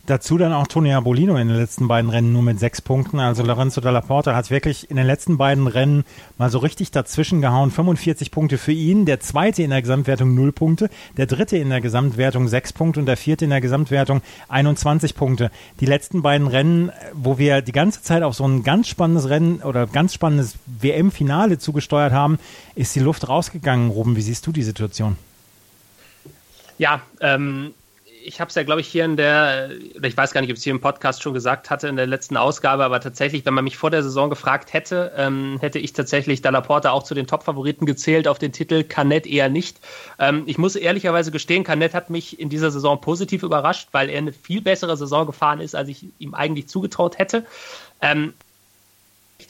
Dazu 0.08 0.38
dann 0.38 0.54
auch 0.54 0.68
Tony 0.68 0.94
Abolino 0.94 1.36
in 1.36 1.48
den 1.48 1.58
letzten 1.58 1.88
beiden 1.88 2.12
Rennen 2.12 2.32
nur 2.32 2.44
mit 2.44 2.60
sechs 2.60 2.80
Punkten. 2.80 3.20
Also 3.20 3.42
Lorenzo 3.42 3.82
Dalla 3.82 4.02
Porta 4.02 4.36
hat 4.36 4.52
wirklich 4.52 4.92
in 4.92 4.98
den 4.98 5.08
letzten 5.08 5.38
beiden 5.38 5.66
Rennen 5.66 6.06
mal 6.38 6.52
so 6.52 6.60
richtig 6.60 6.92
dazwischen 6.92 7.42
gehauen. 7.42 7.72
45 7.72 8.30
Punkte 8.30 8.60
für 8.60 8.72
ihn, 8.72 9.06
der 9.06 9.20
zweite 9.20 9.64
in 9.64 9.72
der 9.72 9.82
Gesamtwertung 9.82 10.36
null 10.36 10.52
Punkte, 10.52 10.92
der 11.18 11.26
dritte 11.26 11.58
in 11.58 11.72
der 11.72 11.82
Gesamtwertung 11.82 12.48
sechs 12.48 12.72
Punkte 12.72 13.00
und 13.00 13.08
der 13.08 13.18
vierte 13.18 13.46
in 13.46 13.50
der 13.50 13.62
Gesamtwertung 13.62 14.22
21 14.48 15.16
Punkte. 15.16 15.50
Die 15.80 15.88
letzten 15.88 16.22
beiden 16.22 16.48
Rennen, 16.48 16.92
wo 17.14 17.40
wir 17.40 17.64
die 17.64 17.72
ganze 17.72 18.04
Zeit 18.04 18.22
auf 18.22 18.36
so 18.36 18.48
ein 18.48 18.62
ganz 18.62 18.88
spannendes 18.88 19.30
Rennen 19.30 19.62
oder 19.64 19.88
ganz 19.88 20.14
spannendes 20.14 20.58
WM-Finale 20.68 21.58
zugesteuert 21.58 22.14
haben, 22.14 22.38
ist 22.76 22.94
die 22.96 23.00
Luft 23.00 23.28
rausgegangen. 23.28 23.90
Ruben, 23.90 24.16
wie 24.16 24.22
siehst 24.22 24.46
du 24.46 24.52
die 24.52 24.64
Situation? 24.64 25.18
Ja, 26.78 27.02
ähm, 27.22 27.74
ich 28.26 28.42
habe 28.42 28.50
es 28.50 28.56
ja, 28.56 28.64
glaube 28.64 28.82
ich, 28.82 28.88
hier 28.88 29.06
in 29.06 29.18
der, 29.18 29.70
oder 29.96 30.08
ich 30.08 30.18
weiß 30.18 30.34
gar 30.34 30.42
nicht, 30.42 30.50
ob 30.50 30.54
ich 30.54 30.60
es 30.60 30.64
hier 30.64 30.74
im 30.74 30.82
Podcast 30.82 31.22
schon 31.22 31.34
gesagt 31.34 31.70
hatte 31.70 31.88
in 31.88 31.96
der 31.96 32.08
letzten 32.08 32.38
Ausgabe, 32.38 32.84
aber 32.84 33.00
tatsächlich, 33.00 33.46
wenn 33.46 33.54
man 33.54 33.64
mich 33.64 33.78
vor 33.78 33.92
der 33.92 34.04
Saison 34.04 34.30
gefragt 34.30 34.74
hätte, 34.74 35.12
ähm, 35.16 35.58
hätte 35.62 35.80
ich 35.80 35.94
tatsächlich 35.94 36.42
Dalla 36.42 36.62
Porta 36.62 36.92
auch 36.92 37.04
zu 37.04 37.14
den 37.14 37.28
Top-Favoriten 37.28 37.86
gezählt 37.86 38.28
auf 38.28 38.40
den 38.40 38.52
Titel, 38.52 38.84
Canet 38.84 39.28
eher 39.28 39.50
nicht. 39.50 39.80
Ähm, 40.20 40.44
ich 40.48 40.58
muss 40.58 40.76
ehrlicherweise 40.76 41.32
gestehen, 41.32 41.64
Canet 41.64 41.94
hat 41.94 42.10
mich 42.10 42.40
in 42.40 42.50
dieser 42.50 42.72
Saison 42.72 43.00
positiv 43.00 43.44
überrascht, 43.44 43.90
weil 43.92 44.10
er 44.10 44.18
eine 44.18 44.34
viel 44.34 44.62
bessere 44.62 44.98
Saison 44.98 45.28
gefahren 45.28 45.60
ist, 45.60 45.76
als 45.76 45.90
ich 45.90 46.06
ihm 46.18 46.34
eigentlich 46.34 46.68
zugetraut 46.68 47.20
hätte. 47.20 47.46
Ähm, 48.02 48.34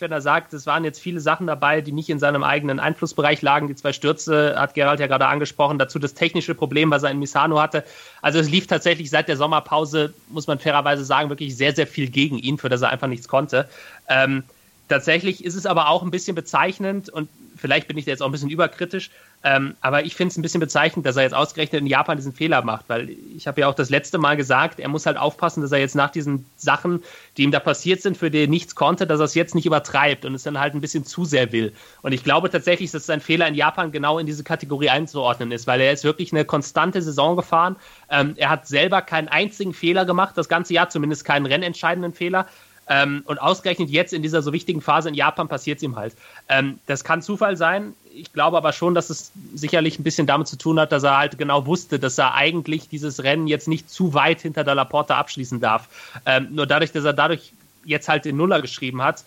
wenn 0.02 0.12
er 0.12 0.22
sagt, 0.22 0.54
es 0.54 0.66
waren 0.66 0.84
jetzt 0.84 1.00
viele 1.00 1.20
Sachen 1.20 1.48
dabei, 1.48 1.82
die 1.82 1.92
nicht 1.92 2.10
in 2.10 2.20
seinem 2.20 2.44
eigenen 2.44 2.80
Einflussbereich 2.80 3.42
lagen. 3.42 3.68
Die 3.68 3.76
zwei 3.76 3.94
Stürze 3.94 4.56
hat 4.58 4.74
Gerald 4.74 5.00
ja 5.00 5.08
gerade 5.08 5.28
angesprochen. 5.28 5.80
Dazu 5.80 6.00
das 6.00 6.14
technische 6.14 6.56
Problem, 6.56 6.92
was 6.92 7.04
er 7.04 7.12
in 7.12 7.20
Misano 7.20 7.60
hatte. 7.62 7.84
Also 8.22 8.40
es 8.40 8.50
lief 8.50 8.68
tatsächlich 8.68 9.10
seit 9.10 9.28
der 9.28 9.38
Sommerpause, 9.38 10.14
muss 10.30 10.48
man 10.48 10.60
fairerweise 10.60 11.06
sagen, 11.06 11.30
wirklich 11.30 11.56
sehr, 11.56 11.74
sehr 11.74 11.88
viel 11.88 12.10
gegen 12.10 12.38
ihn, 12.38 12.58
für 12.58 12.70
das 12.70 12.82
er 12.82 12.90
einfach 12.90 13.08
nichts 13.08 13.28
konnte. 13.28 13.68
Ähm, 14.08 14.44
tatsächlich 14.88 15.44
ist 15.44 15.56
es 15.56 15.66
aber 15.66 15.90
auch 15.90 16.04
ein 16.04 16.12
bisschen 16.12 16.36
bezeichnend 16.36 17.10
und 17.10 17.30
vielleicht 17.56 17.88
bin 17.88 17.98
ich 17.98 18.06
da 18.06 18.12
jetzt 18.12 18.22
auch 18.22 18.28
ein 18.28 18.32
bisschen 18.32 18.50
überkritisch, 18.50 19.10
ähm, 19.44 19.76
aber 19.82 20.06
ich 20.06 20.16
finde 20.16 20.32
es 20.32 20.38
ein 20.38 20.42
bisschen 20.42 20.60
bezeichnend, 20.60 21.06
dass 21.06 21.16
er 21.16 21.24
jetzt 21.24 21.36
ausgerechnet 21.36 21.82
in 21.82 21.88
Japan 21.88 22.18
diesen 22.18 22.34
Fehler 22.34 22.64
macht, 22.64 22.86
weil 22.88 23.10
ich 23.36 23.48
habe 23.48 23.62
ja 23.62 23.68
auch 23.68 23.76
das 23.76 23.90
letzte 23.90 24.18
Mal 24.18 24.36
gesagt, 24.36 24.80
er 24.80 24.90
muss 24.90 25.06
halt 25.06 25.18
aufpassen, 25.18 25.62
dass 25.62 25.72
er 25.72 25.80
jetzt 25.80 25.96
nach 25.96 26.10
diesen 26.10 26.46
Sachen, 26.58 27.04
die 27.38 27.44
ihm 27.44 27.52
da 27.52 27.60
passiert 27.60 28.02
sind, 28.02 28.18
für 28.18 28.32
die 28.32 28.44
er 28.44 28.48
nichts 28.48 28.76
konnte, 28.76 29.08
dass 29.08 29.20
er 29.20 29.26
es 29.26 29.36
jetzt 29.36 29.56
nicht 29.56 29.66
übertreibt 29.66 30.26
und 30.26 30.34
es 30.34 30.44
dann 30.44 30.60
halt 30.60 30.74
ein 30.74 30.82
bisschen 30.82 31.06
zu 31.06 31.26
sehr 31.26 31.52
will. 31.52 31.74
Und 32.02 32.12
ich 32.12 32.24
glaube 32.24 32.50
tatsächlich, 32.50 32.92
dass 32.92 33.06
sein 33.06 33.22
Fehler 33.22 33.48
in 33.48 33.56
Japan 33.56 33.92
genau 33.92 34.20
in 34.20 34.26
diese 34.26 34.44
Kategorie 34.44 34.90
einzuordnen 34.90 35.52
ist, 35.52 35.68
weil 35.68 35.80
er 35.80 35.94
ist 35.94 36.04
wirklich 36.04 36.34
eine 36.34 36.46
konstante 36.46 37.02
Saison 37.02 37.36
gefahren. 37.36 37.76
Ähm, 38.10 38.34
er 38.38 38.50
hat 38.50 38.68
selber 38.68 39.02
keinen 39.02 39.28
einzigen 39.28 39.74
Fehler 39.74 40.06
gemacht, 40.06 40.38
das 40.38 40.50
ganze 40.50 40.74
Jahr 40.74 40.90
zumindest 40.90 41.24
keinen 41.24 41.46
rennentscheidenden 41.46 42.14
Fehler. 42.14 42.48
Ähm, 42.88 43.24
und 43.26 43.42
ausgerechnet 43.42 43.90
jetzt 43.90 44.14
in 44.14 44.22
dieser 44.22 44.42
so 44.42 44.54
wichtigen 44.54 44.82
Phase 44.82 45.10
in 45.10 45.16
Japan 45.16 45.48
passiert 45.48 45.78
es 45.78 45.84
ihm 45.84 45.96
halt. 45.96 46.16
Ähm, 46.50 46.80
das 46.86 47.04
kann 47.04 47.22
Zufall 47.22 47.58
sein. 47.58 47.94
Ich 48.14 48.32
glaube 48.32 48.58
aber 48.58 48.74
schon, 48.74 48.94
dass 48.94 49.10
es 49.10 49.32
sicherlich 49.56 50.00
ein 50.00 50.04
bisschen 50.04 50.28
damit 50.28 50.48
zu 50.48 50.58
tun 50.58 50.80
hat, 50.80 50.92
dass 50.92 51.04
er 51.04 51.18
halt 51.18 51.38
genau 51.38 51.66
wusste, 51.66 52.00
dass 52.00 52.18
er 52.18 52.36
eigentlich 52.36 52.88
dieses 52.88 53.24
Rennen 53.24 53.48
jetzt 53.48 53.68
nicht 53.68 53.90
zu 53.90 54.14
weit 54.14 54.42
hinter 54.42 54.64
der 54.64 54.76
Laporte 54.76 55.16
abschließen 55.16 55.60
darf. 55.60 55.90
Ähm, 56.26 56.50
nur 56.52 56.68
dadurch, 56.68 56.92
dass 56.92 57.06
er 57.06 57.14
dadurch 57.14 57.54
jetzt 57.84 58.08
halt 58.08 58.26
den 58.26 58.38
Nuller 58.38 58.62
geschrieben 58.62 59.02
hat, 59.02 59.24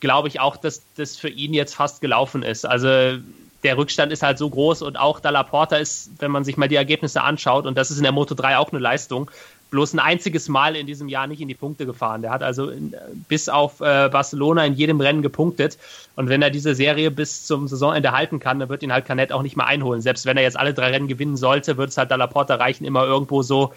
glaube 0.00 0.28
ich 0.28 0.40
auch, 0.40 0.56
dass 0.56 0.82
das 0.96 1.16
für 1.16 1.28
ihn 1.28 1.54
jetzt 1.54 1.74
fast 1.74 2.00
gelaufen 2.00 2.42
ist. 2.42 2.66
Also 2.66 3.18
der 3.62 3.76
Rückstand 3.76 4.12
ist 4.12 4.22
halt 4.22 4.38
so 4.38 4.48
groß 4.48 4.82
und 4.82 4.96
auch 4.96 5.20
Dalla 5.20 5.42
Porta 5.42 5.76
ist, 5.76 6.10
wenn 6.18 6.30
man 6.30 6.44
sich 6.44 6.56
mal 6.56 6.68
die 6.68 6.76
Ergebnisse 6.76 7.22
anschaut, 7.22 7.66
und 7.66 7.76
das 7.76 7.90
ist 7.90 7.96
in 7.96 8.02
der 8.02 8.12
Moto 8.12 8.34
3 8.34 8.58
auch 8.58 8.70
eine 8.70 8.78
Leistung, 8.78 9.30
bloß 9.70 9.94
ein 9.94 9.98
einziges 9.98 10.48
Mal 10.48 10.76
in 10.76 10.86
diesem 10.86 11.08
Jahr 11.08 11.26
nicht 11.26 11.40
in 11.40 11.48
die 11.48 11.54
Punkte 11.54 11.86
gefahren. 11.86 12.22
Der 12.22 12.30
hat 12.30 12.42
also 12.42 12.70
in, 12.70 12.94
bis 13.28 13.48
auf 13.48 13.80
äh, 13.80 14.08
Barcelona 14.08 14.64
in 14.64 14.74
jedem 14.74 15.00
Rennen 15.00 15.22
gepunktet. 15.22 15.78
Und 16.14 16.28
wenn 16.28 16.42
er 16.42 16.50
diese 16.50 16.74
Serie 16.74 17.10
bis 17.10 17.46
zum 17.46 17.66
Saisonende 17.68 18.12
halten 18.12 18.38
kann, 18.38 18.58
dann 18.58 18.68
wird 18.68 18.82
ihn 18.82 18.92
halt 18.92 19.06
Canet 19.06 19.32
auch 19.32 19.42
nicht 19.42 19.56
mehr 19.56 19.66
einholen. 19.66 20.00
Selbst 20.00 20.24
wenn 20.26 20.36
er 20.36 20.42
jetzt 20.42 20.58
alle 20.58 20.74
drei 20.74 20.90
Rennen 20.90 21.08
gewinnen 21.08 21.36
sollte, 21.36 21.76
wird 21.76 21.90
es 21.90 21.98
halt 21.98 22.10
Dalla 22.10 22.26
reichen, 22.26 22.84
immer 22.84 23.04
irgendwo 23.04 23.42
so 23.42 23.72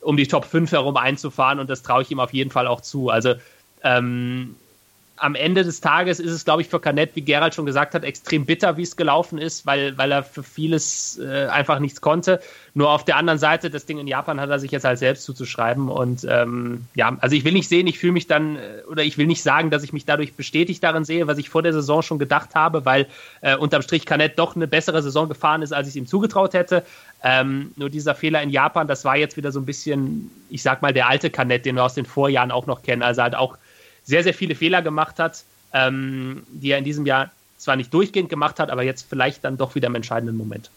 um 0.00 0.16
die 0.16 0.26
Top 0.26 0.44
5 0.44 0.72
herum 0.72 0.96
einzufahren. 0.96 1.58
Und 1.58 1.70
das 1.70 1.82
traue 1.82 2.02
ich 2.02 2.10
ihm 2.10 2.20
auf 2.20 2.32
jeden 2.32 2.50
Fall 2.50 2.66
auch 2.66 2.82
zu. 2.82 3.08
Also 3.08 3.34
ähm, 3.82 4.56
am 5.16 5.36
Ende 5.36 5.62
des 5.62 5.80
Tages 5.80 6.18
ist 6.18 6.32
es, 6.32 6.44
glaube 6.44 6.62
ich, 6.62 6.68
für 6.68 6.80
Canet, 6.80 7.14
wie 7.14 7.22
Gerald 7.22 7.54
schon 7.54 7.66
gesagt 7.66 7.94
hat, 7.94 8.02
extrem 8.02 8.44
bitter, 8.44 8.76
wie 8.76 8.82
es 8.82 8.96
gelaufen 8.96 9.38
ist, 9.38 9.64
weil, 9.64 9.96
weil 9.96 10.10
er 10.10 10.24
für 10.24 10.42
vieles 10.42 11.18
äh, 11.18 11.46
einfach 11.46 11.78
nichts 11.78 12.00
konnte. 12.00 12.40
Nur 12.74 12.90
auf 12.90 13.04
der 13.04 13.16
anderen 13.16 13.38
Seite, 13.38 13.70
das 13.70 13.86
Ding 13.86 13.98
in 13.98 14.08
Japan 14.08 14.40
hat 14.40 14.50
er 14.50 14.58
sich 14.58 14.72
jetzt 14.72 14.84
halt 14.84 14.98
selbst 14.98 15.22
zuzuschreiben. 15.22 15.88
Und 15.88 16.26
ähm, 16.28 16.86
ja, 16.94 17.16
also 17.20 17.36
ich 17.36 17.44
will 17.44 17.52
nicht 17.52 17.68
sehen, 17.68 17.86
ich 17.86 18.00
fühle 18.00 18.12
mich 18.12 18.26
dann, 18.26 18.56
äh, 18.56 18.82
oder 18.88 19.04
ich 19.04 19.16
will 19.16 19.26
nicht 19.26 19.42
sagen, 19.42 19.70
dass 19.70 19.84
ich 19.84 19.92
mich 19.92 20.04
dadurch 20.04 20.34
bestätigt 20.34 20.82
darin 20.82 21.04
sehe, 21.04 21.28
was 21.28 21.38
ich 21.38 21.48
vor 21.48 21.62
der 21.62 21.72
Saison 21.72 22.02
schon 22.02 22.18
gedacht 22.18 22.56
habe, 22.56 22.84
weil 22.84 23.06
äh, 23.40 23.54
unterm 23.56 23.82
Strich 23.82 24.06
Canet 24.06 24.36
doch 24.38 24.56
eine 24.56 24.66
bessere 24.66 25.00
Saison 25.00 25.28
gefahren 25.28 25.62
ist, 25.62 25.72
als 25.72 25.86
ich 25.86 25.92
es 25.92 25.96
ihm 25.96 26.06
zugetraut 26.08 26.54
hätte. 26.54 26.82
Ähm, 27.22 27.70
nur 27.76 27.88
dieser 27.88 28.16
Fehler 28.16 28.42
in 28.42 28.50
Japan, 28.50 28.88
das 28.88 29.04
war 29.04 29.16
jetzt 29.16 29.36
wieder 29.36 29.52
so 29.52 29.60
ein 29.60 29.66
bisschen, 29.66 30.30
ich 30.50 30.62
sag 30.62 30.82
mal, 30.82 30.92
der 30.92 31.08
alte 31.08 31.30
Canet, 31.30 31.64
den 31.64 31.76
wir 31.76 31.84
aus 31.84 31.94
den 31.94 32.04
Vorjahren 32.04 32.50
auch 32.50 32.66
noch 32.66 32.82
kennen. 32.82 33.02
Also 33.02 33.22
halt 33.22 33.36
auch 33.36 33.56
sehr, 34.04 34.22
sehr 34.22 34.34
viele 34.34 34.54
Fehler 34.54 34.82
gemacht 34.82 35.18
hat, 35.18 35.44
ähm, 35.72 36.44
die 36.48 36.70
er 36.70 36.78
in 36.78 36.84
diesem 36.84 37.06
Jahr 37.06 37.30
zwar 37.58 37.76
nicht 37.76 37.92
durchgehend 37.92 38.28
gemacht 38.28 38.60
hat, 38.60 38.70
aber 38.70 38.82
jetzt 38.82 39.06
vielleicht 39.08 39.44
dann 39.44 39.56
doch 39.56 39.74
wieder 39.74 39.88
im 39.88 39.94
entscheidenden 39.94 40.36
Moment. 40.36 40.70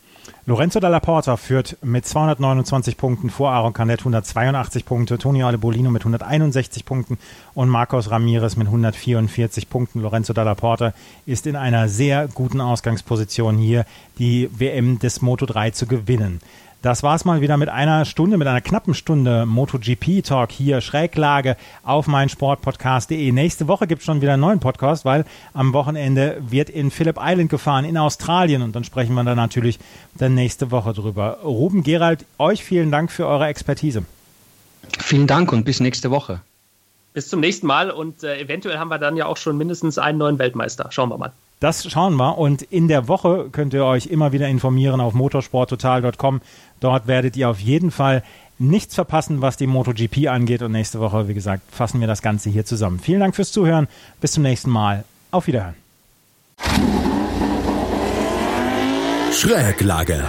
Lorenzo 0.45 0.79
Dalla 0.79 0.99
Porta 0.99 1.37
führt 1.37 1.77
mit 1.81 2.05
229 2.05 2.97
Punkten 2.97 3.29
vor 3.29 3.51
Aaron 3.51 3.73
Canet 3.73 3.99
182 3.99 4.85
Punkte, 4.85 5.17
Toni 5.17 5.43
Bolino 5.57 5.89
mit 5.89 6.01
161 6.01 6.85
Punkten 6.85 7.17
und 7.53 7.69
Marcos 7.69 8.11
Ramirez 8.11 8.55
mit 8.55 8.67
144 8.67 9.69
Punkten. 9.69 10.01
Lorenzo 10.01 10.33
Dalla 10.33 10.55
Porta 10.55 10.93
ist 11.25 11.47
in 11.47 11.55
einer 11.55 11.87
sehr 11.89 12.27
guten 12.27 12.61
Ausgangsposition 12.61 13.57
hier, 13.57 13.85
die 14.19 14.49
WM 14.57 14.99
des 14.99 15.21
Moto 15.21 15.45
3 15.45 15.71
zu 15.71 15.85
gewinnen. 15.85 16.39
Das 16.87 17.03
war's 17.03 17.25
mal 17.25 17.41
wieder 17.41 17.57
mit 17.57 17.67
einer 17.67 18.05
Stunde, 18.05 18.37
mit 18.37 18.47
einer 18.47 18.61
knappen 18.61 18.93
Stunde 18.93 19.45
MotoGP-Talk 19.45 20.53
hier, 20.53 20.79
Schräglage 20.79 21.57
auf 21.83 22.07
meinsportpodcast.de. 22.07 23.33
Nächste 23.33 23.67
Woche 23.67 23.87
gibt's 23.87 24.05
schon 24.05 24.21
wieder 24.21 24.31
einen 24.31 24.41
neuen 24.41 24.61
Podcast, 24.61 25.03
weil 25.03 25.25
am 25.53 25.73
Wochenende 25.73 26.37
wird 26.39 26.69
in 26.69 26.89
Phillip 26.89 27.17
Island 27.19 27.49
gefahren, 27.49 27.83
in 27.83 27.97
Australien. 27.97 28.61
Und 28.61 28.73
dann 28.73 28.85
sprechen 28.85 29.15
wir 29.15 29.25
da 29.25 29.35
natürlich 29.35 29.79
dann 30.15 30.33
nächste 30.33 30.71
Woche 30.71 30.93
drüber. 30.93 31.39
Ruben 31.43 31.83
Gerald, 31.83 32.23
euch 32.37 32.63
vielen 32.63 32.89
Dank 32.89 33.11
für 33.11 33.27
eure 33.27 33.47
Expertise. 33.47 34.05
Vielen 34.97 35.27
Dank 35.27 35.51
und 35.51 35.65
bis 35.65 35.81
nächste 35.81 36.09
Woche. 36.09 36.39
Bis 37.13 37.27
zum 37.27 37.41
nächsten 37.41 37.67
Mal 37.67 37.91
und 37.91 38.23
äh, 38.23 38.39
eventuell 38.39 38.77
haben 38.77 38.87
wir 38.87 38.97
dann 38.97 39.17
ja 39.17 39.25
auch 39.25 39.35
schon 39.35 39.57
mindestens 39.57 39.97
einen 39.97 40.19
neuen 40.19 40.39
Weltmeister. 40.39 40.87
Schauen 40.91 41.09
wir 41.09 41.17
mal. 41.17 41.33
Das 41.59 41.89
schauen 41.89 42.15
wir 42.15 42.37
und 42.37 42.61
in 42.61 42.87
der 42.87 43.07
Woche 43.07 43.49
könnt 43.51 43.73
ihr 43.73 43.83
euch 43.83 44.05
immer 44.05 44.31
wieder 44.31 44.47
informieren 44.47 45.01
auf 45.01 45.13
motorsporttotal.com. 45.13 46.41
Dort 46.79 47.07
werdet 47.07 47.35
ihr 47.35 47.49
auf 47.49 47.59
jeden 47.59 47.89
Fall 47.89 48.23
nichts 48.59 48.95
verpassen, 48.95 49.41
was 49.41 49.57
die 49.57 49.67
MotoGP 49.67 50.27
angeht 50.27 50.61
und 50.61 50.71
nächste 50.71 50.99
Woche, 50.99 51.27
wie 51.27 51.33
gesagt, 51.33 51.63
fassen 51.71 51.99
wir 51.99 52.07
das 52.07 52.21
Ganze 52.21 52.49
hier 52.49 52.65
zusammen. 52.65 52.99
Vielen 52.99 53.19
Dank 53.19 53.35
fürs 53.35 53.51
Zuhören. 53.51 53.87
Bis 54.21 54.33
zum 54.33 54.43
nächsten 54.43 54.69
Mal. 54.69 55.03
Auf 55.31 55.47
Wiederhören. 55.47 55.75
Schräglage. 59.31 60.23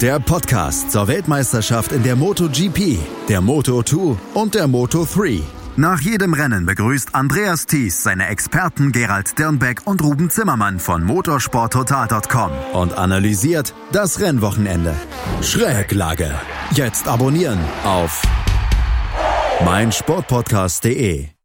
Der 0.00 0.20
Podcast 0.20 0.92
zur 0.92 1.08
Weltmeisterschaft 1.08 1.92
in 1.92 2.02
der 2.02 2.16
MotoGP, 2.16 2.98
der 3.28 3.40
Moto2 3.40 4.16
und 4.34 4.54
der 4.54 4.66
Moto3. 4.68 5.40
Nach 5.78 6.00
jedem 6.00 6.32
Rennen 6.32 6.64
begrüßt 6.64 7.14
Andreas 7.14 7.66
Thies 7.66 8.02
seine 8.02 8.28
Experten 8.28 8.92
Gerald 8.92 9.38
Dirnbeck 9.38 9.82
und 9.84 10.02
Ruben 10.02 10.30
Zimmermann 10.30 10.78
von 10.78 11.04
motorsporttotal.com 11.04 12.50
und 12.72 12.94
analysiert 12.96 13.74
das 13.92 14.18
Rennwochenende. 14.18 14.94
Schräglage. 15.42 16.34
Jetzt 16.70 17.08
abonnieren 17.08 17.58
auf 17.84 18.22
meinsportpodcast.de. 19.66 21.35